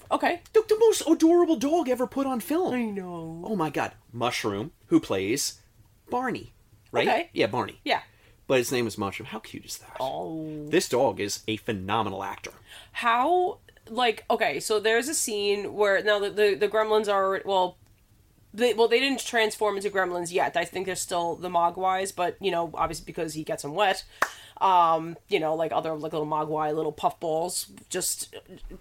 Okay. 0.09 0.41
The, 0.53 0.63
the 0.69 0.77
most 0.79 1.01
adorable 1.07 1.57
dog 1.57 1.89
ever 1.89 2.07
put 2.07 2.25
on 2.25 2.39
film. 2.39 2.73
I 2.73 2.85
know. 2.85 3.43
Oh 3.45 3.55
my 3.55 3.69
God! 3.69 3.91
Mushroom, 4.13 4.71
who 4.87 4.99
plays 4.99 5.59
Barney, 6.09 6.53
right? 6.91 7.07
Okay. 7.07 7.29
Yeah, 7.33 7.47
Barney. 7.47 7.79
Yeah. 7.83 8.01
But 8.47 8.57
his 8.59 8.71
name 8.71 8.85
is 8.87 8.97
Mushroom. 8.97 9.27
How 9.27 9.39
cute 9.39 9.65
is 9.65 9.77
that? 9.79 9.97
Oh. 9.99 10.67
This 10.69 10.89
dog 10.89 11.19
is 11.19 11.43
a 11.47 11.57
phenomenal 11.57 12.23
actor. 12.23 12.51
how 12.91 13.59
like 13.89 14.23
okay 14.29 14.59
so 14.59 14.79
there's 14.79 15.07
a 15.09 15.13
scene 15.13 15.73
where 15.73 16.03
now 16.03 16.19
the 16.19 16.29
the, 16.29 16.53
the 16.55 16.67
gremlins 16.69 17.11
are 17.11 17.41
well 17.45 17.77
they, 18.53 18.73
well 18.73 18.87
they 18.87 18.99
didn't 18.99 19.25
transform 19.25 19.75
into 19.75 19.89
gremlins 19.89 20.31
yet 20.31 20.55
i 20.55 20.63
think 20.63 20.85
they're 20.85 20.95
still 20.95 21.35
the 21.35 21.49
mogwais 21.49 22.15
but 22.15 22.37
you 22.39 22.51
know 22.51 22.69
obviously 22.75 23.03
because 23.05 23.33
he 23.33 23.43
gets 23.43 23.63
them 23.63 23.73
wet 23.73 24.03
um 24.61 25.17
you 25.27 25.39
know 25.39 25.55
like 25.55 25.71
other 25.71 25.91
like 25.93 26.13
little 26.13 26.27
mogwai 26.27 26.73
little 26.73 26.91
puffballs 26.93 27.67
just 27.89 28.33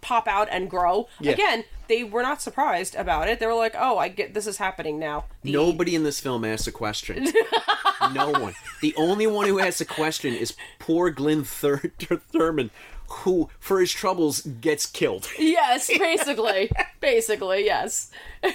pop 0.03 0.29
out 0.29 0.47
and 0.51 0.69
grow 0.69 1.09
Yeah. 1.21 1.33
again 1.33 1.65
they 1.89 2.05
were 2.05 2.23
not 2.23 2.43
surprised 2.43 2.95
about 2.95 3.29
it 3.29 3.41
they 3.41 3.47
were 3.47 3.55
like 3.55 3.75
oh 3.79 3.97
i 3.99 4.09
get 4.09 4.35
this 4.35 4.47
is 4.47 4.59
happening 4.59 4.99
now 4.99 5.25
The- 5.43 5.53
Nobody 5.53 5.95
in 5.95 6.05
this 6.05 6.21
film 6.21 6.45
asks 6.45 6.67
a 6.67 6.73
question. 6.73 7.29
no 8.13 8.31
one. 8.31 8.55
The 8.83 8.95
only 8.97 9.27
one 9.27 9.47
who 9.47 9.59
asks 9.59 9.81
a 9.81 9.85
question 9.87 10.35
is 10.35 10.55
poor 10.79 11.11
Glynn 11.11 11.45
Thur- 11.45 11.91
Turman, 11.99 12.71
who, 13.11 13.49
for 13.59 13.81
his 13.81 13.93
troubles, 13.93 14.41
gets 14.41 14.87
killed. 14.87 15.29
Yes, 15.39 15.89
basically. 15.89 16.71
basically, 17.01 17.65
yes. 17.65 18.11
yeah, 18.43 18.53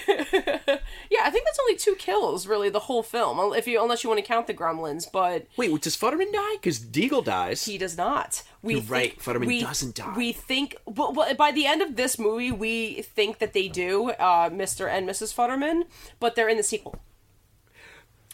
I 1.22 1.30
think 1.30 1.44
that's 1.44 1.58
only 1.60 1.76
two 1.76 1.94
kills, 1.96 2.46
really, 2.46 2.68
the 2.68 2.80
whole 2.80 3.02
film. 3.02 3.52
If 3.54 3.66
you, 3.66 3.82
unless 3.82 4.02
you 4.02 4.10
want 4.10 4.20
to 4.20 4.26
count 4.26 4.46
the 4.46 4.54
gremlins, 4.54 5.06
but 5.10 5.46
Wait, 5.56 5.80
does 5.82 5.96
Futterman 5.96 6.32
die? 6.32 6.54
Because 6.56 6.78
Deagle 6.80 7.24
dies. 7.24 7.64
he 7.64 7.78
does 7.78 7.96
not. 7.96 8.42
We 8.62 8.74
You're 8.74 8.80
think- 8.82 8.90
right, 8.92 9.18
Futterman 9.18 9.46
we- 9.46 9.60
doesn't 9.62 9.94
die. 9.94 10.14
We 10.16 10.32
think, 10.32 10.76
but, 10.86 11.12
but 11.12 11.36
by 11.36 11.52
the 11.52 11.66
end 11.66 11.82
of 11.82 11.96
this 11.96 12.18
movie, 12.18 12.52
we 12.52 13.02
think 13.02 13.38
that 13.38 13.52
they 13.52 13.68
do, 13.68 14.10
uh, 14.10 14.50
Mr. 14.50 14.88
and 14.88 15.08
Mrs. 15.08 15.34
Futterman, 15.34 15.84
but 16.20 16.34
they're 16.34 16.48
in 16.48 16.56
the 16.56 16.62
sequel. 16.62 16.96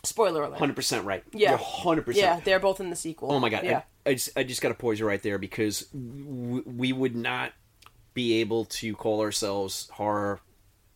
Spoiler 0.05 0.42
alert. 0.42 0.59
Hundred 0.59 0.76
percent 0.76 1.05
right. 1.05 1.22
Yeah. 1.32 1.50
You're 1.50 1.59
hundred 1.59 2.05
percent. 2.05 2.24
Yeah, 2.24 2.40
they're 2.44 2.61
both 2.61 2.80
in 2.80 2.90
the 2.90 2.96
sequel. 2.96 3.30
Oh 3.30 3.38
my 3.38 3.48
god! 3.48 3.64
Yeah. 3.64 3.82
I, 4.05 4.11
I 4.11 4.14
just 4.14 4.30
I 4.36 4.42
just 4.42 4.61
got 4.61 4.68
to 4.68 4.74
pause 4.74 4.98
you 4.98 5.07
right 5.07 5.22
there 5.22 5.38
because 5.38 5.82
w- 5.92 6.64
we 6.66 6.92
would 6.92 7.14
not 7.14 7.53
be 8.14 8.40
able 8.40 8.64
to 8.66 8.94
call 8.96 9.20
ourselves 9.20 9.88
horror 9.92 10.40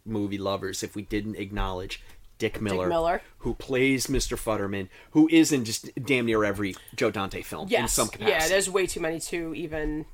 movie 0.05 0.39
lovers 0.39 0.83
if 0.83 0.95
we 0.95 1.03
didn't 1.03 1.37
acknowledge 1.37 2.03
Dick 2.39 2.61
Miller, 2.61 2.85
Dick 2.85 2.89
Miller. 2.89 3.23
who 3.39 3.55
plays 3.55 4.09
Mr. 4.09 4.37
Futterman, 4.37 4.89
who 5.13 5.29
is 5.29 5.53
in 5.53 5.65
just 5.65 5.89
damn 5.95 6.27
near 6.27 6.45
every 6.45 6.75
Joe 6.95 7.11
Dante 7.11 7.43
film 7.43 7.69
yes. 7.71 7.81
in 7.81 7.89
some 7.89 8.09
capacity. 8.09 8.33
Yeah, 8.33 8.49
there's 8.49 8.69
way 8.69 8.87
too 8.87 9.01
many 9.01 9.21
to 9.21 9.55
even. 9.55 10.05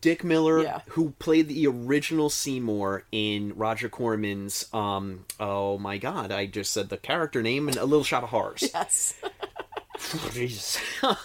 Dick 0.00 0.22
Miller, 0.22 0.62
Yeah. 0.62 0.80
who 0.90 1.10
played 1.18 1.48
the 1.48 1.66
original 1.66 2.28
Seymour 2.30 3.04
in 3.12 3.52
Roger 3.56 3.88
Corman's. 3.88 4.66
Um, 4.72 5.24
oh 5.40 5.78
my 5.78 5.98
God! 5.98 6.30
I 6.32 6.46
just 6.46 6.72
said 6.72 6.88
the 6.90 6.96
character 6.96 7.42
name 7.42 7.68
and 7.68 7.76
a 7.76 7.84
little 7.84 8.04
shot 8.04 8.22
of 8.22 8.28
horrors. 8.30 8.68
Yes. 8.74 9.14
Jesus. 10.32 10.78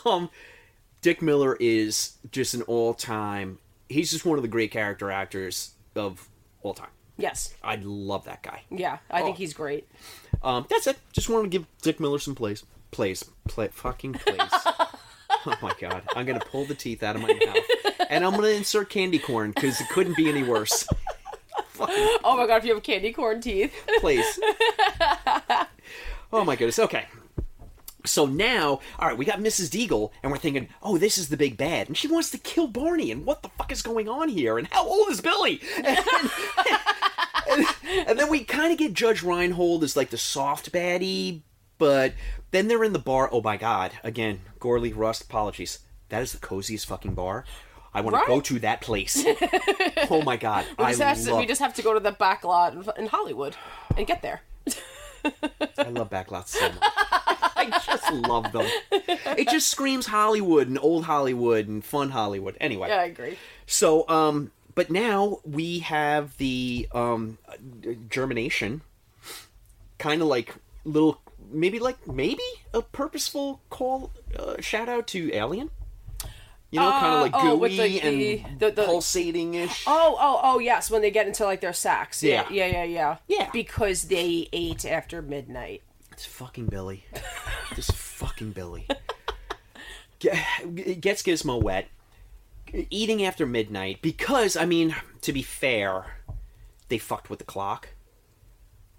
um, 0.06 0.30
Dick 1.02 1.22
Miller 1.22 1.58
is 1.60 2.14
just 2.32 2.54
an 2.54 2.62
all-time. 2.64 3.58
He's 3.90 4.12
just 4.12 4.26
one 4.26 4.38
of 4.38 4.42
the 4.44 4.48
great 4.48 4.72
character 4.72 5.12
actors 5.12 5.72
of 5.96 6.30
all 6.64 6.74
time. 6.74 6.90
yes. 7.18 7.54
I 7.64 7.76
love 7.84 8.24
that 8.26 8.42
guy. 8.44 8.62
Yeah, 8.70 9.00
I 9.10 9.22
think 9.22 9.36
Oh. 9.36 9.38
he's 9.38 9.54
great. 9.54 9.88
Um, 10.42 10.66
that's 10.70 10.88
it. 10.88 10.98
Just 11.12 11.28
wanted 11.30 11.52
to 11.52 11.58
give 11.58 11.68
Dick 11.82 12.00
Miller 12.00 12.18
some 12.20 12.34
plays. 12.36 12.64
Plays. 12.92 13.26
Play. 13.48 13.68
Fucking 13.74 14.14
plays. 14.14 14.40
oh 15.46 15.58
my 15.62 15.74
god! 15.80 16.04
I'm 16.16 16.26
gonna 16.26 16.40
pull 16.40 16.66
the 16.66 16.76
teeth 16.76 17.04
out 17.04 17.16
of 17.16 17.22
my 17.22 17.34
mouth, 17.46 18.08
and 18.10 18.26
I'm 18.26 18.32
gonna 18.36 18.48
insert 18.48 18.90
candy 18.90 19.20
corn 19.20 19.52
because 19.52 19.80
it 19.82 19.90
couldn't 19.90 20.16
be 20.18 20.30
any 20.30 20.44
worse. 20.44 20.88
Oh 22.24 22.38
my 22.38 22.46
god, 22.46 22.58
if 22.58 22.66
you 22.66 22.76
have 22.76 22.84
candy 22.84 23.12
corn 23.12 23.42
teeth. 23.42 23.74
Please. 24.02 24.40
oh 26.32 26.44
my 26.46 26.56
goodness. 26.56 26.78
Okay. 26.78 27.06
So 28.06 28.28
now, 28.28 28.80
all 29.00 29.08
right, 29.08 29.18
we 29.18 29.26
got 29.26 29.40
Mrs. 29.40 29.70
Deagle, 29.70 30.12
and 30.22 30.32
we're 30.32 30.38
thinking, 30.38 30.68
oh, 30.84 31.00
this 31.00 31.18
is 31.18 31.30
the 31.30 31.38
big 31.38 31.58
bad, 31.58 31.88
and 31.88 31.98
she 31.98 32.08
wants 32.08 32.30
to 32.32 32.38
kill 32.38 32.68
Barney, 32.68 33.10
and 33.12 33.26
what 33.26 33.42
the 33.42 33.50
fuck 33.50 33.72
is 33.72 33.82
going 33.82 34.08
on 34.08 34.30
here? 34.30 34.60
And 34.60 34.68
how 34.72 34.86
old 34.88 35.10
is 35.10 35.22
Billy? 35.22 35.60
And, 37.50 37.66
and- 37.66 38.08
and 38.08 38.20
then 38.20 38.30
we 38.30 38.44
kind 38.44 38.72
of 38.72 38.78
get 38.78 38.94
Judge 38.94 39.24
Reinhold 39.24 39.84
as 39.84 39.98
like 39.98 40.10
the 40.12 40.18
soft 40.18 40.72
baddie, 40.72 41.42
but 41.80 42.14
then 42.52 42.68
they're 42.68 42.84
in 42.84 42.94
the 42.94 43.00
bar. 43.00 43.30
Oh 43.32 43.42
my 43.42 43.58
god! 43.58 43.92
Again, 44.04 44.42
Gorley 44.60 44.94
Rust. 44.94 45.24
Apologies. 45.24 45.80
That 46.10 46.22
is 46.22 46.32
the 46.34 46.40
coziest 46.40 46.86
fucking 46.88 47.14
bar. 47.14 47.46
I 47.94 48.02
want 48.02 48.16
Right? 48.16 48.24
to 48.26 48.28
go 48.28 48.42
to 48.42 48.60
that 48.60 48.80
place. 48.82 49.26
oh 50.10 50.22
my 50.26 50.38
god! 50.38 50.66
We 50.80 50.86
just, 50.86 51.02
have 51.02 51.24
to, 51.26 51.36
we 51.36 51.46
just 51.46 51.62
have 51.62 51.74
to 51.76 51.82
go 51.82 51.94
to 51.94 52.00
the 52.00 52.12
back 52.14 52.44
lot 52.44 52.74
in- 52.74 52.86
in 52.98 53.08
Hollywood 53.08 53.56
and 53.98 54.06
get 54.08 54.22
there. 54.22 54.42
I 55.78 55.90
love 55.90 56.10
backlots 56.10 56.48
so 56.48 56.68
much. 56.70 56.78
I 56.82 57.70
just 57.86 58.12
love 58.12 58.52
them. 58.54 58.66
It 58.92 59.48
just 59.50 59.70
screams 59.70 60.08
Hollywood 60.08 60.68
and 60.68 60.80
old 60.82 61.06
Hollywood 61.06 61.68
and 61.68 61.84
fun 61.86 62.10
Hollywood. 62.10 62.58
Anyway, 62.60 62.88
Yeah, 62.90 63.02
I 63.02 63.06
agree. 63.06 63.38
so 63.68 64.08
um, 64.10 64.52
but 64.74 64.90
now 64.90 65.40
we 65.46 65.80
have 65.80 66.36
the 66.38 66.88
um, 66.94 67.38
germination, 68.10 68.82
kind 70.00 70.22
of 70.22 70.28
like 70.28 70.56
little, 70.86 71.22
maybe 71.52 71.80
like 71.80 72.08
maybe 72.08 72.44
a 72.74 72.82
purposeful 72.82 73.62
call 73.70 74.12
uh, 74.38 74.56
shout 74.62 74.90
out 74.90 75.08
to 75.08 75.32
Alien. 75.34 75.70
You 76.72 76.80
know, 76.80 76.90
kind 76.90 77.14
of 77.16 77.22
like 77.22 77.32
oh, 77.36 77.58
gooey 77.58 77.76
the- 77.78 78.02
and 78.02 78.60
the- 78.60 78.72
the- 78.72 78.84
pulsating 78.86 79.56
ish. 79.56 79.84
Oh, 79.88 80.16
oh, 80.20 80.40
oh, 80.42 80.60
yes, 80.60 80.90
when 80.90 81.02
they 81.02 81.12
get 81.12 81.28
into 81.28 81.44
like 81.44 81.60
their 81.60 81.74
sacks. 81.74 82.24
Yeah, 82.24 82.46
Yeah. 82.50 82.66
yeah, 82.66 82.72
yeah, 82.72 82.84
yeah. 82.86 83.18
Yeah. 83.28 83.50
Because 83.52 84.04
they 84.04 84.48
ate 84.54 84.86
after 84.86 85.22
midnight. 85.22 85.82
It's 86.14 86.26
fucking 86.26 86.68
Billy. 86.68 87.04
this 87.76 87.90
fucking 87.92 88.52
Billy. 88.52 88.88
Ge- 90.20 91.00
Gets 91.02 91.24
Gizmo 91.24 91.62
wet. 91.62 91.88
Eating 92.90 93.22
after 93.26 93.46
midnight 93.46 94.02
because, 94.02 94.56
I 94.56 94.66
mean, 94.66 94.96
to 95.24 95.34
be 95.34 95.42
fair, 95.42 96.18
they 96.88 96.98
fucked 96.98 97.30
with 97.30 97.40
the 97.40 97.46
clock. 97.46 97.90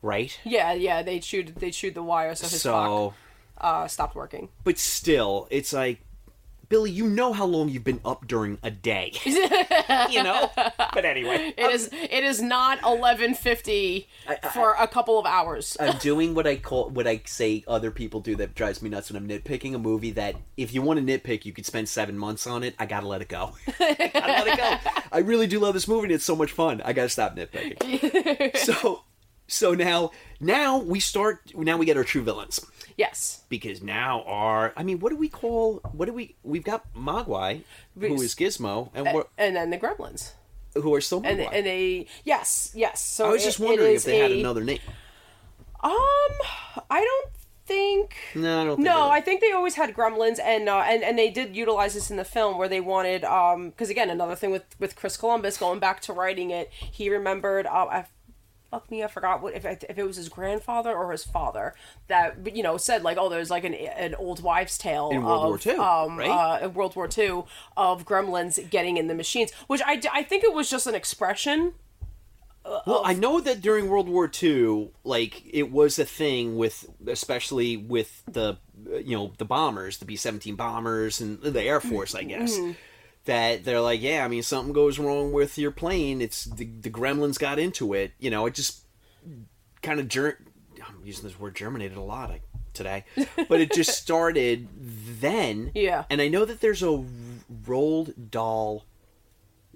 Right? 0.03 0.39
Yeah, 0.45 0.73
yeah, 0.73 1.03
they 1.03 1.21
chewed 1.21 1.55
they 1.57 1.71
chewed 1.71 1.95
the 1.95 2.03
wire 2.03 2.35
so 2.35 2.49
his 2.49 2.63
clock 2.63 2.87
So, 2.89 3.15
uh, 3.59 3.87
stopped 3.89 4.17
working. 4.17 4.49
but 4.65 4.77
still, 4.79 5.47
it's 5.51 5.73
like, 5.73 6.01
Billy, 6.69 6.91
you 6.91 7.07
know 7.07 7.35
how 7.35 7.45
long 7.45 7.69
you've 7.69 7.85
been 7.85 8.01
up 8.03 8.27
during 8.27 8.57
a 8.63 8.71
day. 8.71 9.13
you 10.11 10.23
know? 10.23 10.51
But 10.57 11.05
anyway. 11.05 11.53
It 11.55 11.71
is 11.71 11.91
it 11.93 12.25
is 12.25 12.41
not 12.41 12.83
eleven 12.83 13.35
fifty 13.35 14.09
for 14.55 14.73
a 14.81 14.89
couple 14.89 15.19
of 15.19 15.27
hours. 15.27 15.77
I'm 15.79 15.99
doing 15.99 16.35
what 16.35 16.47
I 16.47 16.57
call 16.57 16.89
what 16.89 17.07
I 17.07 17.21
say 17.27 17.63
other 17.69 17.91
people 17.91 18.21
do 18.21 18.37
that 18.37 18.55
drives 18.55 18.81
me 18.81 18.89
nuts 18.89 19.13
when 19.13 19.23
I'm 19.23 19.29
nitpicking 19.29 19.75
a 19.75 19.79
movie 19.79 20.13
that 20.13 20.35
if 20.57 20.73
you 20.73 20.81
want 20.81 20.99
to 20.99 21.05
nitpick 21.05 21.45
you 21.45 21.53
could 21.53 21.67
spend 21.67 21.91
seven 21.91 22.17
months 22.17 22.47
on 22.47 22.63
it. 22.65 22.75
I 22.79 22.87
gotta 22.87 23.07
let 23.07 23.21
it 23.21 23.29
go. 23.29 23.53
I 23.79 24.11
gotta 24.13 24.33
let 24.33 24.47
it 24.49 24.57
go. 24.57 24.91
I 25.13 25.19
really 25.19 25.47
do 25.47 25.61
love 25.61 25.75
this 25.75 25.87
movie 25.87 26.05
and 26.07 26.13
it's 26.13 26.25
so 26.25 26.35
much 26.35 26.53
fun. 26.53 26.81
I 26.87 26.95
gotta 26.95 27.11
stop 27.11 27.37
nitpicking. 27.37 28.57
so 28.57 29.05
so 29.53 29.75
now 29.75 30.11
now 30.41 30.79
we 30.79 30.99
start 31.01 31.53
now 31.55 31.77
we 31.77 31.87
get 31.87 31.97
our 31.97 32.05
true 32.05 32.23
villains. 32.23 32.61
yes. 32.97 33.43
Because 33.49 33.83
now 33.83 34.23
our 34.27 34.73
I 34.77 34.83
mean 34.83 34.99
what 35.01 35.11
do 35.11 35.17
we 35.17 35.29
call 35.29 35.81
what 35.93 36.07
do 36.07 36.13
we 36.13 36.37
we've 36.43 36.65
got 36.65 36.93
Mogwai, 36.95 37.63
who 37.99 38.15
is 38.23 38.35
Gizmo, 38.35 38.91
and 38.95 39.07
we're, 39.13 39.25
And 39.39 39.55
then 39.57 39.71
the 39.71 39.79
gremlins. 39.79 40.33
who 40.75 40.95
are 40.95 41.01
still 41.01 41.23
And 41.25 41.39
Mogwai. 41.39 41.51
and 41.53 41.67
they 41.67 42.07
yes, 42.25 42.73
yes. 42.75 43.01
So 43.05 43.27
I 43.27 43.33
was 43.33 43.45
just 43.45 43.61
it- 43.61 43.63
it 43.63 43.67
wondering 43.67 43.93
is 43.95 44.07
if 44.07 44.11
they 44.13 44.19
had 44.19 44.31
a- 44.33 44.41
another 44.41 44.65
name. 44.65 44.81
Um 45.83 45.93
I 46.91 47.01
don't 47.01 47.31
think 47.67 48.17
No, 48.35 48.61
I 48.61 48.65
don't 48.65 48.77
think 48.77 48.87
No, 48.87 49.05
they- 49.05 49.11
I 49.11 49.21
think 49.21 49.41
they 49.41 49.53
always 49.53 49.75
had 49.75 49.95
gremlins, 49.95 50.39
and 50.41 50.69
uh, 50.69 50.79
and 50.79 51.03
and 51.05 51.19
they 51.19 51.31
did 51.31 51.55
utilize 51.57 51.95
this 51.95 52.11
in 52.11 52.17
the 52.17 52.25
film 52.25 52.59
where 52.59 52.69
they 52.69 52.81
wanted, 52.81 53.25
um, 53.25 53.71
because 53.71 53.89
again, 53.91 54.11
another 54.11 54.35
thing 54.35 54.51
with 54.51 54.65
with 54.81 54.97
Chris 54.97 55.17
Columbus 55.17 55.57
going 55.59 55.79
back 55.79 56.01
to 56.03 56.13
writing 56.13 56.51
it, 56.51 56.71
he 56.73 57.09
remembered, 57.09 57.67
uh, 57.67 57.87
I, 57.91 58.05
fuck 58.73 58.91
me, 58.91 59.05
I 59.05 59.07
forgot 59.07 59.43
what 59.43 59.55
if 59.55 59.65
if 59.65 59.99
it 59.99 60.05
was 60.05 60.17
his 60.17 60.29
grandfather 60.29 60.93
or 60.93 61.13
his 61.13 61.23
father 61.23 61.75
that 62.09 62.57
you 62.57 62.63
know 62.63 62.79
said 62.79 63.05
like, 63.05 63.19
oh, 63.21 63.29
there's 63.29 63.51
like 63.51 63.65
an 63.65 63.75
an 63.75 64.15
old 64.17 64.43
wives' 64.43 64.79
tale 64.79 65.11
In 65.11 65.23
World 65.23 65.45
of, 65.45 65.67
War 65.67 65.75
II, 65.75 65.79
um, 65.79 66.19
right? 66.19 66.63
uh, 66.63 66.69
World 66.71 66.97
War 66.97 67.09
II 67.17 67.45
of 67.77 68.05
gremlins 68.05 68.69
getting 68.71 68.97
in 68.97 69.07
the 69.07 69.15
machines, 69.15 69.53
which 69.69 69.83
I 69.85 70.01
I 70.13 70.23
think 70.25 70.43
it 70.43 70.55
was 70.55 70.69
just 70.69 70.87
an 70.89 70.95
expression. 70.95 71.75
Well, 72.65 73.03
I 73.05 73.13
know 73.13 73.41
that 73.41 73.61
during 73.61 73.89
World 73.89 74.09
War 74.09 74.31
II, 74.43 74.93
like 75.03 75.43
it 75.53 75.73
was 75.73 75.99
a 75.99 76.05
thing 76.05 76.57
with, 76.57 76.89
especially 77.09 77.77
with 77.77 78.23
the, 78.31 78.57
uh, 78.89 78.99
you 78.99 79.17
know, 79.17 79.33
the 79.37 79.45
bombers, 79.45 79.99
the 79.99 80.05
B 80.05 80.15
seventeen 80.15 80.55
bombers, 80.55 81.21
and 81.21 81.43
the 81.43 81.61
Air 81.61 81.81
Force, 81.81 82.15
I 82.15 82.23
guess. 82.23 82.57
That 83.25 83.65
they're 83.65 83.81
like, 83.81 84.03
yeah, 84.03 84.25
I 84.25 84.29
mean, 84.29 84.43
something 84.43 84.73
goes 84.73 84.99
wrong 84.99 85.33
with 85.33 85.57
your 85.57 85.71
plane. 85.71 86.21
It's 86.21 86.45
the, 86.45 86.65
the 86.65 86.91
Gremlins 86.91 87.39
got 87.39 87.59
into 87.59 87.95
it. 87.95 88.13
You 88.19 88.31
know, 88.31 88.47
it 88.47 88.55
just 88.55 88.81
kind 89.81 90.01
of 90.01 90.09
ger- 90.09 90.39
I'm 90.85 90.97
using 91.05 91.23
this 91.25 91.39
word 91.39 91.55
germinated 91.55 91.97
a 91.97 92.03
lot 92.03 92.33
today, 92.75 93.05
but 93.49 93.61
it 93.61 93.73
just 93.73 93.91
started 93.97 94.67
then. 95.21 95.71
Yeah. 95.75 96.05
And 96.11 96.21
I 96.21 96.27
know 96.29 96.45
that 96.45 96.61
there's 96.61 96.83
a 96.83 97.05
Roald 97.65 98.31
Dahl, 98.31 98.85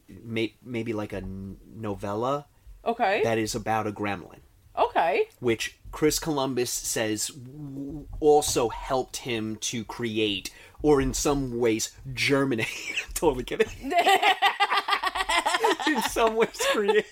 may, 0.08 0.54
maybe 0.64 0.92
like 0.92 1.12
a 1.12 1.22
novella 1.22 2.46
Okay. 2.84 3.20
that 3.24 3.38
is 3.38 3.54
about 3.54 3.86
a 3.86 3.92
gremlin, 3.92 4.38
okay. 4.78 5.28
which 5.40 5.78
Chris 5.90 6.18
Columbus 6.18 6.70
says 6.70 7.28
w- 7.28 8.06
also 8.20 8.68
helped 8.68 9.18
him 9.18 9.56
to 9.56 9.84
create, 9.84 10.50
or 10.82 11.00
in 11.00 11.14
some 11.14 11.58
ways 11.58 11.92
germinate. 12.14 12.68
totally 13.14 13.44
kidding. 13.44 13.68
in 15.86 16.02
some 16.02 16.36
ways, 16.36 16.60
create 16.72 17.06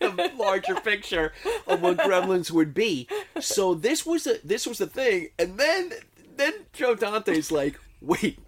a 0.00 0.30
larger 0.36 0.76
picture 0.76 1.32
of 1.66 1.82
what 1.82 1.98
gremlins 1.98 2.50
would 2.50 2.74
be. 2.74 3.08
So 3.40 3.74
this 3.74 4.06
was 4.06 4.26
a 4.26 4.38
this 4.44 4.66
was 4.66 4.80
a 4.80 4.86
thing, 4.86 5.28
and 5.38 5.58
then 5.58 5.92
then 6.36 6.52
Joe 6.72 6.94
Dante's 6.94 7.50
like, 7.50 7.78
wait, 8.00 8.38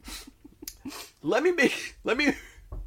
let 1.22 1.42
me 1.42 1.52
make 1.52 1.96
let 2.04 2.16
me 2.16 2.34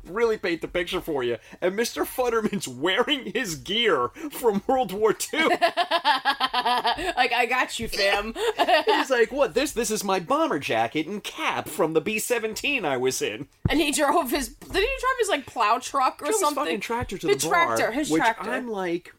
really 0.06 0.38
paint 0.38 0.62
the 0.62 0.68
picture 0.68 1.02
for 1.02 1.24
you. 1.24 1.38
And 1.62 1.78
Mr. 1.78 2.06
Futterman's 2.06 2.68
wearing 2.84 3.32
his 3.34 3.56
gear 3.56 4.10
from 4.32 4.62
World 4.68 4.92
War 4.92 5.16
II. 5.34 5.44
like 5.50 7.34
I 7.34 7.46
got 7.50 7.80
you, 7.80 7.88
fam. 7.88 8.34
He's 8.86 9.10
like, 9.10 9.32
"What? 9.32 9.54
This 9.54 9.72
this 9.72 9.92
is 9.92 10.04
my 10.04 10.20
bomber 10.20 10.60
jacket 10.60 11.08
and 11.08 11.24
cap 11.24 11.68
from 11.68 11.94
the 11.94 12.02
B 12.02 12.20
seventeen 12.20 12.86
I 12.86 12.98
was 12.98 13.22
in." 13.22 13.48
and 13.70 13.80
he 13.80 13.92
drove 13.92 14.32
his. 14.32 14.50
Did 14.50 14.74
he 14.74 14.82
drive 14.82 15.18
his 15.20 15.30
like 15.30 15.46
plow 15.46 15.80
truck 15.80 16.16
or 16.22 16.26
Drove 16.26 16.30
his 16.34 16.40
something? 16.40 16.64
fucking 16.66 16.80
tractor 16.82 17.18
to 17.18 17.28
his 17.28 17.44
the 17.44 17.50
bar, 17.50 17.78
tractor, 17.78 17.92
his 17.92 18.10
which 18.10 18.22
tractor. 18.22 18.50
I'm 18.50 18.68
like, 18.68 19.14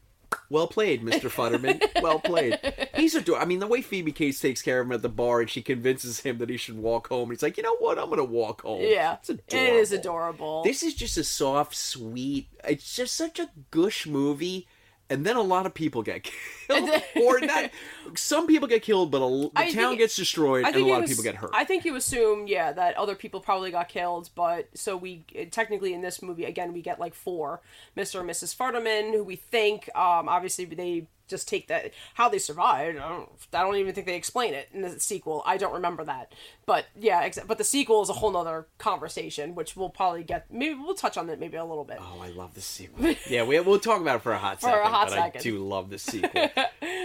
well 0.50 0.66
played, 0.66 1.02
Mr. 1.02 1.30
Futterman. 1.30 1.80
well 2.02 2.18
played. 2.20 2.58
He's 2.96 3.14
adorable. 3.14 3.42
I 3.42 3.46
mean, 3.46 3.58
the 3.60 3.66
way 3.66 3.80
Phoebe 3.82 4.12
Cates 4.12 4.40
takes 4.40 4.62
care 4.62 4.80
of 4.80 4.86
him 4.86 4.92
at 4.92 5.02
the 5.02 5.08
bar 5.08 5.40
and 5.40 5.50
she 5.50 5.62
convinces 5.62 6.20
him 6.20 6.38
that 6.38 6.50
he 6.50 6.56
should 6.56 6.78
walk 6.78 7.08
home. 7.08 7.30
He's 7.30 7.42
like, 7.42 7.56
you 7.56 7.62
know 7.62 7.76
what? 7.76 7.98
I'm 7.98 8.10
gonna 8.10 8.24
walk 8.24 8.62
home. 8.62 8.82
yeah, 8.82 9.14
it's 9.14 9.30
adorable. 9.30 9.76
is 9.78 9.92
adorable. 9.92 10.62
This 10.64 10.82
is 10.82 10.94
just 10.94 11.16
a 11.16 11.24
soft, 11.24 11.74
sweet. 11.74 12.48
It's 12.64 12.94
just 12.96 13.14
such 13.14 13.38
a 13.38 13.50
gush 13.70 14.06
movie. 14.06 14.66
And 15.10 15.24
then 15.26 15.36
a 15.36 15.42
lot 15.42 15.66
of 15.66 15.74
people 15.74 16.02
get 16.02 16.22
killed, 16.66 16.88
or 17.20 17.38
not. 17.40 17.70
Some 18.16 18.46
people 18.46 18.66
get 18.66 18.82
killed, 18.82 19.10
but 19.10 19.18
a, 19.18 19.28
the 19.28 19.50
I 19.54 19.70
town 19.70 19.90
think- 19.90 19.98
gets 19.98 20.16
destroyed, 20.16 20.64
and 20.64 20.74
a 20.74 20.78
lot 20.78 20.86
you 20.98 21.02
of 21.02 21.08
people 21.08 21.24
get 21.24 21.34
hurt. 21.34 21.50
I 21.52 21.64
think 21.64 21.84
you 21.84 21.94
assume, 21.96 22.46
yeah, 22.46 22.72
that 22.72 22.96
other 22.96 23.14
people 23.14 23.40
probably 23.40 23.70
got 23.70 23.88
killed, 23.88 24.30
but 24.34 24.68
so 24.74 24.96
we 24.96 25.24
technically 25.50 25.92
in 25.92 26.00
this 26.00 26.22
movie 26.22 26.44
again 26.46 26.72
we 26.72 26.80
get 26.80 26.98
like 26.98 27.12
four, 27.14 27.60
Mr. 27.96 28.20
and 28.20 28.30
Mrs. 28.30 28.56
Farterman, 28.56 29.12
who 29.12 29.22
we 29.22 29.36
think, 29.36 29.90
um, 29.94 30.26
obviously 30.28 30.64
they 30.64 31.06
just 31.28 31.48
take 31.48 31.68
that 31.68 31.92
how 32.14 32.28
they 32.28 32.38
survived. 32.38 32.98
I 32.98 33.08
don't, 33.08 33.28
I 33.52 33.62
don't 33.62 33.76
even 33.76 33.94
think 33.94 34.06
they 34.06 34.16
explain 34.16 34.54
it 34.54 34.68
in 34.72 34.82
the 34.82 35.00
sequel. 35.00 35.42
I 35.46 35.56
don't 35.56 35.72
remember 35.72 36.04
that, 36.04 36.32
but 36.66 36.86
yeah, 36.98 37.28
but 37.46 37.58
the 37.58 37.64
sequel 37.64 38.02
is 38.02 38.08
a 38.08 38.14
whole 38.14 38.30
nother 38.30 38.66
conversation, 38.78 39.54
which 39.54 39.76
we'll 39.76 39.88
probably 39.90 40.22
get. 40.24 40.52
Maybe 40.52 40.74
we'll 40.74 40.94
touch 40.94 41.16
on 41.16 41.28
it 41.30 41.40
maybe 41.40 41.56
a 41.56 41.64
little 41.64 41.84
bit. 41.84 41.98
Oh, 42.00 42.20
I 42.20 42.28
love 42.28 42.54
the 42.54 42.60
sequel. 42.60 43.14
yeah, 43.28 43.44
we, 43.44 43.58
we'll 43.60 43.78
talk 43.78 44.00
about 44.00 44.16
it 44.16 44.22
for 44.22 44.32
a 44.32 44.38
hot 44.38 44.60
For 44.60 44.68
a 44.68 44.72
second. 44.72 44.90
hot 44.90 45.08
but 45.08 45.14
second. 45.14 45.40
I 45.40 45.42
do 45.42 45.58
love 45.58 45.90
the 45.90 45.98
sequel. 45.98 46.48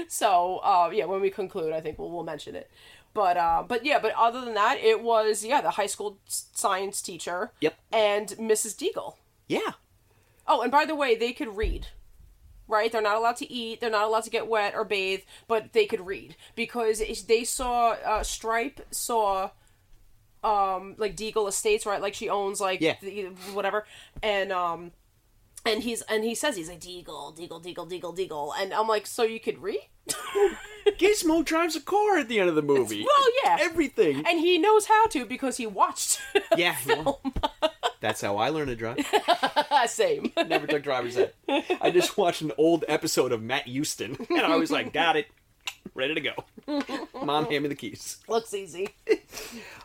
So 0.08 0.58
uh, 0.64 0.90
yeah, 0.92 1.06
when 1.06 1.22
we 1.22 1.30
conclude, 1.30 1.72
I 1.74 1.82
think 1.82 2.00
we'll 2.00 2.10
we'll 2.10 2.24
mention 2.24 2.56
it. 2.56 2.70
But 3.14 3.38
uh, 3.38 3.64
but 3.68 3.86
yeah, 3.86 4.00
but 4.00 4.14
other 4.18 4.42
than 4.44 4.56
that, 4.56 4.78
it 4.80 5.02
was 5.04 5.44
yeah 5.46 5.62
the 5.62 5.72
high 5.72 5.86
school 5.86 6.18
science 6.26 7.02
teacher. 7.02 7.52
Yep. 7.62 7.76
And 7.92 8.28
Mrs. 8.30 8.76
Deagle. 8.76 9.16
yeah, 9.48 9.74
Oh, 10.48 10.62
and 10.62 10.72
by 10.72 10.86
the 10.86 10.96
way, 10.96 11.16
they 11.16 11.32
could 11.32 11.56
read. 11.56 11.88
Right? 12.70 12.90
They're 12.92 13.02
not 13.02 13.18
allowed 13.18 13.36
to 13.38 13.52
eat. 13.52 13.82
They're 13.82 13.90
not 13.90 14.06
allowed 14.06 14.24
to 14.24 14.30
get 14.30 14.48
wet 14.48 14.76
or 14.76 14.86
bathe, 14.86 15.22
but 15.48 15.74
they 15.74 15.86
could 15.88 16.06
read 16.06 16.38
because 16.56 17.02
they 17.28 17.44
saw 17.44 17.98
uh, 18.06 18.24
Stripe 18.24 18.80
saw 18.92 19.50
um 20.44 20.96
like 20.98 21.18
Deagle 21.18 21.50
Estates, 21.50 21.86
right? 21.86 22.02
Like 22.02 22.14
she 22.14 22.30
owns 22.30 22.62
like 22.62 22.80
Yeah. 22.80 22.96
the, 23.02 23.24
whatever, 23.54 23.86
and 24.24 24.52
um. 24.54 24.92
And 25.66 25.84
he's 25.84 26.02
and 26.04 26.24
he 26.24 26.36
says 26.36 26.56
he's 26.56 26.70
like 26.70 26.80
Deagle, 26.80 27.38
Deagle, 27.38 27.62
Deagle, 27.62 27.92
Deagle, 27.92 28.18
Deagle, 28.18 28.54
and 28.58 28.74
I'm 28.74 28.88
like, 28.88 29.06
so 29.06 29.24
you 29.24 29.42
could 29.42 29.62
read? 29.62 29.82
Gizmo 30.98 31.44
drives 31.44 31.76
a 31.76 31.82
car 31.82 32.18
at 32.18 32.30
the 32.30 32.40
end 32.40 32.48
of 32.48 32.56
the 32.56 32.62
movie. 32.62 33.04
Well, 33.04 33.28
yeah. 33.44 33.58
everything. 33.60 34.24
and 34.26 34.40
he 34.40 34.58
knows 34.58 34.86
how 34.86 35.08
to 35.08 35.26
because 35.26 35.58
he 35.58 35.68
watched. 35.68 36.22
yeah, 36.58 36.78
well, 36.88 37.22
that's 38.00 38.22
how 38.22 38.38
I 38.38 38.50
learned 38.50 38.70
to 38.70 38.76
drive. 38.76 39.00
Same. 39.88 40.32
Never 40.48 40.68
took 40.68 40.84
driver's 40.84 41.18
ed. 41.18 41.34
I 41.82 41.92
just 41.92 42.18
watched 42.18 42.42
an 42.42 42.52
old 42.58 42.86
episode 42.88 43.32
of 43.32 43.42
Matt 43.42 43.68
Houston, 43.68 44.18
and 44.30 44.42
I 44.42 44.56
was 44.56 44.72
like, 44.72 44.94
got 44.94 45.16
it, 45.16 45.28
ready 45.94 46.16
to 46.16 46.22
go. 46.22 46.84
Mom, 47.24 47.46
hand 47.46 47.64
me 47.64 47.70
the 47.70 47.76
keys. 47.76 48.18
Looks 48.28 48.54
easy. 48.54 48.90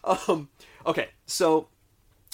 Um, 0.05 0.51
okay, 0.85 1.09
so 1.25 1.69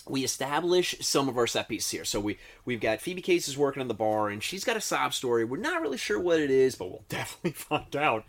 we 0.09 0.25
establish 0.25 0.97
some 1.01 1.29
of 1.29 1.39
our 1.39 1.47
set 1.47 1.69
pieces 1.69 1.89
here. 1.89 2.05
So 2.05 2.19
we 2.19 2.37
we've 2.65 2.81
got 2.81 3.01
Phoebe 3.01 3.23
Cates 3.23 3.47
is 3.47 3.57
working 3.57 3.81
in 3.81 3.87
the 3.87 3.95
bar, 3.95 4.29
and 4.29 4.43
she's 4.43 4.65
got 4.65 4.77
a 4.77 4.81
sob 4.81 5.15
story. 5.15 5.45
We're 5.45 5.59
not 5.59 5.81
really 5.81 5.97
sure 5.97 6.19
what 6.19 6.41
it 6.41 6.51
is, 6.51 6.75
but 6.75 6.91
we'll 6.91 7.05
definitely 7.09 7.53
find 7.53 7.95
out. 7.95 8.25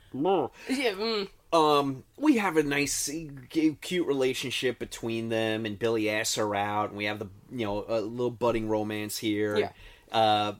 Yeah, 0.69 0.91
mm. 0.91 1.27
Um, 1.53 2.03
we 2.17 2.37
have 2.37 2.55
a 2.57 2.63
nice, 2.63 3.09
cute 3.49 4.07
relationship 4.07 4.79
between 4.79 5.29
them, 5.29 5.65
and 5.65 5.77
Billy 5.77 6.09
asks 6.09 6.35
her 6.35 6.55
out, 6.55 6.89
and 6.89 6.97
we 6.97 7.05
have 7.05 7.19
the 7.19 7.27
you 7.51 7.65
know 7.65 7.85
a 7.87 7.99
little 7.99 8.31
budding 8.31 8.69
romance 8.69 9.17
here. 9.17 9.57
Yeah. 9.57 9.71
Uh, 10.11 10.53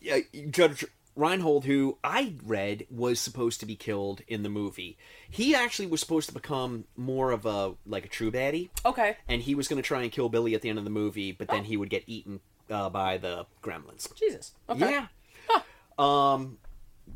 yeah, 0.00 0.18
Judge 0.50 0.84
Reinhold, 1.16 1.64
who 1.64 1.98
I 2.04 2.34
read 2.44 2.86
was 2.90 3.18
supposed 3.20 3.60
to 3.60 3.66
be 3.66 3.74
killed 3.76 4.22
in 4.28 4.42
the 4.42 4.48
movie, 4.48 4.96
he 5.28 5.54
actually 5.54 5.86
was 5.86 6.00
supposed 6.00 6.28
to 6.28 6.34
become 6.34 6.84
more 6.96 7.32
of 7.32 7.44
a 7.44 7.74
like 7.84 8.04
a 8.04 8.08
true 8.08 8.30
baddie, 8.30 8.70
Okay. 8.86 9.16
and 9.28 9.42
he 9.42 9.54
was 9.54 9.66
going 9.68 9.82
to 9.82 9.86
try 9.86 10.02
and 10.02 10.12
kill 10.12 10.28
Billy 10.28 10.54
at 10.54 10.62
the 10.62 10.68
end 10.70 10.78
of 10.78 10.84
the 10.84 10.90
movie, 10.90 11.32
but 11.32 11.48
then 11.48 11.64
he 11.64 11.76
would 11.76 11.90
get 11.90 12.04
eaten 12.06 12.40
uh, 12.70 12.88
by 12.88 13.18
the 13.18 13.46
gremlins. 13.62 14.14
Jesus. 14.16 14.52
Okay. 14.68 14.90
Yeah. 14.90 15.06
Um, 15.98 16.58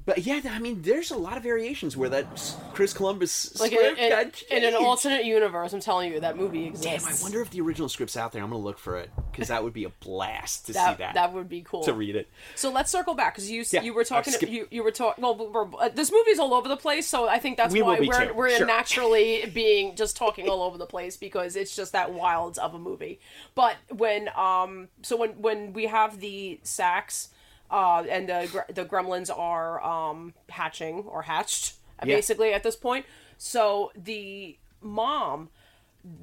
but 0.06 0.18
yeah, 0.18 0.40
I 0.50 0.58
mean, 0.58 0.82
there's 0.82 1.10
a 1.10 1.16
lot 1.16 1.38
of 1.38 1.42
variations 1.42 1.96
where 1.96 2.10
that 2.10 2.26
Chris 2.74 2.92
Columbus 2.92 3.58
Like 3.58 3.72
in, 3.72 3.78
script 3.96 4.44
in, 4.50 4.58
in 4.58 4.64
an 4.64 4.74
alternate 4.74 5.24
universe, 5.24 5.72
I'm 5.72 5.80
telling 5.80 6.12
you, 6.12 6.20
that 6.20 6.36
movie 6.36 6.66
exists. 6.66 7.06
Damn, 7.06 7.14
I 7.14 7.22
wonder 7.22 7.40
if 7.40 7.48
the 7.50 7.62
original 7.62 7.88
script's 7.88 8.14
out 8.16 8.32
there. 8.32 8.42
I'm 8.42 8.50
gonna 8.50 8.62
look 8.62 8.78
for 8.78 8.98
it 8.98 9.10
because 9.32 9.48
that 9.48 9.64
would 9.64 9.72
be 9.72 9.84
a 9.84 9.88
blast 9.88 10.66
to 10.66 10.74
that, 10.74 10.96
see 10.96 11.02
that. 11.02 11.14
that 11.14 11.32
would 11.32 11.48
be 11.48 11.62
cool. 11.62 11.84
to 11.84 11.94
read 11.94 12.16
it. 12.16 12.28
So 12.54 12.70
let's 12.70 12.90
circle 12.90 13.14
back 13.14 13.34
because 13.34 13.50
you 13.50 13.64
Yeah, 13.72 13.80
you 13.80 13.94
were 13.94 14.04
talking 14.04 14.34
skip- 14.34 14.50
you, 14.50 14.68
you 14.70 14.82
were 14.84 14.90
talking 14.90 15.22
well 15.22 15.36
we're, 15.36 15.74
uh, 15.78 15.88
this 15.88 16.12
movie's 16.12 16.38
all 16.38 16.52
over 16.52 16.68
the 16.68 16.76
place 16.76 17.06
so 17.06 17.26
I 17.26 17.38
think 17.38 17.56
that's 17.56 17.72
We 17.72 17.80
why 17.80 17.98
we're 18.00 18.26
too, 18.28 18.34
we're 18.34 18.50
sure. 18.50 18.66
naturally 18.66 19.46
being 19.54 19.96
just 19.96 20.16
talking 20.16 20.48
all 20.48 20.62
over 20.62 20.76
the 20.76 20.86
place 20.86 21.16
because 21.16 21.56
it's 21.56 21.74
just 21.74 21.92
that 21.92 22.12
wild 22.12 22.58
of 22.58 22.74
a 22.74 22.78
movie. 22.78 23.20
But 23.54 23.76
when 23.90 24.28
um 24.36 24.88
so 25.02 25.16
when 25.16 25.30
when 25.40 25.72
we 25.72 25.86
have 25.86 26.20
the 26.20 26.60
sacks 26.62 27.30
uh 27.74 28.04
and 28.08 28.28
the 28.28 28.64
the 28.72 28.84
gremlins 28.84 29.30
are 29.36 29.82
um 29.82 30.32
hatching 30.48 30.96
or 31.14 31.22
hatched 31.22 31.74
Yeah. 32.04 32.16
basically 32.16 32.52
at 32.54 32.62
this 32.62 32.76
point. 32.76 33.04
So 33.36 33.90
the 33.96 34.56
mom 34.80 35.48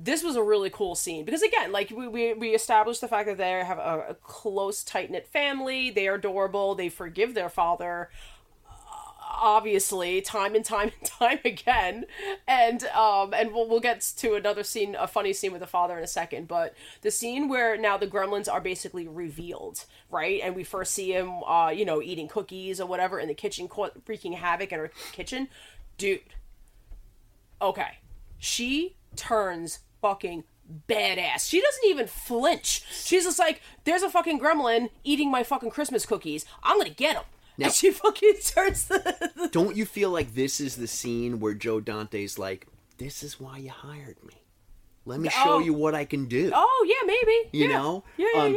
this 0.06 0.24
was 0.24 0.36
a 0.36 0.44
really 0.44 0.70
cool 0.70 0.94
scene 0.96 1.26
because 1.26 1.42
again 1.42 1.72
like 1.72 1.90
we, 1.90 2.08
we, 2.08 2.34
we 2.36 2.50
established 2.62 3.02
the 3.02 3.08
fact 3.08 3.28
that 3.28 3.38
they 3.38 3.52
have 3.72 3.80
a, 3.80 4.06
a 4.10 4.14
close 4.16 4.84
tight-knit 4.84 5.28
family. 5.28 5.90
They 5.90 6.08
are 6.08 6.16
adorable. 6.16 6.76
They 6.76 6.90
forgive 6.90 7.34
their 7.34 7.50
father 7.50 8.10
obviously 9.34 10.22
time 10.22 10.56
and 10.56 10.66
time 10.66 10.92
and 11.00 11.10
time 11.10 11.40
again 11.46 12.06
and 12.48 12.84
um 12.86 13.34
and 13.34 13.54
we'll, 13.54 13.68
we'll 13.68 13.80
get 13.80 14.02
to 14.02 14.34
another 14.34 14.64
scene 14.64 14.96
a 15.00 15.08
funny 15.08 15.34
scene 15.34 15.52
with 15.52 15.62
the 15.62 15.68
father 15.68 15.98
in 15.98 16.04
a 16.04 16.08
second 16.08 16.48
but 16.48 16.74
the 17.02 17.12
scene 17.12 17.48
where 17.48 17.78
now 17.78 17.98
the 17.98 18.08
gremlins 18.08 18.52
are 18.52 18.62
basically 18.62 19.08
revealed 19.08 19.86
right 20.10 20.42
and 20.44 20.56
we 20.56 20.64
first 20.64 20.94
see 20.94 21.14
him 21.14 21.44
uh 21.44 21.70
you 21.70 21.86
know 21.86 22.02
eating 22.02 22.28
cookies 22.28 22.80
or 22.80 22.88
whatever 22.88 23.20
in 23.20 23.28
the 23.28 23.34
kitchen 23.34 23.70
wreaking 24.08 24.34
havoc 24.34 24.72
in 24.72 24.80
her 24.80 24.92
kitchen 25.12 25.48
dude 25.98 26.20
okay 27.62 28.00
she 28.38 28.96
turns 29.16 29.80
fucking 30.02 30.44
badass. 30.88 31.48
She 31.48 31.62
doesn't 31.62 31.86
even 31.86 32.08
flinch. 32.08 32.84
She's 32.92 33.26
just 33.26 33.40
like, 33.40 33.62
there's 33.84 34.04
a 34.04 34.10
fucking 34.10 34.40
gremlin 34.40 34.90
eating 35.04 35.30
my 35.30 35.44
fucking 35.44 35.70
Christmas 35.70 36.06
cookies. 36.06 36.46
I'm 36.64 36.78
gonna 36.78 36.90
get 36.90 37.16
him. 37.16 37.24
And 37.60 37.72
she 37.74 37.92
fucking 37.92 38.36
turns 38.46 38.88
the, 38.88 39.32
the 39.36 39.48
Don't 39.50 39.76
you 39.76 39.86
feel 39.86 40.10
like 40.12 40.34
this 40.36 40.60
is 40.60 40.76
the 40.76 40.88
scene 40.88 41.40
where 41.40 41.54
Joe 41.54 41.80
Dante's 41.80 42.38
like, 42.40 42.68
"This 42.98 43.24
is 43.24 43.40
why 43.40 43.58
you 43.58 43.70
hired 43.70 44.24
me. 44.24 44.34
Let 45.06 45.20
me 45.20 45.30
show 45.30 45.54
Oh. 45.56 45.60
you 45.60 45.74
what 45.74 45.96
I 45.96 46.06
can 46.06 46.26
do." 46.28 46.52
Oh 46.54 46.86
yeah, 46.88 47.06
maybe. 47.08 47.50
you 47.58 47.70
yeah. 47.70 47.78
know? 47.78 48.04
Yeah, 48.18 48.28
yeah, 48.36 48.42
Um, 48.44 48.54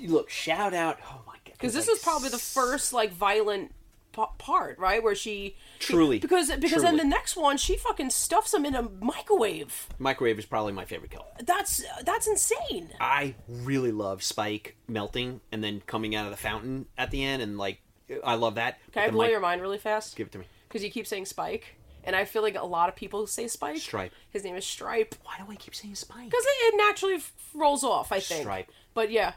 yeah. 0.00 0.08
Look, 0.08 0.30
shout 0.30 0.74
out. 0.74 0.98
Oh 1.04 1.22
my 1.26 1.34
god. 1.44 1.52
Because 1.52 1.74
this 1.74 1.86
like, 1.88 1.96
is 1.96 2.02
probably 2.02 2.28
the 2.28 2.38
first 2.38 2.92
like 2.92 3.12
violent 3.12 3.72
p- 4.12 4.22
part, 4.38 4.78
right? 4.78 5.02
Where 5.02 5.14
she 5.14 5.56
Truly, 5.78 6.18
because 6.18 6.50
because 6.50 6.82
then 6.82 6.92
truly. 6.94 6.98
the 7.04 7.08
next 7.08 7.36
one 7.36 7.56
she 7.56 7.76
fucking 7.76 8.10
stuffs 8.10 8.52
him 8.52 8.66
in 8.66 8.74
a 8.74 8.82
microwave. 9.00 9.88
Microwave 9.98 10.38
is 10.38 10.44
probably 10.46 10.72
my 10.72 10.84
favorite 10.84 11.10
kill. 11.12 11.26
That's 11.44 11.82
that's 12.04 12.26
insane. 12.26 12.90
I 13.00 13.34
really 13.48 13.92
love 13.92 14.22
Spike 14.22 14.76
melting 14.88 15.40
and 15.52 15.62
then 15.62 15.82
coming 15.86 16.14
out 16.14 16.24
of 16.26 16.30
the 16.32 16.36
fountain 16.36 16.86
at 16.98 17.10
the 17.10 17.22
end, 17.24 17.42
and 17.42 17.56
like, 17.56 17.80
I 18.24 18.34
love 18.34 18.54
that. 18.56 18.78
Can 18.92 19.04
I 19.04 19.10
blow 19.10 19.22
mic- 19.24 19.30
your 19.32 19.40
mind 19.40 19.60
really 19.60 19.78
fast? 19.78 20.16
Give 20.16 20.26
it 20.26 20.32
to 20.32 20.38
me. 20.38 20.44
Because 20.68 20.82
you 20.84 20.90
keep 20.90 21.06
saying 21.06 21.26
Spike, 21.26 21.76
and 22.04 22.14
I 22.16 22.24
feel 22.24 22.42
like 22.42 22.56
a 22.56 22.64
lot 22.64 22.88
of 22.88 22.96
people 22.96 23.26
say 23.26 23.46
Spike. 23.48 23.78
Stripe. 23.78 24.12
His 24.30 24.44
name 24.44 24.56
is 24.56 24.64
Stripe. 24.66 25.14
Why 25.24 25.34
do 25.38 25.50
I 25.50 25.56
keep 25.56 25.74
saying 25.74 25.94
Spike? 25.94 26.24
Because 26.30 26.44
it, 26.44 26.74
it 26.74 26.76
naturally 26.76 27.14
f- 27.14 27.32
rolls 27.54 27.82
off, 27.84 28.12
I 28.12 28.20
think. 28.20 28.42
Stripe. 28.42 28.68
But 28.94 29.10
yeah. 29.10 29.32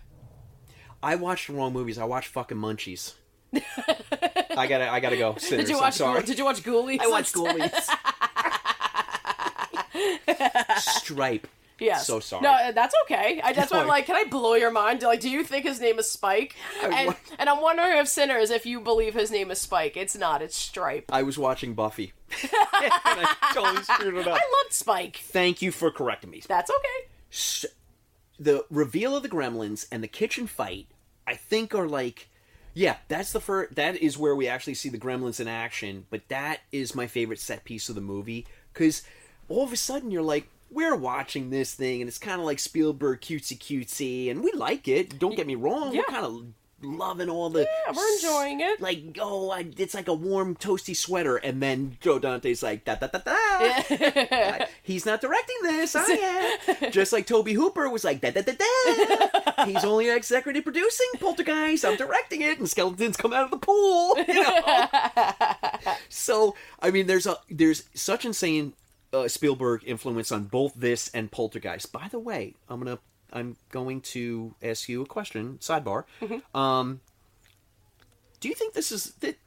I 1.02 1.16
watched 1.16 1.48
the 1.48 1.54
wrong 1.54 1.72
movies. 1.74 1.98
I 1.98 2.04
watched 2.06 2.30
fucking 2.30 2.58
Munchies. 2.58 3.14
I 3.54 4.68
gotta, 4.68 4.90
I 4.92 5.00
gotta 5.00 5.18
go. 5.18 5.36
Cinners. 5.38 5.66
Did 5.66 5.70
you 5.70 5.78
I'm 5.78 5.82
watch? 5.84 5.94
sorry. 5.96 6.20
Ghoul- 6.20 6.26
did 6.28 6.38
you 6.38 6.46
watch 6.46 6.62
Ghoulies? 6.64 7.00
I 7.02 7.08
watched 7.08 7.34
Ghoulies. 7.34 7.90
Stripe. 10.80 11.48
Yes. 11.80 12.06
So 12.08 12.20
sorry. 12.20 12.44
No, 12.44 12.52
uh, 12.52 12.72
that's 12.72 12.94
okay. 13.06 13.42
I, 13.44 13.54
that's 13.54 13.72
why 13.72 13.80
I'm 13.80 13.88
like, 13.98 14.06
can 14.06 14.16
I 14.16 14.26
blow 14.26 14.56
your 14.56 14.72
mind? 14.72 15.02
Like, 15.02 15.20
do 15.20 15.30
you 15.30 15.44
think 15.44 15.66
his 15.66 15.80
name 15.80 15.98
is 16.00 16.10
Spike? 16.10 16.56
And, 16.84 17.08
wa- 17.08 17.16
and 17.38 17.50
I'm 17.50 17.62
wondering 17.62 17.98
if 17.98 18.08
Cinners, 18.08 18.50
if 18.52 18.66
you 18.66 18.80
believe 18.82 19.14
his 19.14 19.32
name 19.32 19.52
is 19.52 19.60
Spike, 19.60 19.96
it's 19.98 20.18
not. 20.18 20.42
It's 20.42 20.56
Stripe. 20.56 21.06
I 21.12 21.24
was 21.24 21.38
watching 21.38 21.74
Buffy. 21.74 22.14
and 22.44 22.52
I 22.54 23.36
totally 23.54 23.84
screwed 23.84 24.16
it 24.16 24.28
up. 24.28 24.40
I 24.40 24.62
loved 24.64 24.74
Spike. 24.74 25.18
Thank 25.18 25.62
you 25.62 25.72
for 25.72 25.90
correcting 25.92 26.30
me. 26.30 26.42
That's 26.48 26.70
okay. 26.70 27.08
S- 27.32 27.66
The 28.40 28.66
reveal 28.70 29.16
of 29.16 29.24
the 29.24 29.30
gremlins 29.30 29.88
and 29.92 30.04
the 30.04 30.08
kitchen 30.08 30.48
fight, 30.48 30.88
I 31.26 31.36
think, 31.36 31.74
are 31.76 31.88
like 31.88 32.28
Yeah, 32.74 32.98
that's 33.08 33.32
the 33.32 33.42
first. 33.42 33.76
That 33.76 33.96
is 33.98 34.18
where 34.18 34.36
we 34.36 34.48
actually 34.48 34.76
see 34.76 34.90
the 34.90 35.00
Gremlins 35.00 35.40
in 35.40 35.48
action. 35.48 36.06
But 36.10 36.28
that 36.30 36.60
is 36.72 36.94
my 36.96 37.08
favorite 37.08 37.40
set 37.40 37.64
piece 37.64 37.90
of 37.90 37.96
the 37.96 38.02
movie 38.02 38.46
because 38.74 39.02
all 39.48 39.64
of 39.64 39.74
a 39.74 39.78
sudden 39.78 40.12
you're 40.12 40.22
like, 40.22 40.48
we're 40.72 40.96
watching 40.96 41.50
this 41.50 41.74
thing, 41.74 42.02
and 42.02 42.08
it's 42.08 42.18
kind 42.18 42.40
of 42.40 42.46
like 42.46 42.60
Spielberg 42.60 43.22
cutesy 43.22 43.58
cutesy, 43.58 44.30
and 44.30 44.44
we 44.44 44.52
like 44.52 44.88
it. 44.88 45.20
Don't 45.20 45.36
get 45.36 45.48
me 45.48 45.56
wrong. 45.56 45.94
Yeah. 45.94 46.02
We're 46.08 46.14
kind 46.14 46.26
of 46.26 46.46
loving 46.82 47.30
all 47.30 47.50
the. 47.50 47.62
Yeah, 47.62 47.94
we're 47.96 48.14
enjoying 48.16 48.62
it. 48.62 48.82
Like, 48.82 49.18
oh, 49.20 49.50
I, 49.52 49.66
it's 49.78 49.94
like 49.94 50.08
a 50.08 50.14
warm, 50.14 50.56
toasty 50.56 50.96
sweater, 50.96 51.38
and 51.38 51.62
then 51.62 51.98
Joe 52.02 52.20
Dante's 52.20 52.64
like, 52.64 52.86
da 52.86 52.96
da 52.96 53.08
da 53.08 53.20
da. 53.20 54.66
He's 54.84 55.06
not 55.06 55.22
directing 55.22 55.58
this. 55.64 55.96
I 55.96 56.58
am. 56.82 56.92
Just 56.92 57.14
like 57.14 57.26
Tobe 57.26 57.50
Hooper 57.50 57.90
was 57.90 58.04
like, 58.04 58.22
da 58.22 58.32
da 58.32 58.42
da 58.42 58.54
da. 58.54 59.66
He's 59.66 59.84
only 59.84 60.10
executive 60.10 60.64
producing 60.64 61.08
Poltergeist. 61.20 61.86
I'm 61.86 61.98
directing 61.98 62.42
it, 62.42 62.60
and 62.60 62.70
skeletons 62.70 63.18
come 63.18 63.34
out 63.34 63.46
of 63.46 63.52
the 63.52 63.58
pool. 63.58 64.18
You 64.28 64.44
know? 64.44 65.96
so, 66.10 66.56
I 66.82 66.92
mean, 66.92 67.08
there's 67.08 67.28
a 67.28 67.38
there's 67.50 67.84
such 67.94 68.26
insane 68.26 68.74
uh, 69.14 69.28
Spielberg 69.28 69.84
influence 69.86 70.32
on 70.32 70.46
both 70.46 70.74
this 70.76 71.10
and 71.14 71.32
Poltergeist. 71.32 71.92
By 71.92 72.08
the 72.10 72.20
way, 72.20 72.56
I'm 72.68 72.80
gonna 72.80 73.00
I'm 73.32 73.58
going 73.70 74.02
to 74.02 74.56
ask 74.62 74.90
you 74.90 75.02
a 75.02 75.06
question. 75.06 75.58
Sidebar. 75.60 76.06
Um, 76.56 77.02
do 78.40 78.48
you 78.48 78.56
think 78.56 78.74
this 78.74 78.92
is 78.92 79.14
that? 79.20 79.38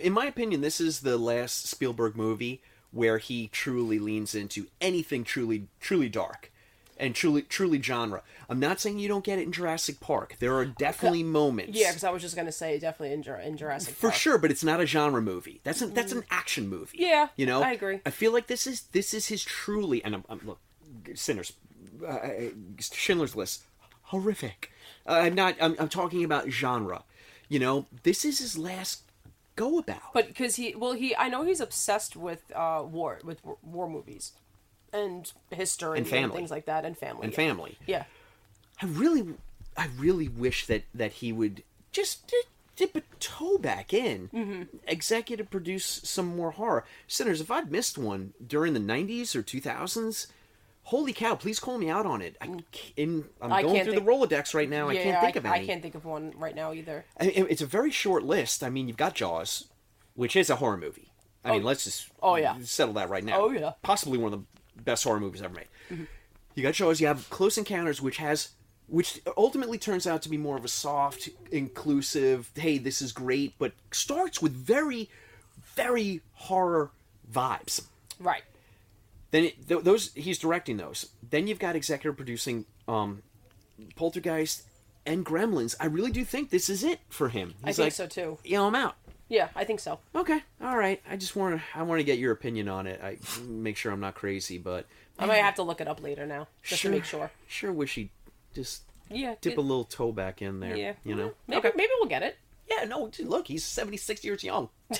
In 0.00 0.12
my 0.12 0.26
opinion, 0.26 0.62
this 0.62 0.80
is 0.80 1.00
the 1.00 1.18
last 1.18 1.66
Spielberg 1.66 2.16
movie 2.16 2.62
where 2.90 3.18
he 3.18 3.48
truly 3.48 3.98
leans 3.98 4.34
into 4.34 4.66
anything 4.80 5.24
truly 5.24 5.68
truly 5.80 6.08
dark 6.08 6.51
and 6.98 7.14
truly 7.14 7.42
truly 7.42 7.80
genre. 7.80 8.22
I'm 8.48 8.60
not 8.60 8.80
saying 8.80 8.98
you 8.98 9.08
don't 9.08 9.24
get 9.24 9.38
it 9.38 9.42
in 9.42 9.52
Jurassic 9.52 10.00
Park. 10.00 10.36
There 10.38 10.54
are 10.54 10.64
definitely 10.64 11.22
moments. 11.22 11.78
Yeah, 11.78 11.88
because 11.88 12.04
I 12.04 12.10
was 12.10 12.22
just 12.22 12.36
gonna 12.36 12.52
say 12.52 12.78
definitely 12.78 13.14
in, 13.14 13.22
Jur- 13.22 13.36
in 13.36 13.56
Jurassic 13.56 13.94
For 13.94 14.08
Park. 14.08 14.14
sure, 14.14 14.38
but 14.38 14.50
it's 14.50 14.64
not 14.64 14.80
a 14.80 14.86
genre 14.86 15.22
movie. 15.22 15.60
That's 15.64 15.82
an 15.82 15.94
that's 15.94 16.12
an 16.12 16.24
action 16.30 16.68
movie. 16.68 16.98
Yeah, 17.00 17.28
you 17.36 17.46
know. 17.46 17.62
I 17.62 17.72
agree. 17.72 18.00
I 18.04 18.10
feel 18.10 18.32
like 18.32 18.46
this 18.46 18.66
is 18.66 18.82
this 18.92 19.14
is 19.14 19.28
his 19.28 19.44
truly 19.44 20.04
and 20.04 20.14
I'm, 20.14 20.24
I'm 20.28 20.40
look, 20.44 20.58
Cinners, 21.14 21.54
uh, 22.06 22.18
Schindler's 22.80 23.34
List, 23.36 23.64
horrific. 24.02 24.70
Uh, 25.06 25.12
I'm 25.12 25.34
not. 25.34 25.56
I'm, 25.60 25.74
I'm 25.78 25.88
talking 25.88 26.24
about 26.24 26.50
genre. 26.50 27.04
You 27.48 27.58
know, 27.58 27.86
this 28.02 28.24
is 28.24 28.38
his 28.38 28.56
last 28.56 29.02
go 29.56 29.78
about. 29.78 30.12
But 30.14 30.28
because 30.28 30.56
he, 30.56 30.74
well, 30.74 30.92
he, 30.92 31.14
I 31.16 31.28
know 31.28 31.44
he's 31.44 31.60
obsessed 31.60 32.16
with 32.16 32.42
uh, 32.54 32.82
war, 32.86 33.20
with 33.24 33.44
war, 33.44 33.58
war 33.62 33.88
movies, 33.88 34.32
and 34.92 35.32
history 35.50 35.98
And 35.98 36.06
family. 36.06 36.36
things 36.36 36.50
like 36.50 36.66
that, 36.66 36.84
and 36.84 36.96
family. 36.96 37.24
and 37.24 37.32
yeah. 37.32 37.36
family. 37.36 37.78
Yeah. 37.86 38.04
I 38.80 38.86
really, 38.86 39.34
I 39.76 39.88
really 39.98 40.28
wish 40.28 40.66
that 40.66 40.84
that 40.94 41.12
he 41.14 41.32
would 41.32 41.62
just 41.92 42.26
di- 42.28 42.36
dip 42.76 42.96
a 42.96 43.02
toe 43.20 43.58
back 43.58 43.92
in, 43.94 44.28
Mm-hmm. 44.34 44.62
executive 44.86 45.50
produce 45.50 46.00
some 46.04 46.36
more 46.36 46.52
horror. 46.52 46.84
Cinners, 47.06 47.40
if 47.40 47.50
I've 47.50 47.70
missed 47.70 47.96
one 47.98 48.34
during 48.44 48.74
the 48.74 48.80
'90s 48.80 49.34
or 49.36 49.42
2000s, 49.42 50.26
holy 50.84 51.12
cow! 51.12 51.34
Please 51.36 51.60
call 51.60 51.78
me 51.78 51.88
out 51.88 52.06
on 52.06 52.20
it. 52.22 52.36
I, 52.40 52.46
c- 52.72 52.92
in, 52.96 53.24
I'm 53.40 53.50
Mm. 53.50 53.52
I 53.52 53.62
going 53.62 53.84
through 53.84 53.92
think- 53.94 54.04
the 54.04 54.10
Rolodex 54.10 54.52
right 54.54 54.68
now. 54.68 54.88
I 54.88 54.96
can't 54.96 55.20
think 55.20 55.36
of 55.36 55.46
any 55.46 55.54
I 55.62 55.66
can't 55.66 55.82
think 55.82 55.94
of 55.94 56.04
one 56.04 56.32
right 56.36 56.54
now 56.56 56.72
either. 56.72 57.04
I 57.20 57.26
it's 57.26 57.62
a 57.62 57.66
very 57.66 57.90
short 57.90 58.24
list. 58.24 58.64
I 58.64 58.70
mean, 58.70 58.88
you've 58.88 58.96
got 58.96 59.14
Jaws, 59.14 59.68
which 60.14 60.34
is 60.34 60.50
a 60.50 60.56
horror 60.56 60.76
movie. 60.78 61.12
I 61.44 61.52
mean, 61.52 61.64
let's 61.64 61.84
just 61.84 62.08
Oh, 62.22 62.36
yeah. 62.36 62.56
settle 62.62 62.94
that 62.94 63.08
right 63.10 63.24
now. 63.24 63.40
Oh, 63.40 63.50
yeah. 63.50 63.72
possibly 63.82 64.16
one 64.16 64.32
of 64.32 64.40
the 64.40 64.46
best 64.76 65.04
horror 65.04 65.20
movies 65.20 65.42
ever 65.42 65.54
made. 65.54 66.06
You 66.54 66.62
got 66.62 66.74
Jaws. 66.74 67.00
You 67.00 67.06
have 67.06 67.28
Close 67.30 67.56
Encounters, 67.56 68.02
which 68.02 68.18
has 68.18 68.50
which 68.88 69.22
ultimately 69.38 69.78
turns 69.78 70.06
out 70.06 70.20
to 70.22 70.28
be 70.28 70.36
more 70.36 70.56
of 70.56 70.64
a 70.64 70.68
soft, 70.68 71.30
inclusive. 71.50 72.50
Hey, 72.54 72.76
this 72.76 73.00
is 73.00 73.12
great, 73.12 73.54
but 73.58 73.72
starts 73.90 74.42
with 74.42 74.52
very, 74.52 75.08
very 75.74 76.20
horror 76.34 76.90
vibes. 77.32 77.86
Right. 78.20 78.42
Then 79.30 79.44
it, 79.44 79.68
th- 79.68 79.82
those 79.82 80.12
he's 80.14 80.38
directing 80.38 80.76
those. 80.76 81.08
Then 81.28 81.46
you've 81.46 81.58
got 81.58 81.74
executive 81.74 82.16
producing 82.16 82.66
um, 82.86 83.22
Poltergeist 83.96 84.64
and 85.06 85.24
Gremlins. 85.24 85.74
I 85.80 85.86
really 85.86 86.10
do 86.10 86.24
think 86.24 86.50
this 86.50 86.68
is 86.68 86.84
it 86.84 87.00
for 87.08 87.30
him. 87.30 87.54
I 87.64 87.72
think 87.72 87.86
like, 87.86 87.92
so 87.92 88.06
too. 88.06 88.38
You 88.44 88.58
know, 88.58 88.66
I'm 88.66 88.74
out. 88.74 88.96
Yeah, 89.32 89.48
I 89.56 89.64
think 89.64 89.80
so. 89.80 89.98
Okay, 90.14 90.42
all 90.60 90.76
right. 90.76 91.00
I 91.10 91.16
just 91.16 91.34
want 91.36 91.56
to. 91.56 91.62
I 91.74 91.82
want 91.84 92.00
to 92.00 92.04
get 92.04 92.18
your 92.18 92.32
opinion 92.32 92.68
on 92.68 92.86
it. 92.86 93.00
I 93.02 93.16
make 93.48 93.78
sure 93.78 93.90
I'm 93.90 93.98
not 94.00 94.14
crazy, 94.14 94.58
but 94.58 94.84
I 95.18 95.24
might 95.24 95.36
have 95.38 95.54
to 95.54 95.62
look 95.62 95.80
it 95.80 95.88
up 95.88 96.02
later 96.02 96.26
now 96.26 96.48
just 96.62 96.82
to 96.82 96.90
make 96.90 97.04
sure. 97.04 97.30
Sure, 97.48 97.72
wish 97.72 97.94
he 97.94 98.10
just 98.54 98.82
Yeah. 99.08 99.36
dip 99.40 99.54
it- 99.54 99.58
a 99.58 99.62
little 99.62 99.84
toe 99.84 100.12
back 100.12 100.42
in 100.42 100.60
there. 100.60 100.76
Yeah. 100.76 100.92
you 101.02 101.14
know. 101.14 101.32
Maybe 101.46 101.66
maybe 101.74 101.88
we'll 101.98 102.10
get 102.10 102.22
it. 102.22 102.36
Yeah, 102.70 102.84
no. 102.84 103.08
dude, 103.08 103.26
Look, 103.28 103.48
he's 103.48 103.64
76 103.64 104.22
years 104.22 104.44
young. 104.44 104.68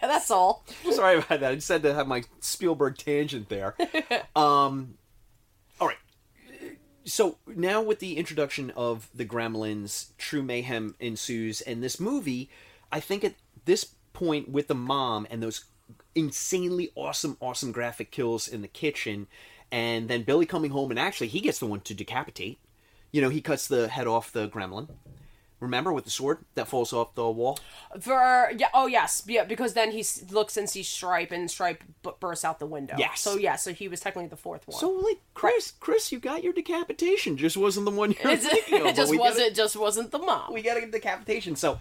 That's 0.00 0.30
all. 0.30 0.64
Sorry 0.90 1.18
about 1.18 1.40
that. 1.40 1.44
I 1.52 1.54
just 1.56 1.68
had 1.68 1.82
to 1.82 1.92
have 1.94 2.06
my 2.06 2.22
Spielberg 2.40 2.96
tangent 2.96 3.48
there. 3.50 3.76
Um. 4.36 4.94
So 7.04 7.36
now 7.46 7.82
with 7.82 7.98
the 7.98 8.16
introduction 8.16 8.70
of 8.70 9.08
the 9.14 9.26
Gremlins, 9.26 10.08
true 10.16 10.42
mayhem 10.42 10.94
ensues, 10.98 11.60
and 11.60 11.82
this 11.82 12.00
movie, 12.00 12.48
I 12.90 13.00
think 13.00 13.24
at 13.24 13.34
this 13.66 13.84
point 14.12 14.48
with 14.48 14.68
the 14.68 14.74
mom 14.74 15.26
and 15.30 15.42
those 15.42 15.64
insanely 16.14 16.90
awesome, 16.94 17.36
awesome 17.40 17.72
graphic 17.72 18.10
kills 18.10 18.48
in 18.48 18.62
the 18.62 18.68
kitchen, 18.68 19.26
and 19.70 20.08
then 20.08 20.22
Billy 20.22 20.46
coming 20.46 20.70
home 20.70 20.90
and 20.90 20.98
actually 20.98 21.26
he 21.26 21.40
gets 21.40 21.58
the 21.58 21.66
one 21.66 21.80
to 21.80 21.94
decapitate. 21.94 22.58
You 23.12 23.20
know, 23.20 23.28
he 23.28 23.40
cuts 23.40 23.68
the 23.68 23.88
head 23.88 24.06
off 24.06 24.32
the 24.32 24.48
gremlin. 24.48 24.88
Remember 25.64 25.92
with 25.92 26.04
the 26.04 26.10
sword 26.10 26.38
that 26.54 26.68
falls 26.68 26.92
off 26.92 27.14
the 27.14 27.28
wall? 27.28 27.58
For 28.00 28.50
yeah, 28.56 28.68
oh 28.72 28.86
yes, 28.86 29.22
yeah, 29.26 29.44
because 29.44 29.74
then 29.74 29.90
he 29.90 30.00
s- 30.00 30.24
looks 30.30 30.56
and 30.56 30.68
sees 30.70 30.86
Stripe, 30.88 31.32
and 31.32 31.50
Stripe 31.50 31.82
b- 32.02 32.10
bursts 32.20 32.44
out 32.44 32.58
the 32.58 32.66
window. 32.66 32.94
Yes. 32.98 33.20
So 33.20 33.36
yeah, 33.36 33.56
so 33.56 33.72
he 33.72 33.88
was 33.88 34.00
technically 34.00 34.28
the 34.28 34.36
fourth 34.36 34.66
one. 34.68 34.78
So 34.78 34.90
like 34.90 35.18
Chris, 35.34 35.72
Chris, 35.80 36.12
you 36.12 36.18
got 36.20 36.44
your 36.44 36.52
decapitation. 36.52 37.36
Just 37.36 37.56
wasn't 37.56 37.86
the 37.86 37.90
one 37.92 38.10
you 38.12 38.16
were 38.24 38.36
thinking 38.36 38.74
of. 38.74 38.80
it 38.80 38.84
but 38.84 38.94
just 38.96 39.10
we 39.10 39.16
got 39.18 39.24
wasn't 39.24 39.56
just 39.56 39.76
wasn't 39.76 40.10
the 40.10 40.18
mom. 40.18 40.52
we 40.52 40.62
got 40.62 40.76
a 40.76 40.86
decapitation. 40.86 41.56
So, 41.56 41.78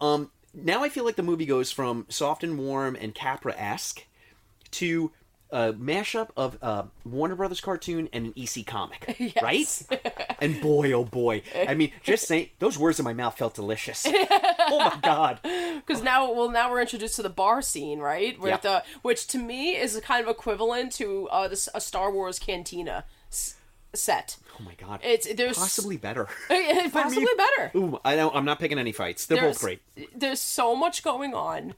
um, 0.00 0.30
now 0.54 0.82
I 0.84 0.88
feel 0.88 1.04
like 1.04 1.16
the 1.16 1.22
movie 1.22 1.46
goes 1.46 1.70
from 1.70 2.06
soft 2.08 2.44
and 2.44 2.58
warm 2.58 2.96
and 3.00 3.14
Capra 3.14 3.54
esque 3.56 4.06
to 4.72 5.10
a 5.50 5.72
mashup 5.72 6.28
of 6.36 6.58
uh, 6.62 6.84
Warner 7.04 7.36
Brothers 7.36 7.60
cartoon 7.60 8.08
and 8.12 8.26
an 8.26 8.34
EC 8.36 8.66
comic, 8.66 9.14
Yes. 9.20 9.42
right? 9.90 10.36
and 10.40 10.60
boy, 10.60 10.92
oh 10.92 11.04
boy, 11.04 11.42
I 11.68 11.74
mean, 11.74 11.92
just 12.02 12.26
saying 12.26 12.48
those 12.58 12.78
words 12.78 12.98
in 12.98 13.04
my 13.04 13.12
mouth 13.12 13.36
felt 13.38 13.54
delicious. 13.54 14.04
oh 14.08 14.90
my 14.92 14.98
god! 15.02 15.40
Because 15.42 16.02
now, 16.02 16.32
well, 16.32 16.50
now 16.50 16.70
we're 16.70 16.80
introduced 16.80 17.16
to 17.16 17.22
the 17.22 17.30
bar 17.30 17.62
scene, 17.62 18.00
right? 18.00 18.38
With 18.40 18.50
Yep. 18.50 18.62
the 18.62 18.82
which 19.02 19.26
to 19.28 19.38
me 19.38 19.76
is 19.76 20.00
kind 20.04 20.24
of 20.24 20.28
equivalent 20.30 20.92
to 20.94 21.28
uh, 21.28 21.48
this, 21.48 21.68
a 21.74 21.80
Star 21.80 22.10
Wars 22.10 22.38
cantina 22.38 23.04
s- 23.30 23.54
set. 23.92 24.36
Oh 24.60 24.62
my 24.64 24.74
god! 24.74 25.00
It's 25.04 25.32
there's 25.34 25.56
possibly 25.58 25.96
better. 25.96 26.28
possibly 26.92 27.26
better. 27.36 27.70
Ooh, 27.76 27.98
I 28.04 28.16
know. 28.16 28.30
I'm 28.30 28.44
not 28.44 28.58
picking 28.58 28.78
any 28.78 28.92
fights. 28.92 29.26
They're 29.26 29.40
there's, 29.40 29.56
both 29.56 29.62
great. 29.62 29.82
There's 30.16 30.40
so 30.40 30.74
much 30.74 31.02
going 31.02 31.34
on. 31.34 31.74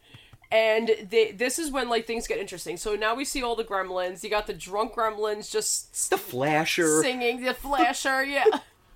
And 0.50 0.90
they, 1.10 1.32
this 1.32 1.58
is 1.58 1.70
when 1.70 1.88
like 1.88 2.06
things 2.06 2.26
get 2.26 2.38
interesting. 2.38 2.76
So 2.76 2.94
now 2.94 3.14
we 3.14 3.24
see 3.24 3.42
all 3.42 3.56
the 3.56 3.64
gremlins. 3.64 4.22
You 4.22 4.30
got 4.30 4.46
the 4.46 4.54
drunk 4.54 4.94
gremlins 4.94 5.50
just 5.50 6.10
The 6.10 6.18
flasher, 6.18 7.02
singing 7.02 7.42
the 7.42 7.54
flasher. 7.54 8.24
Yeah, 8.24 8.44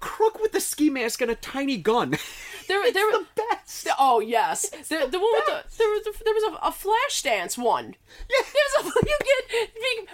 crook 0.01 0.41
with 0.41 0.53
the 0.53 0.61
ski 0.61 0.91
mask 0.91 1.21
and 1.21 1.31
a 1.31 1.35
tiny 1.35 1.77
gun. 1.77 2.11
there, 2.69 2.93
there, 2.93 3.11
the 3.13 3.27
best. 3.35 3.89
Oh 3.99 4.21
yes, 4.21 4.69
the, 4.71 5.09
the 5.11 5.19
one 5.19 5.33
with 5.33 5.47
the 5.47 5.65
there 5.77 5.89
was 5.89 6.07
a, 6.07 6.25
there 6.25 6.35
was 6.35 6.45
a, 6.45 6.69
a 6.69 6.73
flash 6.73 7.23
dance 7.23 7.59
one. 7.59 7.95
Yeah, 8.29 8.47
there's 8.83 8.87
a 8.87 9.01
you 9.07 9.19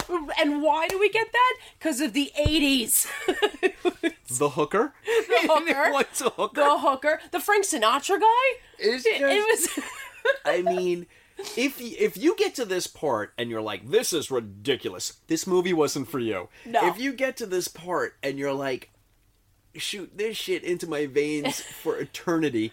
get 0.08 0.38
and 0.40 0.62
why 0.62 0.88
do 0.88 0.98
we 0.98 1.08
get 1.08 1.30
that? 1.32 1.56
Because 1.78 2.00
of 2.00 2.12
the 2.12 2.32
eighties. 2.36 3.06
The 4.28 4.50
hooker. 4.50 4.92
The 5.04 5.48
hooker. 5.48 5.92
What's 5.92 6.20
a 6.20 6.30
hooker? 6.30 6.60
the 6.60 6.78
hooker, 6.78 7.20
the 7.30 7.38
Frank 7.38 7.64
Sinatra 7.64 8.20
guy. 8.20 8.58
It's 8.78 9.06
It, 9.06 9.20
it 9.20 9.46
was. 9.48 9.84
I 10.44 10.62
mean, 10.62 11.06
if 11.56 11.80
if 11.80 12.16
you 12.16 12.36
get 12.36 12.54
to 12.56 12.64
this 12.64 12.86
part 12.86 13.32
and 13.38 13.50
you're 13.50 13.62
like, 13.62 13.90
"This 13.90 14.12
is 14.12 14.30
ridiculous," 14.30 15.14
this 15.26 15.46
movie 15.46 15.72
wasn't 15.72 16.08
for 16.08 16.18
you. 16.18 16.48
No. 16.64 16.86
If 16.88 16.98
you 16.98 17.12
get 17.12 17.36
to 17.38 17.46
this 17.46 17.68
part 17.68 18.14
and 18.22 18.38
you're 18.38 18.52
like, 18.52 18.90
"Shoot 19.74 20.16
this 20.16 20.36
shit 20.36 20.64
into 20.64 20.86
my 20.86 21.06
veins 21.06 21.60
for 21.82 21.98
eternity," 21.98 22.72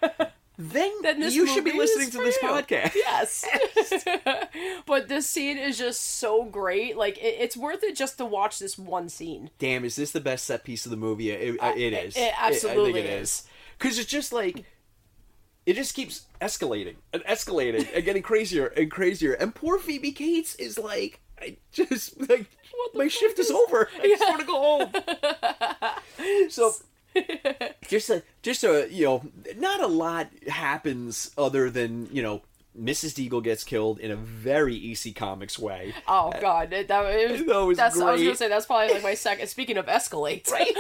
then, 0.58 0.92
then 1.02 1.22
you 1.32 1.48
should 1.48 1.64
be 1.64 1.72
listening 1.74 2.12
to 2.12 2.20
this 2.20 2.38
you. 2.42 2.48
podcast. 2.48 2.96
Yes. 2.96 3.46
but 4.86 5.08
this 5.08 5.28
scene 5.28 5.58
is 5.58 5.78
just 5.78 6.02
so 6.02 6.44
great. 6.44 6.96
Like 6.96 7.18
it, 7.18 7.38
it's 7.40 7.58
worth 7.58 7.84
it 7.84 7.96
just 7.96 8.18
to 8.20 8.26
watch 8.26 8.60
this 8.60 8.78
one 8.78 9.10
scene. 9.10 9.50
Damn, 9.58 9.84
is 9.84 9.96
this 9.96 10.12
the 10.12 10.22
best 10.22 10.46
set 10.46 10.64
piece 10.64 10.86
of 10.86 10.92
the 10.92 10.98
movie? 10.98 11.32
It, 11.32 11.58
uh, 11.60 11.74
it 11.76 11.94
is. 11.94 12.16
it 12.16 12.34
absolutely 12.38 12.92
I 12.92 12.94
think 12.94 13.06
it 13.06 13.22
is. 13.22 13.30
is. 13.30 13.44
Because 13.78 14.00
it's 14.00 14.10
just 14.10 14.32
like. 14.32 14.64
It 15.66 15.76
just 15.76 15.94
keeps 15.94 16.26
escalating 16.42 16.96
and 17.14 17.24
escalating 17.24 17.88
and 17.94 18.04
getting 18.04 18.22
crazier 18.22 18.68
and 18.68 18.92
crazier. 18.92 19.34
And 19.34 19.56
poor 19.56 19.80
Phoebe 19.80 20.12
Cates 20.12 20.56
is 20.56 20.78
like, 20.78 21.22
I 21.42 21.58
just 21.72 22.20
like 22.30 22.48
my 22.94 23.08
shift 23.08 23.40
is 23.40 23.48
is- 23.50 23.52
over. 23.52 23.90
I 24.02 24.08
just 24.08 24.24
want 24.24 24.42
to 24.42 24.46
go 24.46 24.62
home. 24.62 26.50
so 26.50 26.74
just 27.88 28.10
a 28.10 28.24
just 28.42 28.64
a 28.64 28.88
you 28.90 29.06
know 29.06 29.24
not 29.58 29.82
a 29.82 29.88
lot 29.88 30.30
happens 30.48 31.32
other 31.38 31.70
than 31.70 32.08
you 32.12 32.22
know 32.22 32.42
Mrs. 32.80 33.14
Deagle 33.14 33.44
gets 33.44 33.64
killed 33.64 34.00
in 34.00 34.10
a 34.12 34.16
very 34.16 34.76
EC 34.76 35.16
Comics 35.16 35.60
way. 35.60 35.94
Oh 36.08 36.32
god, 36.42 36.74
it, 36.74 36.88
that, 36.88 37.06
it 37.14 37.32
was, 37.32 37.46
That 37.46 37.56
was 37.60 37.78
that's, 37.78 38.00
I 38.00 38.12
was 38.12 38.22
gonna 38.24 38.36
say 38.36 38.48
that's 38.50 38.66
probably 38.66 38.94
like 38.96 39.04
my 39.04 39.14
second. 39.14 39.48
Speaking 39.48 39.78
of 39.78 39.86
escalate, 39.86 40.50
Right. 40.52 40.72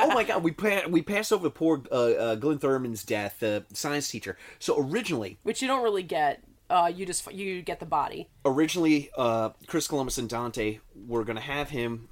oh 0.00 0.10
my 0.14 0.24
god, 0.24 0.42
we 0.42 0.50
pa- 0.52 0.86
we 0.88 1.02
passed 1.02 1.32
over 1.32 1.48
poor 1.50 1.82
uh, 1.92 1.94
uh, 1.94 2.34
Glynn 2.34 2.58
Turman's 2.58 3.04
death, 3.04 3.36
the 3.40 3.64
science 3.72 4.10
teacher. 4.10 4.36
So 4.58 4.78
originally, 4.80 5.38
which 5.42 5.62
you 5.62 5.68
don't 5.68 5.82
really 5.82 6.02
get. 6.02 6.42
Uh, 6.68 6.86
you 6.94 7.04
just 7.04 7.30
you 7.32 7.62
get 7.62 7.80
the 7.80 7.86
body. 7.86 8.28
originally 8.44 9.10
uh, 9.16 9.50
Chris 9.66 9.88
Columbus 9.88 10.18
and 10.18 10.28
Dante 10.28 10.78
were 10.94 11.24
going 11.24 11.34
to 11.34 11.42
have 11.42 11.68
him 11.70 12.08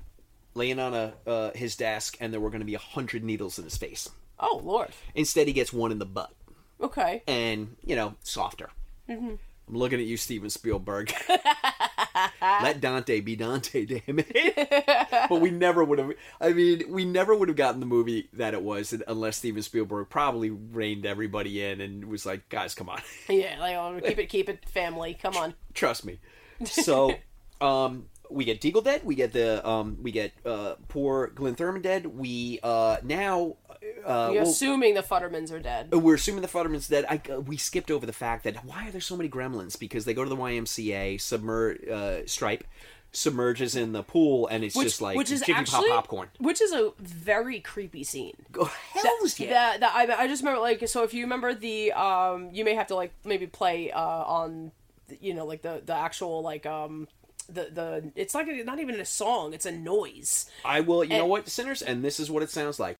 laying 0.54 0.80
on 0.80 0.94
a 0.94 1.14
uh, 1.28 1.50
his 1.54 1.76
desk, 1.76 2.16
and 2.20 2.32
there 2.32 2.40
were 2.40 2.50
going 2.50 2.58
to 2.60 2.66
be 2.66 2.74
a 2.74 2.78
hundred 2.80 3.22
needles 3.22 3.58
in 3.58 3.64
his 3.64 3.76
face. 3.76 4.08
Oh 4.40 4.60
lord. 4.64 4.88
Instead, 5.14 5.46
he 5.46 5.52
gets 5.52 5.72
one 5.72 5.92
in 5.92 5.98
the 6.00 6.06
butt, 6.06 6.32
Okay. 6.80 7.22
and 7.26 7.76
you 7.84 7.96
know, 7.96 8.14
softer. 8.22 8.70
Mm-hmm. 9.08 9.34
I'm 9.68 9.74
looking 9.76 10.00
at 10.00 10.06
you, 10.06 10.16
Steven 10.16 10.48
Spielberg. 10.48 11.12
Let 12.40 12.80
Dante 12.80 13.20
be 13.20 13.36
Dante, 13.36 13.84
damn 13.84 14.18
it. 14.18 15.06
but 15.28 15.40
we 15.40 15.50
never 15.50 15.84
would 15.84 15.98
have. 15.98 16.12
I 16.40 16.52
mean, 16.52 16.84
we 16.88 17.04
never 17.04 17.34
would 17.34 17.48
have 17.48 17.56
gotten 17.56 17.80
the 17.80 17.86
movie 17.86 18.28
that 18.32 18.54
it 18.54 18.62
was 18.62 18.94
unless 19.06 19.36
Steven 19.36 19.62
Spielberg 19.62 20.08
probably 20.08 20.50
reined 20.50 21.04
everybody 21.04 21.62
in 21.62 21.80
and 21.80 22.06
was 22.06 22.24
like, 22.24 22.48
"Guys, 22.48 22.74
come 22.74 22.88
on, 22.88 23.00
Yeah, 23.28 23.56
like 23.60 23.76
oh, 23.76 24.00
keep 24.02 24.18
it, 24.18 24.26
keep 24.28 24.48
it, 24.48 24.68
family. 24.68 25.18
Come 25.20 25.36
on. 25.36 25.54
trust 25.74 26.04
me." 26.04 26.18
So, 26.64 27.14
um, 27.60 28.06
we 28.30 28.44
get 28.44 28.60
Deagle 28.60 28.82
dead. 28.84 29.02
We 29.04 29.14
get 29.14 29.32
the 29.32 29.66
um, 29.68 29.98
we 30.02 30.10
get 30.12 30.32
uh, 30.44 30.74
poor 30.88 31.28
Glynn 31.28 31.56
Turman 31.56 31.82
dead. 31.82 32.06
We 32.06 32.58
uh, 32.62 32.96
now 33.02 33.56
uh, 34.04 34.30
You're 34.32 34.42
well- 34.42 34.50
assuming 34.50 34.94
the 34.94 35.02
Futtermans 35.02 35.52
are 35.52 35.60
dead. 35.60 35.92
we're 35.92 36.14
assuming 36.14 36.42
the 36.42 36.48
Futterman's 36.48 36.88
dead. 36.88 37.04
I, 37.08 37.20
uh, 37.32 37.40
we 37.40 37.56
skipped 37.56 37.90
over 37.90 38.06
the 38.06 38.12
fact 38.12 38.44
that 38.44 38.64
why 38.64 38.88
are 38.88 38.90
there 38.90 39.00
so 39.00 39.16
many 39.16 39.28
gremlins? 39.28 39.78
Because 39.78 40.04
they 40.04 40.14
go 40.14 40.24
to 40.24 40.30
the 40.30 40.36
YMCA, 40.36 41.16
submer 41.16 41.88
uh, 41.88 42.26
Stripe 42.26 42.64
submerges 43.10 43.74
in 43.74 43.92
the 43.92 44.02
pool, 44.02 44.46
and 44.48 44.62
it's 44.62 44.76
Which, 44.76 44.88
just 44.88 45.00
like 45.00 45.16
which 45.16 45.30
is 45.30 45.40
Jiffy 45.40 45.52
actually 45.54 45.88
Pop 45.88 46.04
popcorn. 46.04 46.28
which 46.38 46.60
is 46.60 46.72
a 46.72 46.92
very 46.98 47.60
creepy 47.60 48.04
scene. 48.04 48.36
Oh, 48.58 48.72
hells 48.92 49.40
yeah! 49.40 49.78
That, 49.78 49.80
that 49.80 49.94
I, 49.94 50.24
I 50.24 50.28
just 50.28 50.42
remember 50.42 50.60
like 50.60 50.86
so 50.88 51.04
if 51.04 51.14
you 51.14 51.24
remember 51.24 51.54
the 51.54 51.92
um 51.92 52.50
you 52.52 52.64
may 52.64 52.74
have 52.74 52.88
to 52.88 52.94
like 52.94 53.12
maybe 53.24 53.46
play 53.46 53.90
uh 53.92 53.98
on 54.00 54.72
you 55.20 55.32
know 55.32 55.46
like 55.46 55.62
the 55.62 55.80
the 55.84 55.94
actual 55.94 56.42
like 56.42 56.66
um 56.66 57.08
the 57.48 57.68
the 57.72 58.12
it's 58.14 58.34
like 58.34 58.46
a, 58.46 58.62
not 58.62 58.78
even 58.78 59.00
a 59.00 59.06
song 59.06 59.54
it's 59.54 59.64
a 59.64 59.72
noise 59.72 60.50
I 60.64 60.80
will. 60.80 61.02
You 61.02 61.10
know 61.10 61.20
and- 61.22 61.30
what, 61.30 61.48
Cinners, 61.48 61.80
and 61.80 62.04
this 62.04 62.20
is 62.20 62.30
what 62.30 62.42
it 62.42 62.50
sounds 62.50 62.78
like. 62.78 62.96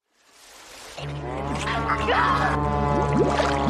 Yeah 2.09 3.68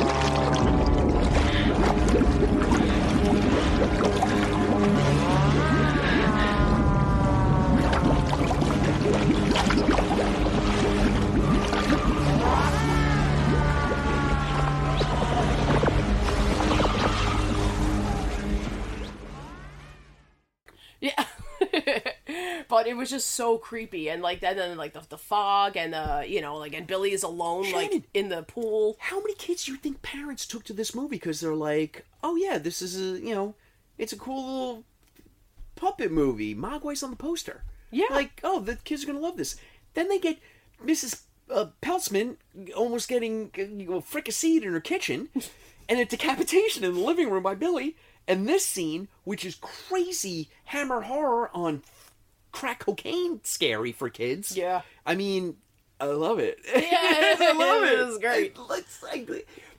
but 22.69 22.87
it 22.87 22.97
was 22.97 23.11
just 23.11 23.31
so 23.31 23.59
creepy 23.59 24.09
and 24.09 24.23
like 24.23 24.41
that 24.41 24.57
then 24.57 24.77
like 24.77 24.93
the, 24.93 25.03
the 25.09 25.19
fog 25.19 25.77
and 25.77 25.95
uh 25.95 26.23
you 26.27 26.41
know 26.41 26.57
like 26.57 26.75
and 26.75 26.87
Billy 26.87 27.12
is 27.12 27.23
alone 27.23 27.71
like 27.73 28.03
in 28.14 28.29
the 28.29 28.43
pool 28.43 28.97
How 29.01 29.19
many 29.19 29.35
kids 29.35 29.64
do 29.64 29.73
you 29.73 29.79
think 29.79 30.03
parents 30.03 30.47
took 30.47 30.64
to 30.64 30.73
this 30.73 30.95
movie 30.95 31.16
because 31.16 31.41
they're 31.41 31.55
like, 31.55 32.05
oh 32.23 32.37
yeah, 32.37 32.59
this 32.59 32.83
is 32.83 33.01
a 33.01 33.21
you 33.21 33.35
know, 33.35 33.55
it's 33.97 34.12
a 34.12 34.16
cool 34.16 34.45
little 34.45 34.85
puppet 35.77 36.12
movie. 36.12 36.55
Mogwai's 36.55 37.03
on 37.03 37.11
the 37.11 37.16
poster. 37.16 37.62
Yeah. 37.91 38.07
Like, 38.11 38.41
oh, 38.45 38.61
the 38.61 38.77
kids 38.77 39.05
are 39.05 39.07
gonna 39.07 39.21
love 39.21 39.37
this. 39.37 39.57
Then 39.95 40.09
they 40.09 40.19
get 40.19 40.39
Mrs. 40.85 41.23
Uh, 41.51 41.66
Peltzman 41.81 42.37
almost 42.77 43.09
getting 43.09 43.51
uh, 43.59 43.62
you 43.62 43.89
know, 43.91 44.01
fricasseed 44.01 44.62
in 44.62 44.73
her 44.73 44.81
kitchen, 44.81 45.29
and 45.89 45.99
a 45.99 46.05
decapitation 46.05 46.85
in 46.85 46.95
the 46.95 47.01
living 47.01 47.31
room 47.31 47.43
by 47.43 47.55
Billy. 47.55 47.97
And 48.27 48.47
this 48.47 48.66
scene, 48.66 49.09
which 49.25 49.45
is 49.47 49.55
crazy 49.55 50.51
hammer 50.66 51.01
horror 51.03 51.51
on 51.55 51.83
crack 52.59 52.81
cocaine, 52.81 53.41
scary 53.45 53.93
for 53.93 54.09
kids. 54.11 54.57
Yeah. 54.57 54.83
I 55.07 55.15
mean, 55.15 55.57
I 56.01 56.07
love 56.07 56.39
it. 56.39 56.59
yeah 56.67 56.75
I 56.83 57.53
love 57.57 57.85
it. 57.85 57.99
it 57.99 58.07
was 58.07 58.19
great 58.19 58.53
It 58.53 58.59
looks 58.59 59.03
like 59.03 59.29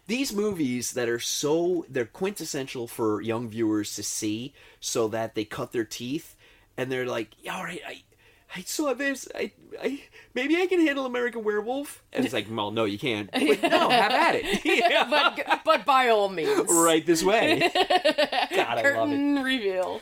these 0.07 0.33
movies 0.33 0.93
that 0.93 1.07
are 1.07 1.19
so 1.19 1.85
they're 1.89 2.05
quintessential 2.05 2.87
for 2.87 3.21
young 3.21 3.47
viewers 3.49 3.95
to 3.95 4.03
see, 4.03 4.53
so 4.79 5.07
that 5.09 5.35
they 5.35 5.45
cut 5.45 5.71
their 5.71 5.85
teeth 5.85 6.35
and 6.77 6.91
they're 6.91 7.05
like, 7.05 7.29
"All 7.51 7.63
right, 7.63 7.81
I, 7.87 8.01
I 8.55 8.61
saw 8.61 8.93
this. 8.93 9.27
I, 9.35 9.51
I 9.81 10.01
maybe 10.33 10.55
I 10.57 10.65
can 10.67 10.79
handle 10.85 11.05
American 11.05 11.43
Werewolf." 11.43 12.01
And 12.13 12.23
it's 12.25 12.33
like, 12.33 12.47
"Well, 12.49 12.71
no, 12.71 12.85
you 12.85 12.97
can't." 12.99 13.29
But 13.33 13.61
no, 13.63 13.89
have 13.89 14.11
at 14.11 14.35
it. 14.35 14.65
Yeah. 14.65 15.07
but 15.09 15.61
but 15.65 15.85
by 15.85 16.09
all 16.09 16.29
means 16.29 16.69
right 16.71 17.05
this 17.05 17.23
way. 17.23 17.59
God, 17.73 17.73
I 18.53 18.75
love 18.75 18.77
it. 18.79 18.83
curtain 18.83 19.43
reveal. 19.43 20.01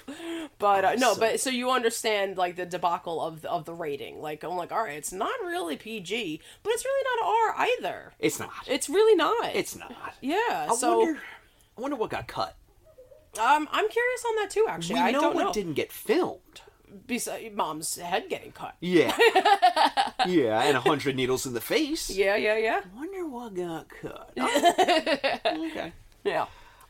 But 0.60 0.86
uh, 0.86 0.94
no, 0.96 1.16
but 1.16 1.40
so 1.40 1.50
you 1.50 1.70
understand 1.72 2.38
like 2.38 2.56
the 2.56 2.66
debacle 2.66 3.22
of 3.22 3.44
of 3.46 3.66
the 3.66 3.74
rating. 3.74 4.22
Like 4.22 4.44
I'm 4.44 4.56
like, 4.56 4.72
all 4.72 4.84
right, 4.84 4.98
it's 4.98 5.12
not 5.14 5.40
really 5.42 5.78
PG, 5.78 6.42
but 6.64 6.74
it's 6.74 6.86
really 6.86 7.04
not 7.22 7.28
R 7.60 7.68
either. 7.80 8.14
It's 8.20 8.40
not. 8.40 8.52
It's 8.68 8.90
really 8.90 9.16
not. 9.16 9.56
It's 9.56 9.76
not. 9.76 10.14
yeah. 10.22 10.68
I 10.70 10.76
so 10.76 11.00
wonder. 11.00 11.22
I 11.78 11.82
wonder 11.82 11.96
what 11.98 12.10
got 12.10 12.28
cut. 12.28 12.56
um, 13.40 13.68
I'm 13.72 13.88
curious 13.90 14.24
on 14.28 14.36
that 14.38 14.50
too. 14.50 14.66
Actually, 14.68 14.96
We 14.96 15.02
I 15.02 15.12
know 15.12 15.22
don't 15.22 15.36
what 15.36 15.44
know. 15.44 15.54
didn't 15.54 15.74
get 15.74 15.92
filmed. 15.92 16.62
Besides 17.06 17.56
mom's 17.56 17.96
head 17.98 18.30
getting 18.30 18.52
cut. 18.52 18.76
Yeah. 18.80 19.16
yeah, 20.26 20.62
and 20.62 20.78
a 20.78 20.80
hundred 20.82 21.16
needles 21.16 21.46
in 21.46 21.54
the 21.54 21.62
face. 21.62 22.10
Yeah, 22.10 22.36
yeah, 22.36 22.58
yeah, 22.58 22.82
Wonder 22.96 23.28
what 23.28 23.54
got 23.56 23.88
cut. 23.90 24.32
okay. 24.38 25.94
yeah. 26.24 26.46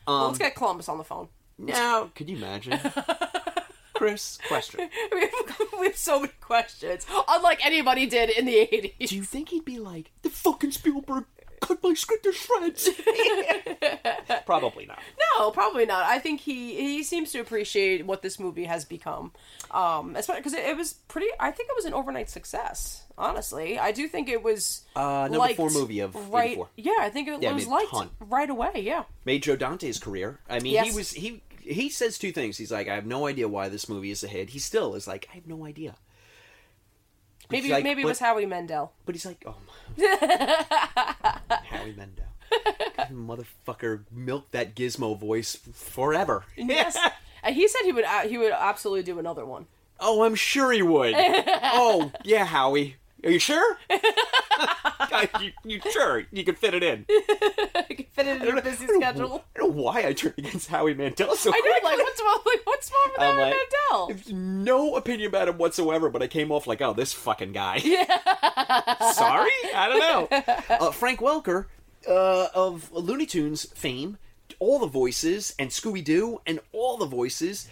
Well, 0.06 0.16
Um, 0.16 0.26
let's 0.28 0.38
get 0.38 0.54
Columbus 0.54 0.88
on 0.88 0.98
the 0.98 1.04
phone. 1.04 1.28
Now, 1.58 2.10
could 2.14 2.30
you 2.30 2.36
imagine? 2.36 2.78
Chris, 3.94 4.38
question. 4.46 4.88
We 5.12 5.20
have, 5.22 5.32
we 5.80 5.86
have 5.88 5.96
so 5.96 6.20
many 6.20 6.32
questions, 6.40 7.04
unlike 7.26 7.64
anybody 7.66 8.06
did 8.06 8.30
in 8.30 8.46
the 8.46 8.54
'80s. 8.54 9.08
Do 9.08 9.16
you 9.16 9.24
think 9.24 9.48
he'd 9.48 9.64
be 9.64 9.78
like, 9.80 10.12
the 10.22 10.30
fucking 10.30 10.70
Spielberg 10.70 11.24
cut 11.60 11.82
my 11.82 11.94
script 11.94 12.24
to 12.24 12.32
shreds? 12.32 12.88
Probably 14.46 14.86
not. 14.86 14.98
No, 15.38 15.50
probably 15.50 15.84
not. 15.86 16.04
I 16.04 16.18
think 16.18 16.40
he 16.40 16.74
he 16.76 17.02
seems 17.02 17.32
to 17.32 17.40
appreciate 17.40 18.06
what 18.06 18.22
this 18.22 18.38
movie 18.38 18.64
has 18.64 18.84
become, 18.84 19.32
um, 19.70 20.16
especially 20.16 20.40
because 20.40 20.54
it, 20.54 20.64
it 20.64 20.76
was 20.76 20.94
pretty. 21.08 21.26
I 21.38 21.50
think 21.50 21.68
it 21.68 21.76
was 21.76 21.84
an 21.84 21.94
overnight 21.94 22.30
success. 22.30 23.04
Honestly, 23.18 23.78
I 23.78 23.92
do 23.92 24.08
think 24.08 24.28
it 24.28 24.42
was 24.42 24.82
Uh, 24.96 25.22
number 25.24 25.38
liked 25.38 25.56
four 25.56 25.70
movie 25.70 26.00
of 26.00 26.14
right. 26.32 26.50
84. 26.52 26.68
Yeah, 26.76 26.92
I 27.00 27.10
think 27.10 27.28
it 27.28 27.42
Yeah, 27.42 27.52
was 27.52 27.66
made 27.66 27.72
liked 27.72 27.90
ton. 27.90 28.10
right 28.20 28.48
away. 28.48 28.72
Yeah, 28.76 29.04
Made 29.24 29.42
Joe 29.42 29.56
Dante's 29.56 29.98
career. 29.98 30.40
I 30.48 30.60
mean, 30.60 30.82
he 30.84 30.90
was 30.92 31.12
he 31.12 31.42
he 31.60 31.88
says 31.90 32.18
two 32.18 32.32
things. 32.32 32.56
He's 32.56 32.72
like, 32.72 32.88
I 32.88 32.94
have 32.94 33.06
no 33.06 33.26
idea 33.26 33.48
why 33.48 33.68
this 33.68 33.88
movie 33.88 34.10
is 34.10 34.22
a 34.24 34.28
hit. 34.28 34.50
He 34.50 34.58
still 34.58 34.94
is 34.94 35.06
like, 35.06 35.28
I 35.30 35.34
have 35.34 35.46
no 35.46 35.64
idea. 35.66 35.94
But 37.48 37.56
maybe 37.56 37.70
like, 37.70 37.84
maybe 37.84 38.02
it 38.02 38.06
was 38.06 38.18
Howie 38.18 38.46
Mandel. 38.46 38.92
But 39.06 39.14
he's 39.14 39.24
like, 39.24 39.42
oh 39.46 39.56
my. 39.66 40.06
Howie 41.70 41.94
Mandel. 41.96 42.26
Motherfucker 43.10 44.04
milked 44.10 44.52
that 44.52 44.74
gizmo 44.74 45.18
voice 45.18 45.58
forever. 45.72 46.44
Yes, 46.56 46.96
and 47.42 47.54
he 47.54 47.68
said 47.68 47.82
he 47.84 47.92
would 47.92 48.04
uh, 48.04 48.20
he 48.20 48.38
would 48.38 48.52
absolutely 48.52 49.02
do 49.02 49.18
another 49.18 49.44
one. 49.44 49.66
Oh, 50.00 50.22
I'm 50.22 50.34
sure 50.34 50.70
he 50.72 50.82
would. 50.82 51.14
oh, 51.18 52.12
yeah, 52.24 52.44
Howie. 52.44 52.96
Are 53.24 53.30
you 53.30 53.38
sure? 53.38 53.78
You, 55.40 55.50
you 55.64 55.80
sure 55.90 56.24
you 56.30 56.44
can 56.44 56.54
fit 56.54 56.74
it 56.74 56.82
in? 56.82 57.04
I 57.10 57.82
can 57.88 58.06
fit 58.12 58.26
it 58.26 58.40
in 58.40 58.48
your 58.48 58.62
busy 58.62 58.86
schedule. 58.86 59.44
I 59.56 59.58
don't 59.58 59.76
know 59.76 59.82
why 59.82 60.06
I 60.06 60.12
turned 60.12 60.34
against 60.38 60.68
Howie 60.68 60.94
Mandel 60.94 61.34
so 61.34 61.50
I 61.52 61.56
know, 61.58 61.62
quickly. 61.62 61.80
like 61.90 61.98
what's 61.98 62.20
wrong? 62.22 62.40
Like 62.46 62.60
what's 62.66 62.90
wrong 62.92 63.08
with 63.12 63.20
I'm 63.20 63.34
Howie 63.34 63.40
like, 63.40 63.56
Mandel? 64.26 64.34
No 64.36 64.96
opinion 64.96 65.28
about 65.28 65.48
him 65.48 65.58
whatsoever, 65.58 66.10
but 66.10 66.22
I 66.22 66.26
came 66.28 66.52
off 66.52 66.66
like, 66.66 66.80
oh, 66.80 66.92
this 66.92 67.12
fucking 67.12 67.52
guy. 67.52 67.80
Yeah. 67.88 69.12
Sorry? 69.12 69.50
I 69.74 69.88
don't 69.88 69.98
know. 70.00 70.28
Uh, 70.78 70.90
Frank 70.92 71.20
Welker 71.20 71.66
uh, 72.06 72.48
of 72.54 72.92
Looney 72.92 73.26
Tunes 73.26 73.64
fame, 73.74 74.18
all 74.58 74.78
the 74.78 74.86
voices, 74.86 75.54
and 75.58 75.70
Scooby 75.70 76.04
Doo, 76.04 76.40
and 76.46 76.60
all 76.72 76.96
the 76.96 77.06
voices. 77.06 77.68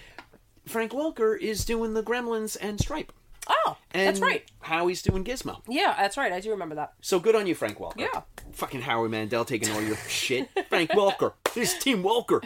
Frank 0.65 0.93
Welker 0.93 1.39
is 1.39 1.65
doing 1.65 1.95
the 1.95 2.03
Gremlins 2.03 2.57
and 2.61 2.81
Stripe. 2.81 3.13
Oh, 3.49 3.77
And 3.93 4.07
that's 4.09 4.21
right. 4.21 4.45
Howie's 4.61 5.03
doing 5.03 5.25
Gizmo. 5.25 5.61
Yeah, 5.69 5.95
that's 5.97 6.17
right. 6.17 6.33
I 6.33 6.41
do 6.41 6.51
remember 6.51 6.75
that. 6.77 6.95
So 7.01 7.21
good 7.21 7.37
on 7.37 7.47
you, 7.47 7.55
Frank 7.55 7.79
Welker. 7.79 7.99
Yeah. 8.01 8.23
Fucking 8.53 8.83
Howie 8.83 9.09
Mandel 9.09 9.45
taking 9.45 9.71
all 9.71 9.81
your 9.83 9.97
shit. 10.09 10.49
Frank 10.69 10.91
Welker. 10.91 11.33
This 11.55 11.75
is 11.75 11.79
Team 11.79 12.03
Welker. 12.03 12.43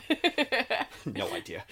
no 1.07 1.33
idea. 1.33 1.65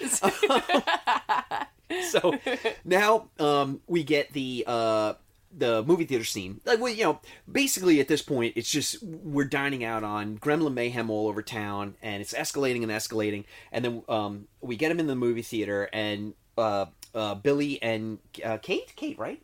so 2.10 2.38
now 2.84 3.28
um, 3.38 3.80
we 3.86 4.02
get 4.04 4.32
the 4.32 4.64
uh, 4.66 5.14
the 5.56 5.82
movie 5.84 6.04
theater 6.04 6.24
scene. 6.24 6.60
Like, 6.64 6.80
well, 6.80 6.92
you 6.92 7.04
know, 7.04 7.20
basically 7.50 8.00
at 8.00 8.08
this 8.08 8.22
point, 8.22 8.54
it's 8.56 8.70
just 8.70 9.02
we're 9.02 9.44
dining 9.44 9.84
out 9.84 10.04
on 10.04 10.38
Gremlin 10.38 10.74
mayhem 10.74 11.10
all 11.10 11.28
over 11.28 11.42
town, 11.42 11.96
and 12.02 12.20
it's 12.20 12.32
escalating 12.32 12.82
and 12.82 12.92
escalating, 12.92 13.44
and 13.72 13.84
then 13.84 14.02
um, 14.08 14.48
we 14.60 14.76
get 14.76 14.90
him 14.90 15.00
in 15.00 15.06
the 15.06 15.16
movie 15.16 15.42
theater, 15.42 15.88
and 15.92 16.34
uh, 16.56 16.86
uh, 17.18 17.34
Billy 17.34 17.82
and 17.82 18.18
uh, 18.44 18.58
Kate, 18.58 18.92
Kate, 18.96 19.18
right? 19.18 19.42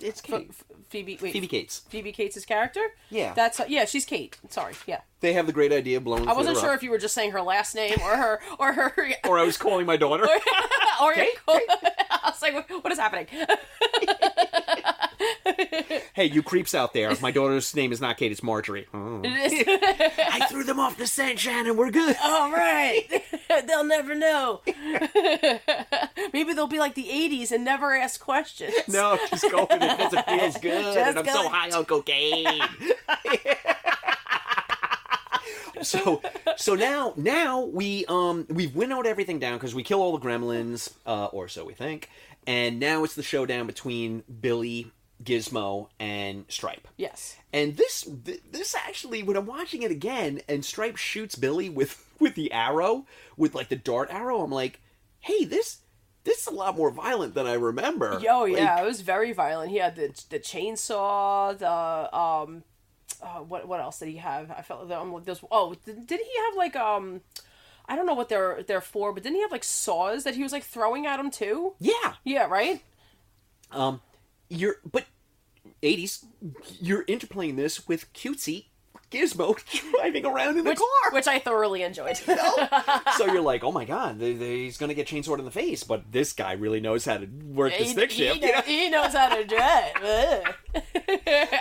It's 0.00 0.20
Kate. 0.20 0.50
Phoebe, 0.88 1.18
wait, 1.20 1.32
Phoebe 1.32 1.46
Cates. 1.48 1.80
Phoebe 1.88 2.12
Cates' 2.12 2.44
character. 2.44 2.80
Yeah. 3.10 3.34
that's 3.34 3.60
yeah, 3.68 3.84
she's 3.84 4.04
Kate. 4.04 4.38
Sorry, 4.48 4.74
yeah. 4.86 5.00
They 5.20 5.32
have 5.32 5.46
the 5.46 5.52
great 5.52 5.72
idea 5.72 5.96
of 5.96 6.04
blowing. 6.04 6.28
I 6.28 6.32
wasn't 6.32 6.58
sure 6.58 6.70
up. 6.70 6.76
if 6.76 6.82
you 6.82 6.90
were 6.90 6.98
just 6.98 7.14
saying 7.14 7.32
her 7.32 7.42
last 7.42 7.74
name 7.74 7.96
or 8.02 8.16
her 8.16 8.40
or 8.58 8.72
her 8.72 8.94
or 9.24 9.38
I 9.38 9.44
was 9.44 9.56
calling 9.56 9.86
my 9.86 9.96
daughter. 9.96 10.24
or 11.02 11.14
Kate? 11.14 11.34
I 11.48 12.30
was 12.30 12.42
like, 12.42 12.54
what- 12.54 12.84
what 12.84 12.92
is 12.92 12.98
happening? 12.98 13.26
hey, 16.14 16.24
you 16.26 16.42
creeps 16.42 16.74
out 16.74 16.92
there! 16.92 17.12
My 17.20 17.30
daughter's 17.30 17.74
name 17.74 17.92
is 17.92 18.00
not 18.00 18.16
Kate; 18.16 18.30
it's 18.32 18.42
Marjorie. 18.42 18.86
Oh. 18.92 19.20
I 19.24 20.46
threw 20.50 20.64
them 20.64 20.78
off 20.80 20.96
the 20.98 21.06
scent, 21.06 21.38
Shannon. 21.38 21.76
We're 21.76 21.90
good. 21.90 22.16
All 22.22 22.50
right, 22.52 23.04
they'll 23.66 23.84
never 23.84 24.14
know. 24.14 24.60
Maybe 26.32 26.52
they'll 26.52 26.66
be 26.66 26.78
like 26.78 26.94
the 26.94 27.04
'80s 27.08 27.52
and 27.52 27.64
never 27.64 27.94
ask 27.94 28.20
questions. 28.20 28.74
No, 28.88 29.18
just 29.30 29.50
go 29.50 29.62
with 29.70 29.82
it 29.82 29.96
because 29.96 30.12
it 30.14 30.26
feels 30.26 30.58
good, 30.58 30.94
Just 30.94 30.98
and 30.98 31.18
I'm 31.18 31.24
go- 31.24 31.32
so 31.32 31.48
high 31.48 31.70
on 31.70 31.84
cocaine. 31.84 32.60
so, 35.82 36.22
so 36.56 36.74
now, 36.74 37.12
now 37.16 37.60
we 37.64 38.04
um 38.06 38.46
we've 38.50 38.74
winnowed 38.74 39.06
everything 39.06 39.38
down 39.38 39.54
because 39.56 39.74
we 39.74 39.82
kill 39.82 40.00
all 40.00 40.16
the 40.16 40.24
gremlins, 40.26 40.92
uh, 41.06 41.26
or 41.26 41.48
so 41.48 41.64
we 41.64 41.74
think, 41.74 42.10
and 42.46 42.80
now 42.80 43.04
it's 43.04 43.14
the 43.14 43.22
showdown 43.22 43.66
between 43.66 44.22
Billy, 44.40 44.90
Gizmo, 45.26 45.88
and 45.98 46.44
Stripe. 46.48 46.88
Yes. 46.96 47.36
And 47.52 47.76
this 47.76 48.08
this 48.24 48.74
actually, 48.74 49.22
when 49.22 49.36
I'm 49.36 49.46
watching 49.46 49.82
it 49.82 49.90
again, 49.90 50.40
and 50.48 50.64
Stripe 50.64 50.96
shoots 50.96 51.34
Billy 51.34 51.68
with 51.68 52.04
with 52.20 52.34
the 52.34 52.52
arrow, 52.52 53.06
with 53.36 53.54
like 53.54 53.68
the 53.68 53.76
dart 53.76 54.08
arrow, 54.10 54.40
I'm 54.40 54.50
like, 54.50 54.80
hey, 55.20 55.44
this 55.44 55.78
this 56.24 56.42
is 56.42 56.46
a 56.46 56.54
lot 56.54 56.76
more 56.76 56.90
violent 56.90 57.34
than 57.34 57.46
I 57.46 57.54
remember. 57.54 58.18
Yo, 58.20 58.42
Like, 58.42 58.56
yeah, 58.56 58.80
it 58.80 58.84
was 58.84 59.00
very 59.00 59.32
violent. 59.32 59.70
He 59.70 59.78
had 59.78 59.96
the 59.96 60.08
the 60.30 60.38
chainsaw, 60.38 61.56
the 61.56 62.16
um, 62.16 62.64
uh, 63.22 63.40
what 63.40 63.66
what 63.68 63.80
else 63.80 63.98
did 63.98 64.08
he 64.08 64.16
have? 64.16 64.50
I 64.50 64.62
felt 64.62 64.88
that 64.88 64.98
um, 64.98 65.22
there's 65.24 65.40
oh, 65.50 65.74
did, 65.84 66.06
did 66.06 66.20
he 66.20 66.44
have 66.46 66.56
like 66.56 66.76
um, 66.76 67.20
I 67.88 67.96
don't 67.96 68.06
know 68.06 68.14
what 68.14 68.28
they're 68.28 68.62
they're 68.66 68.80
for, 68.80 69.12
but 69.12 69.22
didn't 69.22 69.36
he 69.36 69.42
have 69.42 69.52
like 69.52 69.64
saws 69.64 70.24
that 70.24 70.34
he 70.34 70.42
was 70.42 70.52
like 70.52 70.64
throwing 70.64 71.06
at 71.06 71.20
him 71.20 71.30
too? 71.30 71.74
yeah. 71.78 72.14
Yeah, 72.24 72.46
right. 72.46 72.82
Um, 73.72 74.00
you're 74.48 74.76
but 74.90 75.04
80s. 75.82 76.24
You're 76.80 77.04
interplaying 77.04 77.56
this 77.56 77.86
with 77.88 78.12
cutesy 78.12 78.66
Gizmo 79.10 79.56
driving 79.92 80.26
around 80.26 80.58
in 80.58 80.64
the 80.64 80.70
Which, 80.70 80.78
car. 80.78 81.12
which 81.12 81.28
I 81.28 81.38
thoroughly 81.38 81.82
enjoyed. 81.84 82.16
so 83.16 83.26
you're 83.26 83.40
like, 83.40 83.62
oh 83.62 83.70
my 83.70 83.84
god, 83.84 84.18
they, 84.18 84.32
they- 84.32 84.64
he's 84.64 84.78
gonna 84.78 84.94
get 84.94 85.06
chainsawed 85.06 85.38
in 85.38 85.44
the 85.44 85.50
face, 85.52 85.84
but 85.84 86.10
this 86.10 86.32
guy 86.32 86.52
really 86.52 86.80
knows 86.80 87.04
how 87.04 87.18
to 87.18 87.26
work 87.26 87.72
the 87.78 87.84
he, 87.84 87.90
stick 87.90 88.10
he 88.10 88.24
shift. 88.24 88.42
know- 88.42 88.62
he 88.64 88.90
knows 88.90 89.12
how 89.14 89.28
to 89.36 89.44
drive, 89.44 90.54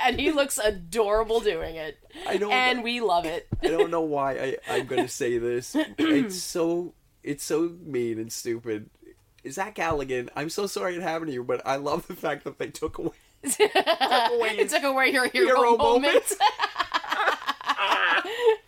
and 0.06 0.20
he 0.20 0.32
looks 0.32 0.58
adorable 0.58 1.40
doing 1.40 1.76
it. 1.76 1.98
I 2.28 2.38
don't 2.38 2.52
and 2.52 2.80
know. 2.80 2.84
we 2.84 3.00
love 3.02 3.26
it. 3.26 3.48
I 3.62 3.68
don't 3.68 3.92
know 3.92 4.02
why 4.02 4.34
I, 4.34 4.58
I'm 4.68 4.86
gonna 4.88 5.08
say 5.08 5.38
this. 5.38 5.76
It's 6.00 6.42
so 6.42 6.94
it's 7.24 7.44
so 7.44 7.76
mean 7.84 8.18
and 8.20 8.32
stupid. 8.32 8.90
Zach 9.48 9.76
Galligan, 9.76 10.30
I'm 10.36 10.50
so 10.50 10.66
sorry 10.66 10.96
it 10.96 11.04
happened 11.04 11.28
to 11.28 11.34
you, 11.34 11.44
but 11.44 11.62
I 11.68 11.76
love 11.76 12.08
the 12.08 12.16
fact 12.16 12.44
that 12.46 12.58
they 12.58 12.70
took 12.70 12.98
away 12.98 13.12
it 13.60 14.70
took 14.70 14.84
away 14.84 15.10
your 15.10 15.28
hero, 15.30 15.48
Hero 15.48 15.78
moment. 15.78 16.14
moment. 16.14 16.34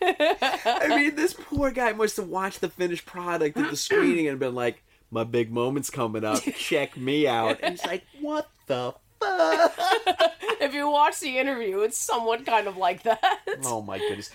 I 0.00 0.86
mean, 0.88 1.14
this 1.16 1.32
poor 1.34 1.70
guy 1.70 1.92
must 1.92 2.16
have 2.16 2.28
watched 2.28 2.60
the 2.60 2.68
finished 2.68 3.06
product 3.06 3.56
at 3.56 3.70
the 3.70 3.76
screening 3.76 4.28
and 4.28 4.38
been 4.38 4.54
like, 4.54 4.82
"My 5.10 5.24
big 5.24 5.50
moment's 5.50 5.90
coming 5.90 6.24
up. 6.24 6.42
Check 6.56 6.96
me 6.96 7.26
out." 7.26 7.58
And 7.62 7.72
he's 7.78 7.86
like, 7.86 8.04
"What 8.20 8.48
the 8.66 8.94
fuck?" 9.20 10.24
if 10.60 10.74
you 10.74 10.90
watch 10.90 11.20
the 11.20 11.38
interview, 11.38 11.80
it's 11.80 11.98
somewhat 11.98 12.46
kind 12.46 12.66
of 12.66 12.76
like 12.76 13.02
that. 13.04 13.40
Oh 13.64 13.82
my 13.82 13.98
goodness. 13.98 14.30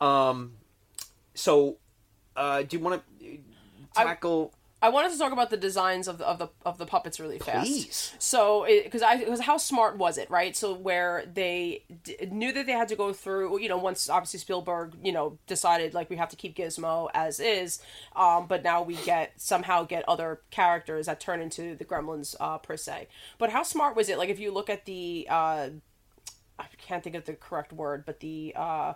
Um. 0.00 0.52
So, 1.34 1.76
uh, 2.36 2.62
do 2.62 2.76
you 2.76 2.82
want 2.82 3.02
to 3.20 3.38
tackle? 3.94 4.52
I 4.54 4.57
wanted 4.90 5.10
to 5.10 5.18
talk 5.18 5.32
about 5.32 5.50
the 5.50 5.56
designs 5.56 6.06
of 6.06 6.18
the 6.18 6.26
of 6.26 6.38
the 6.38 6.48
of 6.64 6.78
the 6.78 6.86
puppets 6.86 7.18
really 7.18 7.40
fast. 7.40 7.66
Please. 7.66 8.14
So, 8.20 8.64
because 8.64 9.02
I 9.02 9.16
because 9.16 9.40
how 9.40 9.56
smart 9.56 9.98
was 9.98 10.18
it, 10.18 10.30
right? 10.30 10.56
So 10.56 10.72
where 10.72 11.24
they 11.34 11.82
d- 12.04 12.16
knew 12.30 12.52
that 12.52 12.66
they 12.66 12.72
had 12.72 12.86
to 12.88 12.96
go 12.96 13.12
through, 13.12 13.58
you 13.58 13.68
know, 13.68 13.76
once 13.76 14.08
obviously 14.08 14.38
Spielberg, 14.38 14.94
you 15.02 15.10
know, 15.10 15.36
decided 15.48 15.94
like 15.94 16.08
we 16.08 16.16
have 16.16 16.28
to 16.28 16.36
keep 16.36 16.56
Gizmo 16.56 17.08
as 17.12 17.40
is, 17.40 17.80
um, 18.14 18.46
but 18.46 18.62
now 18.62 18.82
we 18.82 18.94
get 18.94 19.32
somehow 19.36 19.82
get 19.82 20.08
other 20.08 20.40
characters 20.50 21.06
that 21.06 21.18
turn 21.18 21.40
into 21.40 21.74
the 21.74 21.84
Gremlins 21.84 22.36
uh, 22.38 22.58
per 22.58 22.76
se. 22.76 23.08
But 23.36 23.50
how 23.50 23.64
smart 23.64 23.96
was 23.96 24.08
it? 24.08 24.16
Like 24.16 24.28
if 24.28 24.38
you 24.38 24.52
look 24.52 24.70
at 24.70 24.84
the, 24.84 25.26
uh, 25.28 25.70
I 26.56 26.64
can't 26.78 27.02
think 27.02 27.16
of 27.16 27.24
the 27.24 27.34
correct 27.34 27.72
word, 27.72 28.04
but 28.06 28.20
the. 28.20 28.52
Uh, 28.54 28.92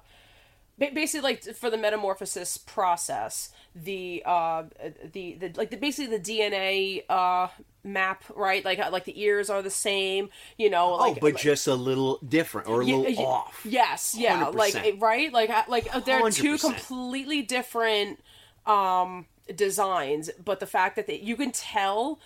basically 0.79 1.21
like 1.21 1.43
for 1.55 1.71
the 1.71 1.77
metamorphosis 1.77 2.57
process 2.57 3.51
the 3.75 4.23
uh 4.27 4.65
the, 5.13 5.35
the 5.35 5.53
like 5.57 5.71
the 5.71 5.77
basically 5.77 6.17
the 6.17 6.23
dna 6.23 7.03
uh 7.09 7.49
map 7.85 8.23
right 8.35 8.65
like 8.65 8.79
like 8.91 9.05
the 9.05 9.21
ears 9.21 9.51
are 9.51 9.63
the 9.63 9.71
same 9.71 10.29
you 10.57 10.71
know 10.71 10.95
like 10.95 11.17
oh, 11.17 11.19
but 11.21 11.37
just 11.37 11.67
a 11.67 11.75
little 11.75 12.19
different 12.29 12.69
or 12.69 12.81
a 12.81 12.85
little 12.85 13.03
y- 13.05 13.15
y- 13.19 13.25
off. 13.25 13.61
yes 13.65 14.15
yeah 14.17 14.47
like 14.49 14.75
100%. 14.75 14.85
it- 14.85 15.01
right 15.01 15.33
like 15.33 15.51
uh, 15.51 15.63
like 15.69 15.95
uh, 15.95 16.01
they're 16.01 16.31
two 16.31 16.55
100%. 16.57 16.61
completely 16.61 17.43
different 17.43 18.21
um 18.67 19.27
designs 19.57 20.31
but 20.43 20.61
the 20.61 20.67
fact 20.67 20.95
that 20.97 21.07
they, 21.09 21.19
you 21.19 21.37
can 21.37 21.51
tell 21.51 22.21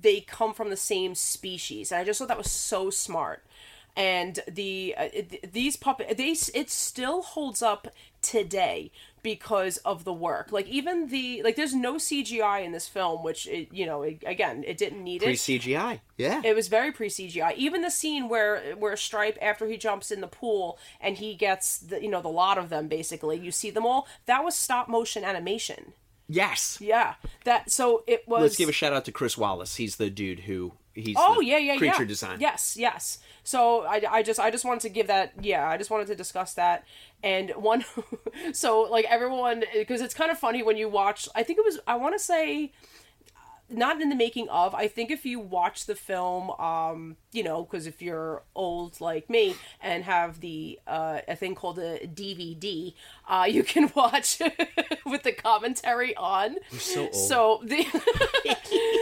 they 0.00 0.20
come 0.20 0.54
from 0.54 0.70
the 0.70 0.76
same 0.76 1.14
species 1.14 1.92
and 1.92 2.00
i 2.00 2.04
just 2.04 2.18
thought 2.18 2.28
that 2.28 2.38
was 2.38 2.50
so 2.50 2.88
smart 2.88 3.44
and 3.96 4.40
the 4.48 4.94
uh, 4.96 5.08
these 5.52 5.76
puppet 5.76 6.16
they 6.16 6.34
it 6.54 6.70
still 6.70 7.22
holds 7.22 7.62
up 7.62 7.88
today 8.22 8.90
because 9.22 9.76
of 9.78 10.04
the 10.04 10.12
work 10.12 10.50
like 10.50 10.66
even 10.66 11.08
the 11.08 11.42
like 11.42 11.56
there's 11.56 11.74
no 11.74 11.94
cgi 11.94 12.64
in 12.64 12.72
this 12.72 12.88
film 12.88 13.22
which 13.22 13.46
it, 13.46 13.68
you 13.72 13.84
know 13.84 14.02
it, 14.02 14.22
again 14.26 14.64
it 14.66 14.78
didn't 14.78 15.02
need 15.02 15.22
it. 15.22 15.26
Pre 15.26 15.34
it 15.34 15.60
CGI. 15.60 16.00
Yeah. 16.16 16.40
it 16.44 16.54
was 16.54 16.68
very 16.68 16.92
pre 16.92 17.08
CGI. 17.08 17.54
Even 17.56 17.82
the 17.82 17.90
scene 17.90 18.28
where 18.28 18.74
where 18.76 18.96
Stripe 18.96 19.38
after 19.40 19.66
he 19.66 19.76
jumps 19.76 20.10
in 20.10 20.20
the 20.20 20.26
pool 20.26 20.78
and 21.00 21.18
he 21.18 21.34
gets 21.34 21.78
the 21.78 22.02
you 22.02 22.08
know 22.08 22.22
the 22.22 22.28
lot 22.28 22.58
of 22.58 22.68
them 22.68 22.88
basically, 22.88 23.38
you 23.38 23.50
see 23.50 23.70
them 23.70 23.86
all. 23.86 24.06
That 24.26 24.44
was 24.44 24.54
stop 24.54 24.88
motion 24.88 25.24
animation. 25.24 25.94
Yes. 26.32 26.78
Yeah, 26.80 27.14
that 27.44 27.70
so 27.70 28.04
it 28.06 28.26
was. 28.26 28.42
Let's 28.42 28.56
give 28.56 28.68
a 28.68 28.72
shout 28.72 28.92
out 28.92 29.04
to 29.06 29.12
Chris 29.12 29.36
Walas. 29.36 29.76
He's 29.76 29.96
the 29.96 30.10
dude 30.10 30.40
who 30.40 30.72
he's 30.94 31.16
Oh 31.18 31.40
yeah, 31.40 31.58
yeah, 31.58 31.76
creature 31.76 32.02
yeah. 32.02 32.08
design. 32.08 32.40
Yes, 32.40 32.76
yes. 32.76 33.18
So 33.44 33.82
I, 33.82 34.02
I 34.08 34.22
just 34.22 34.38
I 34.38 34.50
just 34.50 34.64
wanted 34.64 34.80
to 34.80 34.88
give 34.88 35.08
that 35.08 35.32
yeah 35.42 35.68
I 35.68 35.76
just 35.76 35.90
wanted 35.90 36.06
to 36.08 36.14
discuss 36.14 36.54
that 36.54 36.84
and 37.22 37.50
one 37.50 37.84
so 38.52 38.82
like 38.82 39.04
everyone 39.08 39.64
because 39.74 40.00
it's 40.00 40.14
kind 40.14 40.30
of 40.30 40.38
funny 40.38 40.62
when 40.62 40.76
you 40.76 40.88
watch 40.88 41.28
I 41.34 41.42
think 41.42 41.58
it 41.58 41.64
was 41.64 41.80
I 41.86 41.96
want 41.96 42.14
to 42.14 42.20
say 42.20 42.72
not 43.76 44.00
in 44.00 44.08
the 44.08 44.14
making 44.14 44.48
of 44.48 44.74
i 44.74 44.86
think 44.88 45.10
if 45.10 45.24
you 45.24 45.38
watch 45.38 45.86
the 45.86 45.94
film 45.94 46.50
um 46.52 47.16
you 47.32 47.42
know 47.42 47.64
because 47.64 47.86
if 47.86 48.00
you're 48.02 48.42
old 48.54 49.00
like 49.00 49.28
me 49.30 49.54
and 49.80 50.04
have 50.04 50.40
the 50.40 50.78
uh 50.86 51.20
a 51.28 51.36
thing 51.36 51.54
called 51.54 51.78
a 51.78 51.98
dvd 52.06 52.94
uh 53.28 53.46
you 53.48 53.62
can 53.62 53.90
watch 53.96 54.40
with 55.06 55.22
the 55.22 55.32
commentary 55.32 56.14
on 56.16 56.56
so 56.72 57.02
old. 57.02 57.14
so 57.14 57.60
the 57.64 57.86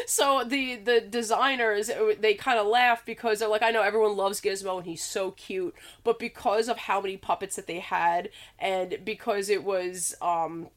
so 0.07 0.45
the 0.45 0.77
the 0.77 1.01
designers 1.01 1.91
they 2.21 2.35
kind 2.35 2.59
of 2.59 2.67
laugh 2.67 3.05
because 3.05 3.39
they're 3.39 3.49
like 3.49 3.63
i 3.63 3.71
know 3.71 3.83
everyone 3.83 4.17
loves 4.17 4.41
gizmo 4.41 4.79
and 4.79 4.87
he's 4.87 5.03
so 5.03 5.31
cute 5.33 5.75
but 6.05 6.19
because 6.19 6.69
of 6.69 6.77
how 6.77 7.01
many 7.01 7.17
puppets 7.17 7.57
that 7.57 7.67
they 7.67 7.79
had 7.81 8.29
and 8.59 8.99
because 9.05 9.49
it 9.49 9.65
was 9.65 10.15
um 10.23 10.69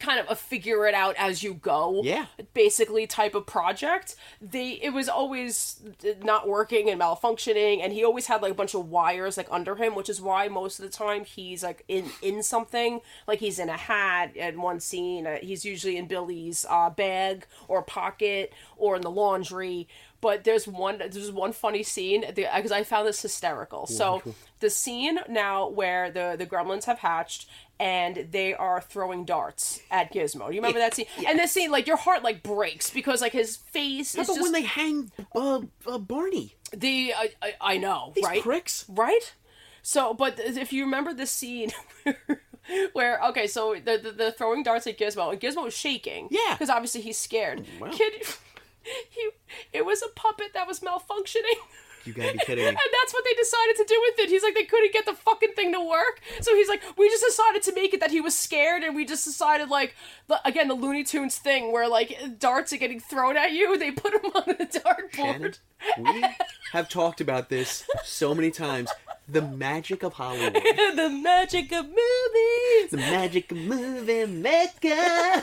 kind 0.00 0.18
of 0.18 0.26
a 0.30 0.34
figure 0.34 0.86
it 0.86 0.94
out 0.94 1.14
as 1.18 1.42
you 1.42 1.52
go 1.54 2.00
Yeah. 2.02 2.26
basically 2.54 3.06
type 3.06 3.34
of 3.34 3.46
project 3.46 4.16
they 4.40 4.70
it 4.82 4.94
was 4.94 5.08
always 5.10 5.80
not 6.22 6.48
working 6.48 6.88
and 6.88 7.00
malfunctioning 7.00 7.80
and 7.82 7.92
he 7.92 8.02
always 8.02 8.26
had 8.26 8.40
like 8.40 8.52
a 8.52 8.54
bunch 8.54 8.74
of 8.74 8.88
wires 8.88 9.36
like 9.36 9.48
under 9.50 9.76
him 9.76 9.94
which 9.94 10.08
is 10.08 10.22
why 10.22 10.48
most 10.48 10.78
of 10.78 10.84
the 10.86 10.90
time 10.90 11.24
he's 11.26 11.62
like 11.62 11.84
in 11.86 12.06
in 12.22 12.42
something 12.42 13.00
like 13.26 13.40
he's 13.40 13.58
in 13.58 13.68
a 13.68 13.76
hat 13.76 14.34
in 14.36 14.60
one 14.60 14.80
scene 14.80 15.26
uh, 15.26 15.36
he's 15.42 15.64
usually 15.66 15.98
in 15.98 16.06
billy's 16.06 16.64
uh, 16.70 16.88
bag 16.88 17.46
or 17.68 17.82
pocket 17.82 18.52
or 18.78 18.96
in 18.96 19.02
the 19.02 19.10
laundry 19.10 19.86
but 20.22 20.44
there's 20.44 20.66
one 20.66 20.96
there's 20.98 21.30
one 21.30 21.52
funny 21.52 21.82
scene 21.82 22.24
because 22.34 22.72
I 22.72 22.82
found 22.82 23.06
this 23.06 23.20
hysterical. 23.20 23.86
So 23.86 24.22
the 24.60 24.70
scene 24.70 25.18
now 25.28 25.68
where 25.68 26.10
the 26.10 26.34
the 26.38 26.46
gremlins 26.46 26.84
have 26.84 27.00
hatched 27.00 27.46
and 27.80 28.28
they 28.30 28.54
are 28.54 28.80
throwing 28.80 29.24
darts 29.24 29.80
at 29.90 30.12
Gizmo. 30.12 30.48
You 30.48 30.56
remember 30.56 30.78
that 30.78 30.94
scene? 30.94 31.06
And 31.26 31.38
this 31.38 31.52
scene, 31.52 31.70
like 31.70 31.86
your 31.86 31.96
heart 31.96 32.22
like 32.22 32.42
breaks 32.42 32.90
because 32.90 33.20
like 33.20 33.32
his 33.32 33.56
face 33.56 34.14
How 34.14 34.22
is 34.22 34.28
about 34.28 34.36
just 34.36 34.44
when 34.44 34.52
they 34.52 34.62
hang 34.62 35.10
uh, 35.34 35.60
uh, 35.86 35.98
Barney? 35.98 36.56
The 36.72 37.14
I, 37.16 37.30
I, 37.42 37.52
I 37.60 37.76
know, 37.78 38.12
These 38.14 38.24
right? 38.24 38.42
pricks. 38.42 38.84
Right? 38.88 39.34
So, 39.82 40.14
but 40.14 40.40
if 40.40 40.72
you 40.72 40.84
remember 40.84 41.12
the 41.12 41.26
scene 41.26 41.70
where, 42.94 43.20
okay, 43.26 43.46
so 43.46 43.74
the, 43.74 43.98
the, 43.98 44.12
the 44.12 44.32
throwing 44.32 44.62
darts 44.62 44.86
at 44.86 44.98
Gizmo, 44.98 45.30
and 45.30 45.40
Gizmo 45.40 45.64
was 45.64 45.76
shaking. 45.76 46.28
Yeah. 46.30 46.54
Because 46.54 46.70
obviously 46.70 47.02
he's 47.02 47.18
scared. 47.18 47.66
Wow. 47.78 47.90
Kid, 47.90 48.12
he, 49.10 49.30
it 49.72 49.84
was 49.84 50.02
a 50.02 50.08
puppet 50.08 50.52
that 50.54 50.66
was 50.66 50.80
malfunctioning. 50.80 51.58
You 52.04 52.12
gotta 52.12 52.32
be 52.32 52.38
kidding 52.38 52.64
me. 52.64 52.68
And 52.84 52.92
that's 53.00 53.12
what 53.12 53.24
they 53.24 53.34
decided 53.34 53.76
to 53.76 53.84
do 53.86 54.02
with 54.08 54.18
it. 54.20 54.28
He's 54.28 54.42
like, 54.42 54.54
they 54.54 54.64
couldn't 54.64 54.92
get 54.92 55.06
the 55.06 55.14
fucking 55.14 55.52
thing 55.54 55.72
to 55.72 55.80
work. 55.80 56.20
So 56.40 56.54
he's 56.54 56.68
like, 56.68 56.82
we 56.98 57.08
just 57.08 57.24
decided 57.24 57.62
to 57.62 57.74
make 57.74 57.94
it 57.94 58.00
that 58.00 58.10
he 58.10 58.20
was 58.20 58.36
scared, 58.36 58.82
and 58.82 58.94
we 58.96 59.04
just 59.04 59.24
decided, 59.24 59.68
like, 59.68 59.94
the, 60.28 60.40
again, 60.46 60.68
the 60.68 60.74
Looney 60.74 61.04
Tunes 61.04 61.36
thing 61.38 61.72
where, 61.72 61.88
like, 61.88 62.38
darts 62.38 62.72
are 62.72 62.76
getting 62.76 63.00
thrown 63.00 63.36
at 63.36 63.52
you. 63.52 63.78
They 63.78 63.90
put 63.90 64.12
him 64.14 64.20
on 64.34 64.44
the 64.46 64.68
Shannon, 65.14 65.52
dartboard. 65.52 65.58
we 65.98 66.24
have 66.72 66.88
talked 66.88 67.20
about 67.20 67.48
this 67.48 67.84
so 68.04 68.34
many 68.34 68.50
times. 68.50 68.90
The 69.26 69.40
magic 69.42 70.02
of 70.02 70.12
Hollywood. 70.14 70.54
the 70.96 71.08
magic 71.22 71.72
of 71.72 71.86
movies. 71.86 72.90
The 72.90 72.96
magic 72.98 73.50
of 73.52 73.56
movie 73.58 74.26
maker. 74.26 75.42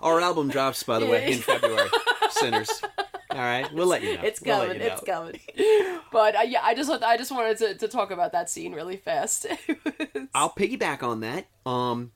Our 0.00 0.20
album 0.20 0.48
drops, 0.48 0.84
by 0.84 1.00
the 1.00 1.06
way, 1.06 1.32
in 1.32 1.38
February. 1.38 1.88
Cinners. 2.30 2.82
All 3.30 3.38
right, 3.38 3.70
we'll 3.72 3.86
let 3.86 4.02
you 4.02 4.14
know. 4.16 4.22
It's 4.22 4.40
We'll 4.40 4.58
let 4.58 4.68
coming. 4.68 4.82
It's 4.82 5.06
know. 5.06 5.14
coming. 5.14 6.00
But 6.10 6.36
uh, 6.36 6.40
yeah, 6.42 6.60
I 6.62 6.74
just 6.74 6.90
I 7.02 7.16
just 7.18 7.30
wanted 7.30 7.58
to, 7.58 7.74
to 7.74 7.88
talk 7.88 8.10
about 8.10 8.32
that 8.32 8.48
scene 8.48 8.72
really 8.72 8.96
fast. 8.96 9.46
I'll 10.34 10.50
piggyback 10.50 11.02
on 11.02 11.20
that. 11.20 11.46
Um, 11.66 12.12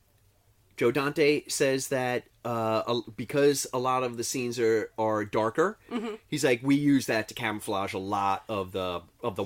Joe 0.75 0.89
Dante 0.89 1.43
says 1.47 1.89
that 1.89 2.23
uh, 2.43 3.01
because 3.15 3.67
a 3.73 3.77
lot 3.77 4.01
of 4.03 4.17
the 4.17 4.23
scenes 4.23 4.59
are 4.59 4.89
are 4.97 5.23
darker, 5.23 5.77
Mm-hmm. 5.91 6.15
he's 6.27 6.43
like 6.43 6.61
we 6.63 6.73
use 6.75 7.05
that 7.05 7.27
to 7.27 7.35
camouflage 7.35 7.93
a 7.93 7.99
lot 7.99 8.43
of 8.49 8.71
the 8.71 9.01
of 9.21 9.35
the 9.35 9.45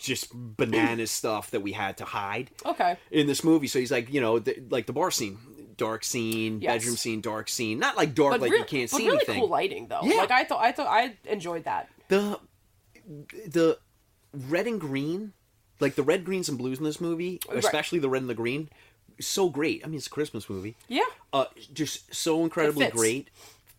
just 0.00 0.28
bananas 0.32 1.10
stuff 1.20 1.50
that 1.50 1.60
we 1.62 1.72
had 1.72 1.96
to 1.96 2.04
hide 2.04 2.50
okay. 2.64 2.96
in 3.10 3.26
this 3.26 3.42
movie. 3.42 3.66
So 3.66 3.80
he's 3.80 3.90
like, 3.90 4.12
you 4.14 4.20
know, 4.20 4.38
the, 4.38 4.62
like 4.70 4.86
the 4.86 4.92
bar 4.92 5.10
scene, 5.10 5.36
dark 5.78 6.04
scene, 6.04 6.60
Yes. 6.60 6.74
bedroom 6.82 6.96
scene, 6.96 7.20
dark 7.22 7.48
scene. 7.48 7.78
Not 7.78 7.96
like 7.96 8.14
dark 8.14 8.32
But, 8.32 8.40
like 8.42 8.50
you 8.50 8.64
can't 8.64 8.90
but 8.90 8.96
see 8.98 9.06
really 9.06 9.16
anything. 9.18 9.40
cool 9.40 9.48
lighting 9.48 9.88
though. 9.88 10.00
Yeah. 10.02 10.16
Like 10.16 10.30
I 10.30 10.44
thought 10.44 10.62
I 10.62 10.72
thought 10.72 10.86
I 10.88 11.16
enjoyed 11.24 11.64
that. 11.64 11.88
the 12.08 12.38
the 13.46 13.78
red 14.32 14.66
and 14.66 14.80
green, 14.80 15.32
like 15.80 15.94
the 15.94 16.02
red, 16.02 16.24
greens, 16.24 16.48
and 16.48 16.58
blues 16.58 16.78
in 16.78 16.84
this 16.84 17.00
movie, 17.00 17.40
Right. 17.48 17.58
especially 17.58 17.98
the 17.98 18.08
red 18.10 18.22
and 18.22 18.28
the 18.30 18.34
green, 18.34 18.68
so 19.20 19.48
great. 19.48 19.82
I 19.84 19.88
mean, 19.88 19.96
it's 19.96 20.06
a 20.06 20.10
Christmas 20.10 20.50
movie. 20.50 20.76
Yeah. 20.88 21.00
Uh, 21.32 21.46
just 21.72 22.14
so 22.14 22.42
incredibly 22.44 22.84
fits. 22.86 22.96
great, 22.96 23.28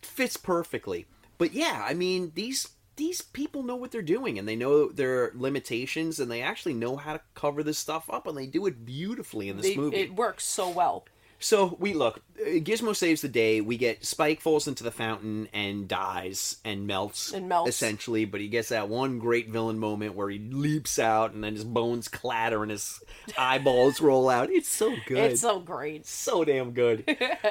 fits 0.02 0.36
perfectly. 0.36 1.06
But 1.38 1.52
yeah, 1.52 1.84
I 1.86 1.94
mean 1.94 2.32
these 2.34 2.68
these 2.96 3.22
people 3.22 3.62
know 3.62 3.76
what 3.76 3.92
they're 3.92 4.02
doing 4.02 4.38
and 4.38 4.46
they 4.46 4.56
know 4.56 4.88
their 4.90 5.32
limitations 5.34 6.20
and 6.20 6.30
they 6.30 6.42
actually 6.42 6.74
know 6.74 6.96
how 6.96 7.14
to 7.14 7.20
cover 7.34 7.62
this 7.62 7.78
stuff 7.78 8.10
up 8.10 8.26
and 8.26 8.36
they 8.36 8.46
do 8.46 8.66
it 8.66 8.84
beautifully 8.84 9.48
in 9.48 9.56
this 9.56 9.66
They, 9.68 9.76
movie. 9.76 9.96
it 9.96 10.14
works 10.14 10.44
so 10.44 10.68
well. 10.68 11.06
So 11.42 11.76
we 11.80 11.94
look. 11.94 12.22
uh, 12.38 12.60
Gizmo 12.60 12.94
saves 12.94 13.22
the 13.22 13.28
day. 13.28 13.62
We 13.62 13.78
get 13.78 14.04
Spike 14.04 14.42
falls 14.42 14.68
into 14.68 14.84
the 14.84 14.90
fountain 14.90 15.48
and 15.54 15.88
dies 15.88 16.58
and 16.64 16.86
melts. 16.86 17.32
And 17.32 17.48
melts. 17.48 17.70
essentially. 17.70 18.26
But 18.26 18.42
he 18.42 18.48
gets 18.48 18.68
that 18.68 18.88
one 18.90 19.18
great 19.18 19.48
villain 19.48 19.78
moment 19.78 20.14
where 20.14 20.28
he 20.28 20.38
leaps 20.38 20.98
out 20.98 21.32
and 21.32 21.42
then 21.42 21.54
his 21.54 21.64
bones 21.64 22.08
clatter 22.08 22.62
and 22.62 22.70
his 22.70 23.02
eyeballs 23.38 24.00
roll 24.02 24.28
out. 24.28 24.50
It's 24.50 24.68
so 24.68 24.94
good. 25.06 25.32
It's 25.32 25.40
so 25.40 25.58
great. 25.58 26.06
so 26.06 26.44
damn 26.44 26.72
good. 26.72 27.04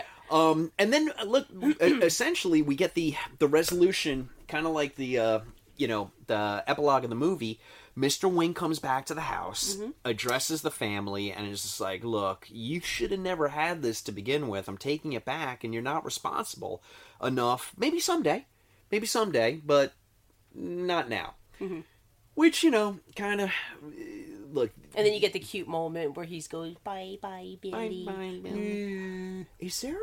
um, 0.31 0.71
and 0.77 0.93
then 0.93 1.11
uh, 1.19 1.25
look, 1.25 1.47
uh, 1.61 1.85
essentially 2.01 2.61
we 2.61 2.75
get 2.75 2.93
the 2.93 3.15
the 3.39 3.47
resolution, 3.47 4.29
kind 4.47 4.67
of 4.67 4.73
like 4.73 4.95
the 4.95 5.17
uh, 5.17 5.39
you 5.77 5.87
know 5.87 6.11
the 6.27 6.63
epilogue 6.67 7.03
of 7.03 7.09
the 7.09 7.15
movie. 7.15 7.59
Mr. 7.99 8.31
Wing 8.31 8.53
comes 8.53 8.79
back 8.79 9.05
to 9.05 9.13
the 9.13 9.21
house, 9.21 9.75
mm-hmm. 9.75 9.89
addresses 10.05 10.61
the 10.61 10.71
family, 10.71 11.33
and 11.33 11.47
is 11.47 11.63
just 11.63 11.81
like, 11.81 12.03
"Look, 12.03 12.47
you 12.49 12.79
should 12.79 13.11
have 13.11 13.19
never 13.19 13.49
had 13.49 13.81
this 13.81 14.01
to 14.03 14.13
begin 14.13 14.47
with. 14.47 14.69
I'm 14.69 14.77
taking 14.77 15.11
it 15.13 15.25
back, 15.25 15.63
and 15.63 15.73
you're 15.73 15.83
not 15.83 16.05
responsible 16.05 16.81
enough. 17.21 17.73
Maybe 17.77 17.99
someday, 17.99 18.45
maybe 18.89 19.05
someday, 19.05 19.59
but 19.65 19.93
not 20.55 21.09
now." 21.09 21.35
Mm-hmm. 21.59 21.81
Which 22.35 22.63
you 22.63 22.71
know, 22.71 22.99
kind 23.17 23.41
of 23.41 23.51
look. 24.49 24.71
And 24.95 25.05
then 25.05 25.13
you 25.13 25.19
get 25.19 25.33
the 25.33 25.39
cute 25.39 25.67
moment 25.67 26.15
where 26.15 26.25
he's 26.25 26.47
going 26.47 26.77
bye 26.85 27.17
bye 27.21 27.57
Bye, 27.61 27.69
Billy. 27.69 28.05
bye, 28.05 28.39
Billy. 28.41 29.45
Is 29.59 29.81
there 29.81 29.99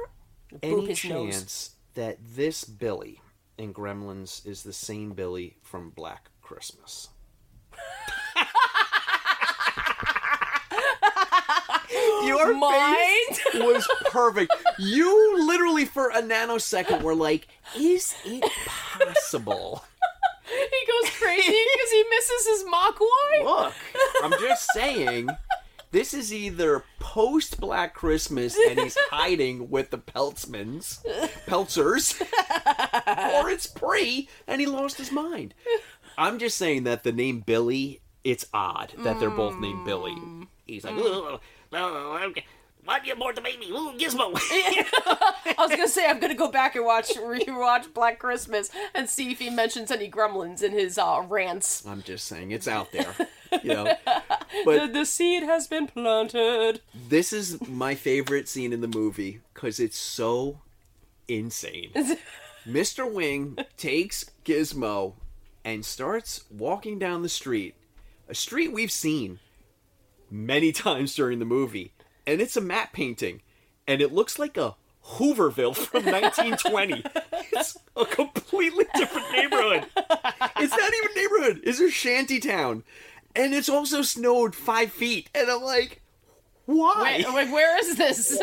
Boop 0.52 0.58
any 0.62 0.86
his 0.88 1.04
nose. 1.06 1.34
chance 1.34 1.70
that 1.94 2.18
this 2.20 2.64
Billy 2.64 3.22
in 3.56 3.72
Gremlins 3.72 4.46
is 4.46 4.64
the 4.64 4.74
same 4.74 5.12
Billy 5.12 5.56
from 5.62 5.90
Black 5.90 6.28
Christmas? 6.42 7.08
Your 12.24 12.54
Mind? 12.54 13.36
face 13.36 13.54
was 13.54 13.88
perfect. 14.06 14.52
You 14.78 15.46
literally, 15.46 15.84
for 15.84 16.10
a 16.10 16.20
nanosecond, 16.20 17.02
were 17.02 17.14
like, 17.14 17.48
"Is 17.76 18.14
it 18.24 18.44
possible?" 18.66 19.84
He 20.48 20.86
goes 21.02 21.10
crazy 21.10 21.42
because 21.42 21.90
he 21.90 22.04
misses 22.10 22.46
his 22.46 22.64
Mogwai. 22.64 23.44
Look, 23.44 23.74
I'm 24.22 24.32
just 24.40 24.68
saying. 24.72 25.28
This 25.92 26.12
is 26.12 26.32
either 26.32 26.84
post 26.98 27.60
Black 27.60 27.94
Christmas 27.94 28.56
and 28.68 28.78
he's 28.78 28.98
hiding 29.10 29.70
with 29.70 29.90
the 29.90 29.98
Peltzmans, 29.98 30.98
Peltzers, 31.46 32.20
or 32.20 33.48
it's 33.48 33.66
pre 33.66 34.28
and 34.46 34.60
he 34.60 34.66
lost 34.66 34.98
his 34.98 35.10
mind. 35.10 35.54
I'm 36.18 36.38
just 36.38 36.56
saying 36.56 36.84
that 36.84 37.02
the 37.04 37.12
name 37.12 37.40
Billy, 37.40 38.00
it's 38.24 38.46
odd 38.54 38.92
that 38.98 39.20
they're 39.20 39.30
both 39.30 39.58
named 39.58 39.84
Billy. 39.84 40.16
He's 40.66 40.84
like, 40.84 40.94
"Ugh, 40.96 41.40
uh, 41.72 42.28
why 42.86 43.00
do 43.00 43.08
you 43.08 43.14
abort 43.14 43.34
the 43.34 43.40
baby? 43.40 43.66
Ooh, 43.66 43.92
Gizmo. 43.98 44.32
I 44.36 45.54
was 45.58 45.70
gonna 45.70 45.88
say 45.88 46.06
I'm 46.06 46.20
gonna 46.20 46.34
go 46.36 46.50
back 46.50 46.76
and 46.76 46.84
watch 46.84 47.10
rewatch 47.14 47.92
Black 47.92 48.20
Christmas 48.20 48.70
and 48.94 49.10
see 49.10 49.32
if 49.32 49.40
he 49.40 49.50
mentions 49.50 49.90
any 49.90 50.08
gremlins 50.08 50.62
in 50.62 50.70
his 50.72 50.96
uh, 50.96 51.24
rants. 51.28 51.84
I'm 51.84 52.02
just 52.02 52.26
saying, 52.26 52.52
it's 52.52 52.68
out 52.68 52.92
there. 52.92 53.12
You 53.62 53.74
know, 53.74 53.84
The, 54.06 54.62
but 54.64 54.92
the 54.92 55.04
seed 55.04 55.42
has 55.42 55.66
been 55.66 55.88
planted. 55.88 56.80
this 57.08 57.32
is 57.32 57.60
my 57.68 57.94
favorite 57.96 58.48
scene 58.48 58.72
in 58.72 58.80
the 58.80 58.88
movie 58.88 59.40
because 59.52 59.80
it's 59.80 59.98
so 59.98 60.60
insane. 61.28 61.90
Mr. 62.66 63.10
Wing 63.10 63.58
takes 63.76 64.30
Gizmo 64.44 65.14
and 65.66 65.84
starts 65.84 66.44
walking 66.48 66.96
down 66.96 67.22
the 67.22 67.28
street, 67.28 67.74
a 68.28 68.34
street 68.36 68.72
we've 68.72 68.92
seen 68.92 69.40
many 70.30 70.70
times 70.72 71.14
during 71.16 71.40
the 71.40 71.44
movie, 71.44 71.92
and 72.24 72.40
it's 72.40 72.56
a 72.56 72.60
matte 72.60 72.92
painting, 72.92 73.42
and 73.86 74.00
it 74.00 74.12
looks 74.12 74.38
like 74.38 74.56
a 74.56 74.76
Hooverville 75.04 75.76
from 75.76 76.04
1920. 76.06 77.02
it's 77.52 77.76
a 77.96 78.04
completely 78.06 78.84
different 78.94 79.30
neighborhood. 79.32 79.86
It's 80.58 80.76
not 80.76 80.92
even 80.94 81.10
a 81.10 81.14
neighborhood. 81.14 81.60
It's 81.64 81.80
a 81.80 81.90
shanty 81.90 82.38
town, 82.38 82.84
and 83.34 83.52
it's 83.52 83.68
also 83.68 84.02
snowed 84.02 84.54
five 84.54 84.92
feet, 84.92 85.28
and 85.34 85.50
I'm 85.50 85.62
like, 85.62 86.00
why? 86.66 87.24
Wait, 87.26 87.34
wait, 87.34 87.50
where 87.50 87.78
is 87.80 87.96
this? 87.96 88.40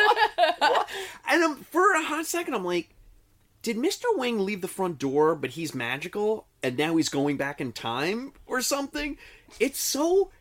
And 1.28 1.44
um, 1.44 1.56
for 1.72 1.94
a 1.94 2.04
hot 2.04 2.26
second, 2.26 2.54
I'm 2.54 2.66
like, 2.66 2.93
did 3.64 3.78
Mr. 3.78 4.04
Wing 4.16 4.40
leave 4.40 4.62
the 4.62 4.68
front 4.68 5.00
door, 5.00 5.36
but 5.36 5.52
he's 5.52 5.74
magical, 5.74 6.48
and 6.62 6.78
now 6.78 6.98
he's 6.98 7.08
going 7.08 7.38
back 7.38 7.62
in 7.62 7.72
time 7.72 8.34
or 8.46 8.62
something? 8.62 9.18
It's 9.58 9.80
so 9.80 10.32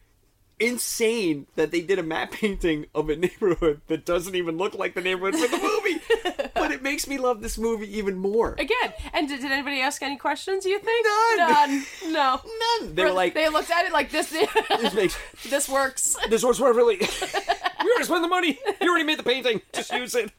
insane 0.58 1.46
that 1.54 1.70
they 1.70 1.80
did 1.80 2.00
a 2.00 2.02
matte 2.02 2.30
painting 2.32 2.86
of 2.94 3.08
a 3.08 3.16
neighborhood 3.16 3.80
that 3.86 4.04
doesn't 4.04 4.34
even 4.34 4.58
look 4.58 4.74
like 4.74 4.94
the 4.94 5.00
neighborhood 5.00 5.36
for 5.36 5.48
the 5.48 5.56
movie. 5.56 6.50
but 6.54 6.72
it 6.72 6.82
makes 6.82 7.06
me 7.06 7.16
love 7.16 7.42
this 7.42 7.56
movie 7.58 7.96
even 7.96 8.18
more. 8.18 8.56
Again, 8.58 8.92
and 9.12 9.28
did, 9.28 9.40
did 9.40 9.52
anybody 9.52 9.80
ask 9.80 10.02
any 10.02 10.16
questions? 10.16 10.64
You 10.64 10.80
think? 10.80 11.06
None. 11.38 11.68
None. 11.68 12.12
No. 12.12 12.40
None. 12.80 12.94
They 12.96 13.04
were 13.04 13.12
like, 13.12 13.34
they 13.34 13.48
looked 13.48 13.70
at 13.70 13.86
it 13.86 13.92
like 13.92 14.10
this. 14.10 14.30
this 14.30 14.94
makes 14.94 15.16
this 15.48 15.68
works. 15.68 16.16
this 16.28 16.42
works 16.42 16.58
perfectly. 16.58 16.96
we 16.98 17.90
already 17.90 18.04
spent 18.04 18.22
the 18.22 18.28
money. 18.28 18.58
You 18.80 18.90
already 18.90 19.04
made 19.04 19.20
the 19.20 19.22
painting. 19.22 19.60
Just 19.72 19.92
use 19.92 20.16
it. 20.16 20.32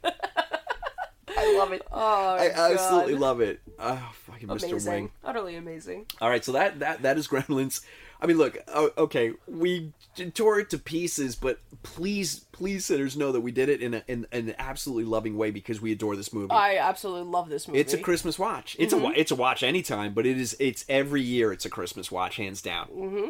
I 1.43 1.57
love 1.57 1.71
it. 1.73 1.81
Oh, 1.91 2.35
I 2.35 2.49
absolutely 2.53 3.15
love 3.15 3.41
it. 3.41 3.59
Oh, 3.79 4.11
fucking 4.25 4.47
Mr. 4.47 4.87
Wing. 4.87 5.11
Utterly 5.23 5.55
amazing. 5.55 6.05
All 6.21 6.29
right, 6.29 6.43
so 6.43 6.51
that 6.53 6.79
that 6.79 7.01
that 7.03 7.17
is 7.17 7.27
Gremlins. 7.29 7.81
I 8.21 8.25
mean, 8.25 8.37
look, 8.37 8.57
okay, 8.97 9.33
we 9.47 9.91
tore 10.33 10.57
it 10.59 10.69
to 10.69 10.77
pieces, 10.77 11.35
but 11.35 11.59
please, 11.83 12.45
please, 12.53 12.85
Cinners, 12.85 13.17
know 13.17 13.33
that 13.33 13.41
we 13.41 13.51
did 13.51 13.67
it 13.67 13.81
in, 13.81 13.95
a, 13.95 14.03
in, 14.07 14.25
in 14.31 14.47
an 14.49 14.55
absolutely 14.57 15.03
loving 15.03 15.35
way 15.37 15.51
because 15.51 15.81
we 15.81 15.91
adore 15.91 16.15
this 16.15 16.31
movie. 16.31 16.51
I 16.51 16.77
absolutely 16.77 17.29
love 17.29 17.49
this 17.49 17.67
movie. 17.67 17.81
it's 17.81 17.93
a 17.93 17.97
Christmas 17.97 18.39
watch. 18.39 18.77
It's 18.79 18.93
a 18.93 18.97
wa- 18.97 19.11
it's 19.13 19.31
a 19.31 19.35
watch 19.35 19.61
anytime, 19.61 20.13
but 20.13 20.25
it 20.25 20.37
is 20.37 20.55
it's 20.59 20.85
every 20.87 21.21
year. 21.21 21.51
It's 21.51 21.65
a 21.65 21.69
Christmas 21.69 22.11
watch, 22.13 22.37
hands 22.37 22.61
down. 22.61 22.87
Mm-hmm. 22.87 23.29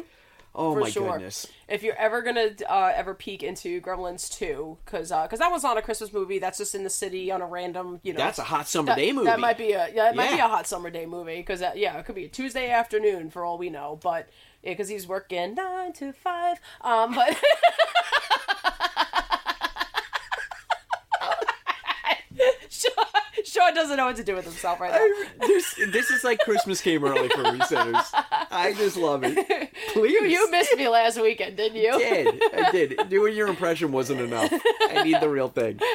Oh 0.54 0.74
for 0.74 0.80
my 0.80 0.90
sure. 0.90 1.12
goodness. 1.12 1.48
If 1.68 1.82
you're 1.82 1.96
ever 1.96 2.22
gonna 2.22 2.50
uh, 2.68 2.92
ever 2.94 3.12
peek 3.12 3.42
into 3.42 3.80
Gremlins 3.80 4.30
2, 4.30 4.78
because 4.84 5.08
because 5.08 5.38
that 5.40 5.50
was 5.50 5.64
not 5.64 5.76
a 5.76 5.82
Christmas 5.82 6.12
movie. 6.12 6.38
That's 6.38 6.58
just 6.58 6.74
in 6.74 6.84
the 6.84 6.90
city 6.90 7.30
on 7.32 7.42
a 7.42 7.46
random, 7.46 8.00
you 8.04 8.12
know. 8.12 8.18
That's 8.18 8.38
a 8.38 8.44
hot 8.44 8.68
summer 8.68 8.86
that, 8.86 8.96
day 8.96 9.12
movie. 9.12 9.26
That 9.26 9.40
might 9.40 9.58
be 9.58 9.72
a 9.72 9.88
yeah, 9.92 10.10
it 10.10 10.16
might 10.16 10.32
be 10.32 10.38
a 10.38 10.48
hot 10.48 10.66
summer 10.68 10.90
day 10.90 11.06
movie 11.06 11.36
because 11.36 11.60
yeah, 11.74 11.98
it 11.98 12.06
could 12.06 12.14
be 12.14 12.26
a 12.26 12.28
Tuesday 12.28 12.70
afternoon 12.70 13.30
for 13.30 13.44
all 13.44 13.58
we 13.58 13.70
know. 13.70 13.98
But 14.00 14.28
because 14.62 14.88
he's 14.88 15.08
working 15.08 15.54
nine 15.54 15.92
to 15.94 16.12
five, 16.12 16.60
um, 16.82 17.14
but 17.14 17.36
Sean 23.54 23.72
doesn't 23.72 23.96
know 23.96 24.06
what 24.06 24.16
to 24.16 24.24
do 24.24 24.34
with 24.34 24.44
himself 24.44 24.80
right 24.80 24.90
now. 24.92 25.46
this 25.46 25.74
this 25.92 26.10
is 26.10 26.24
like 26.24 26.40
Christmas 26.40 26.80
came 26.80 27.04
early 27.04 27.28
for 27.28 27.52
me. 27.52 27.60
I 27.62 28.74
just 28.76 28.96
love 28.96 29.22
it. 29.24 29.70
Please, 29.92 30.12
You, 30.12 30.24
you 30.26 30.50
missed 30.50 30.76
me 30.76 30.88
last 30.88 31.20
weekend, 31.20 31.56
didn't 31.56 31.80
you? 31.80 31.92
I 31.94 31.98
did. 31.98 32.42
I 32.54 32.70
did. 32.72 33.08
Doing 33.08 33.36
your 33.36 33.46
impression 33.46 33.92
wasn't 33.92 34.22
enough. 34.22 34.52
I 34.90 35.02
need 35.04 35.20
the 35.20 35.28
real 35.28 35.48
thing. 35.48 35.78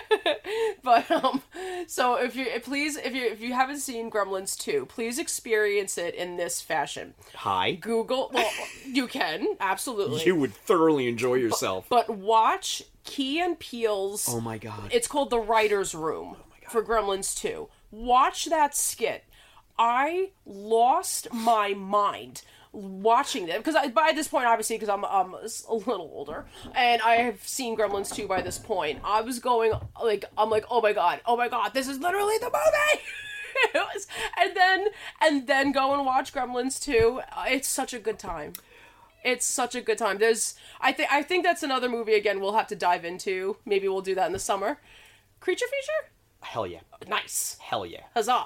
But 0.82 1.12
um, 1.12 1.43
so 1.88 2.16
if 2.16 2.36
you 2.36 2.47
please, 2.64 2.95
if 2.95 3.14
you 3.14 3.26
if 3.26 3.41
you 3.41 3.53
haven't 3.53 3.80
seen 3.80 4.10
Gremlins 4.10 4.57
two, 4.57 4.86
please 4.88 5.20
experience 5.20 5.97
it 5.97 6.16
in 6.16 6.38
this 6.38 6.62
fashion. 6.62 7.14
Hi. 7.36 7.74
Google, 7.74 8.32
well, 8.34 8.49
you 8.86 9.07
can 9.07 9.55
absolutely, 9.60 10.24
You 10.24 10.36
would 10.38 10.53
thoroughly 10.53 11.07
enjoy 11.07 11.36
yourself. 11.36 11.86
but 11.89 12.10
watch 12.10 12.82
Key 13.03 13.39
and 13.41 13.60
Peele's. 13.60 14.28
Oh 14.30 14.39
my 14.39 14.57
god. 14.57 14.89
It's 14.91 15.07
called 15.07 15.30
the 15.30 15.39
Writers' 15.39 15.93
Room 15.93 16.38
for 16.72 16.84
Gremlins 16.84 17.36
2. 17.38 17.70
Watch 17.92 18.46
that 18.46 18.76
skit. 18.76 19.24
I 19.78 20.32
lost 20.46 21.32
my 21.34 21.74
mind 21.74 22.42
watching 22.72 23.48
them 23.48 23.62
because 23.62 23.76
by 23.92 24.12
this 24.14 24.28
point, 24.28 24.46
obviously, 24.46 24.76
because 24.76 24.90
I'm 24.90 25.06
um, 25.06 25.34
a 25.34 25.74
little 25.74 26.12
older 26.14 26.46
and 26.76 27.02
I 27.02 27.16
have 27.16 27.48
seen 27.48 27.78
Gremlins 27.78 28.14
2 28.14 28.28
by 28.28 28.42
this 28.42 28.58
point, 28.58 29.00
I 29.04 29.22
was 29.22 29.40
going 29.40 29.74
like, 30.02 30.26
I'm 30.38 30.50
like, 30.50 30.66
oh 30.70 30.82
my 30.82 30.94
god, 30.94 31.22
oh 31.26 31.38
my 31.38 31.48
god, 31.48 31.74
this 31.74 31.88
is 31.88 32.00
literally 32.00 32.38
the 32.40 32.46
movie. 32.46 33.04
was, 33.74 34.08
and 34.40 34.56
then 34.56 34.88
and 35.22 35.48
then 35.48 35.72
go 35.72 35.94
and 35.94 36.06
watch 36.06 36.34
Gremlins 36.34 36.82
2. 36.82 37.22
Uh, 37.36 37.46
It's 37.48 37.68
such 37.68 37.94
a 37.94 38.00
good 38.00 38.20
time. 38.20 38.54
It's 39.24 39.46
such 39.46 39.76
a 39.76 39.82
good 39.82 39.98
time. 39.98 40.18
There's, 40.18 40.56
I 40.80 40.94
think, 40.94 41.12
I 41.12 41.24
think 41.24 41.44
that's 41.44 41.62
another 41.62 41.90
movie. 41.90 42.14
Again, 42.14 42.40
we'll 42.40 42.54
have 42.54 42.68
to 42.68 42.76
dive 42.76 43.04
into. 43.04 43.58
Maybe 43.66 43.88
we'll 43.90 44.02
do 44.02 44.16
that 44.16 44.28
in 44.28 44.34
the 44.34 44.40
summer. 44.40 44.80
Creature 45.42 45.66
feature, 45.66 46.12
Hell 46.42 46.66
yeah. 46.68 46.80
nice, 47.08 47.58
Hell 47.60 47.86
yeah. 47.86 48.04
huzzah! 48.14 48.46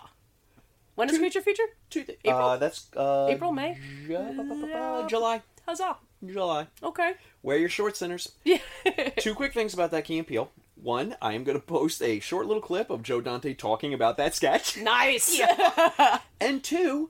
When 0.96 1.10
is 1.10 1.18
creature 1.18 1.42
feature? 1.42 1.64
April, 1.96 2.38
Uh, 2.50 2.58
that's 2.58 2.88
uh, 2.96 3.28
April, 3.30 3.52
May, 3.52 3.78
uh, 4.16 5.08
July. 5.08 5.42
huzzah! 5.68 5.98
July. 6.26 6.68
Okay, 6.82 7.14
Wear 7.42 7.58
your 7.58 7.70
short 7.70 7.98
Cinners. 7.98 8.32
yeah, 8.44 8.60
Two 9.18 9.36
quick 9.36 9.54
things 9.54 9.74
about 9.74 9.92
that 9.92 10.06
Key 10.06 10.18
and 10.20 10.28
Peele. 10.28 10.50
One, 10.76 11.16
I 11.22 11.34
am 11.34 11.44
going 11.44 11.58
to 11.60 11.66
post 11.66 12.02
a 12.02 12.20
short 12.20 12.46
little 12.48 12.62
clip 12.62 12.90
of 12.90 13.04
Joe 13.04 13.22
Dante 13.22 13.54
talking 13.54 13.94
about 13.94 14.18
that 14.18 14.34
sketch. 14.36 14.78
nice. 14.78 15.40
And 16.42 16.64
two, 16.64 17.10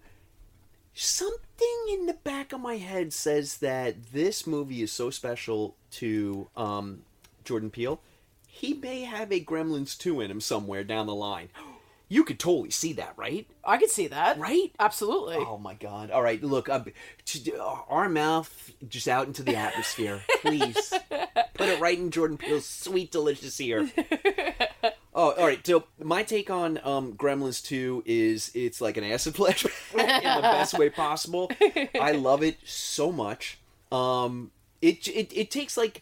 something 0.94 1.86
in 1.92 2.06
the 2.06 2.14
back 2.24 2.54
of 2.54 2.62
my 2.62 2.78
head 2.78 3.14
says 3.14 3.58
that 3.58 4.12
this 4.14 4.46
movie 4.46 4.82
is 4.82 4.92
so 4.92 5.10
special 5.10 5.76
to 5.92 6.50
um, 6.56 7.02
Jordan 7.44 7.70
Peele, 7.72 8.00
he 8.56 8.76
may 8.76 9.02
have 9.02 9.32
a 9.32 9.44
Gremlins 9.44 9.98
2 9.98 10.22
in 10.22 10.30
him 10.30 10.40
somewhere 10.40 10.84
down 10.84 11.08
the 11.08 11.16
line. 11.16 11.50
You 12.08 12.24
could 12.24 12.40
totally 12.40 12.70
see 12.70 12.94
that, 12.94 13.14
right? 13.18 13.48
I 13.66 13.78
could 13.78 13.90
see 13.90 14.06
that. 14.08 14.38
Right? 14.38 14.72
Absolutely. 14.80 15.38
Oh 15.38 15.58
my 15.58 15.74
god. 15.74 16.12
All 16.12 16.22
right, 16.22 16.42
look, 16.44 16.70
um, 16.70 16.86
t- 17.26 17.52
our 17.90 18.08
mouth 18.10 18.72
just 18.88 19.08
out 19.08 19.26
into 19.26 19.42
the 19.42 19.56
atmosphere. 19.56 20.22
Please. 20.42 20.94
Put 21.56 21.70
it 21.70 21.80
right 21.80 21.98
in 21.98 22.12
Jordan 22.12 22.38
Peele's 22.38 22.68
sweet, 22.70 23.12
delicious 23.12 23.60
ear. 23.60 23.90
Oh, 25.16 25.32
all 25.34 25.46
right. 25.46 25.64
So 25.66 25.84
my 26.02 26.24
take 26.24 26.50
on 26.50 26.80
um, 26.84 27.14
Gremlins 27.14 27.64
2 27.64 28.02
is 28.04 28.50
it's 28.56 28.82
like 28.82 28.98
an 28.98 29.04
acid 29.04 29.36
flash 29.36 29.64
in 29.94 29.98
the 30.00 30.42
best 30.42 30.76
way 30.76 30.90
possible. 30.90 31.52
I 32.00 32.14
love 32.14 32.42
it 32.42 32.58
so 32.66 33.12
much. 33.12 33.60
Um, 33.92 34.50
it, 34.82 35.08
it 35.08 35.32
it 35.32 35.52
takes 35.52 35.78
like 35.78 36.02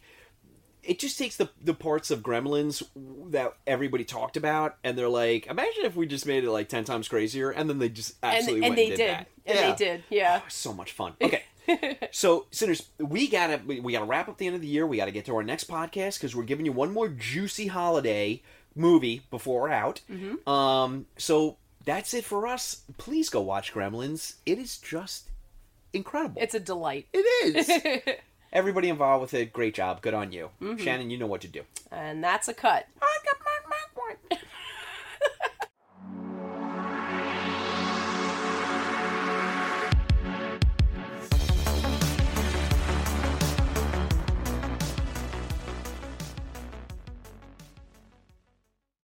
it 0.84 1.00
just 1.00 1.18
takes 1.18 1.38
the 1.38 1.50
the 1.64 1.74
parts 1.74 2.10
of 2.12 2.22
Gremlins 2.22 2.84
that 3.32 3.54
everybody 3.68 4.04
talked 4.04 4.38
about, 4.38 4.78
and 4.84 4.98
they're 4.98 5.10
like, 5.10 5.48
imagine 5.48 5.86
if 5.86 5.96
we 5.96 6.06
just 6.08 6.26
made 6.26 6.44
it 6.44 6.52
like 6.52 6.70
ten 6.70 6.84
times 6.84 7.08
crazier, 7.08 7.52
and 7.52 7.70
then 7.70 7.80
they 7.80 7.90
just 7.90 8.16
absolutely 8.24 8.66
and 8.66 8.76
went 8.76 8.76
they 8.78 8.88
and 8.88 8.98
did, 8.98 9.10
that. 9.10 9.28
and 9.46 9.56
Yeah. 9.60 9.70
they 9.72 9.76
did. 9.78 10.04
Yeah. 10.10 10.42
So 10.48 10.74
much 10.74 10.92
fun. 10.92 11.14
Okay. 11.22 11.44
so, 12.12 12.48
Cinners, 12.52 12.90
we 12.98 13.28
gotta 13.28 13.62
we, 13.66 13.80
we 13.80 13.94
gotta 13.94 14.06
wrap 14.06 14.28
up 14.28 14.38
the 14.38 14.48
end 14.48 14.56
of 14.56 14.62
the 14.62 14.68
year. 14.68 14.86
We 14.88 14.98
gotta 14.98 15.12
get 15.12 15.26
to 15.26 15.36
our 15.36 15.44
next 15.44 15.70
podcast 15.70 16.16
because 16.18 16.36
we're 16.36 16.44
giving 16.44 16.66
you 16.66 16.72
one 16.72 16.92
more 16.92 17.08
juicy 17.08 17.68
holiday 17.68 18.42
movie 18.76 19.22
before 19.30 19.62
we're 19.62 19.70
out. 19.70 20.02
Mm-hmm. 20.10 20.50
Um, 20.50 21.06
so 21.18 21.58
that's 21.86 22.14
it 22.16 22.24
for 22.26 22.48
us. 22.48 22.82
Please 22.98 23.30
go 23.30 23.42
watch 23.42 23.74
Gremlins. 23.74 24.36
It 24.46 24.58
is 24.58 24.78
just 24.78 25.30
incredible. 25.94 26.42
It's 26.42 26.56
a 26.56 26.60
delight. 26.60 27.08
it 27.14 27.56
is. 27.56 28.16
Everybody 28.54 28.90
involved 28.90 29.22
with 29.22 29.34
it, 29.34 29.54
great 29.54 29.74
job. 29.74 30.02
Good 30.02 30.14
on 30.14 30.32
you, 30.32 30.50
Mm-hmm. 30.62 30.84
Shannon. 30.84 31.10
You 31.10 31.18
know 31.18 31.28
what 31.28 31.42
to 31.42 31.48
do. 31.48 31.62
And 31.92 32.24
that's 32.24 32.48
a 32.48 32.54
cut. 32.54 32.88
I 33.02 33.18
got 33.26 33.40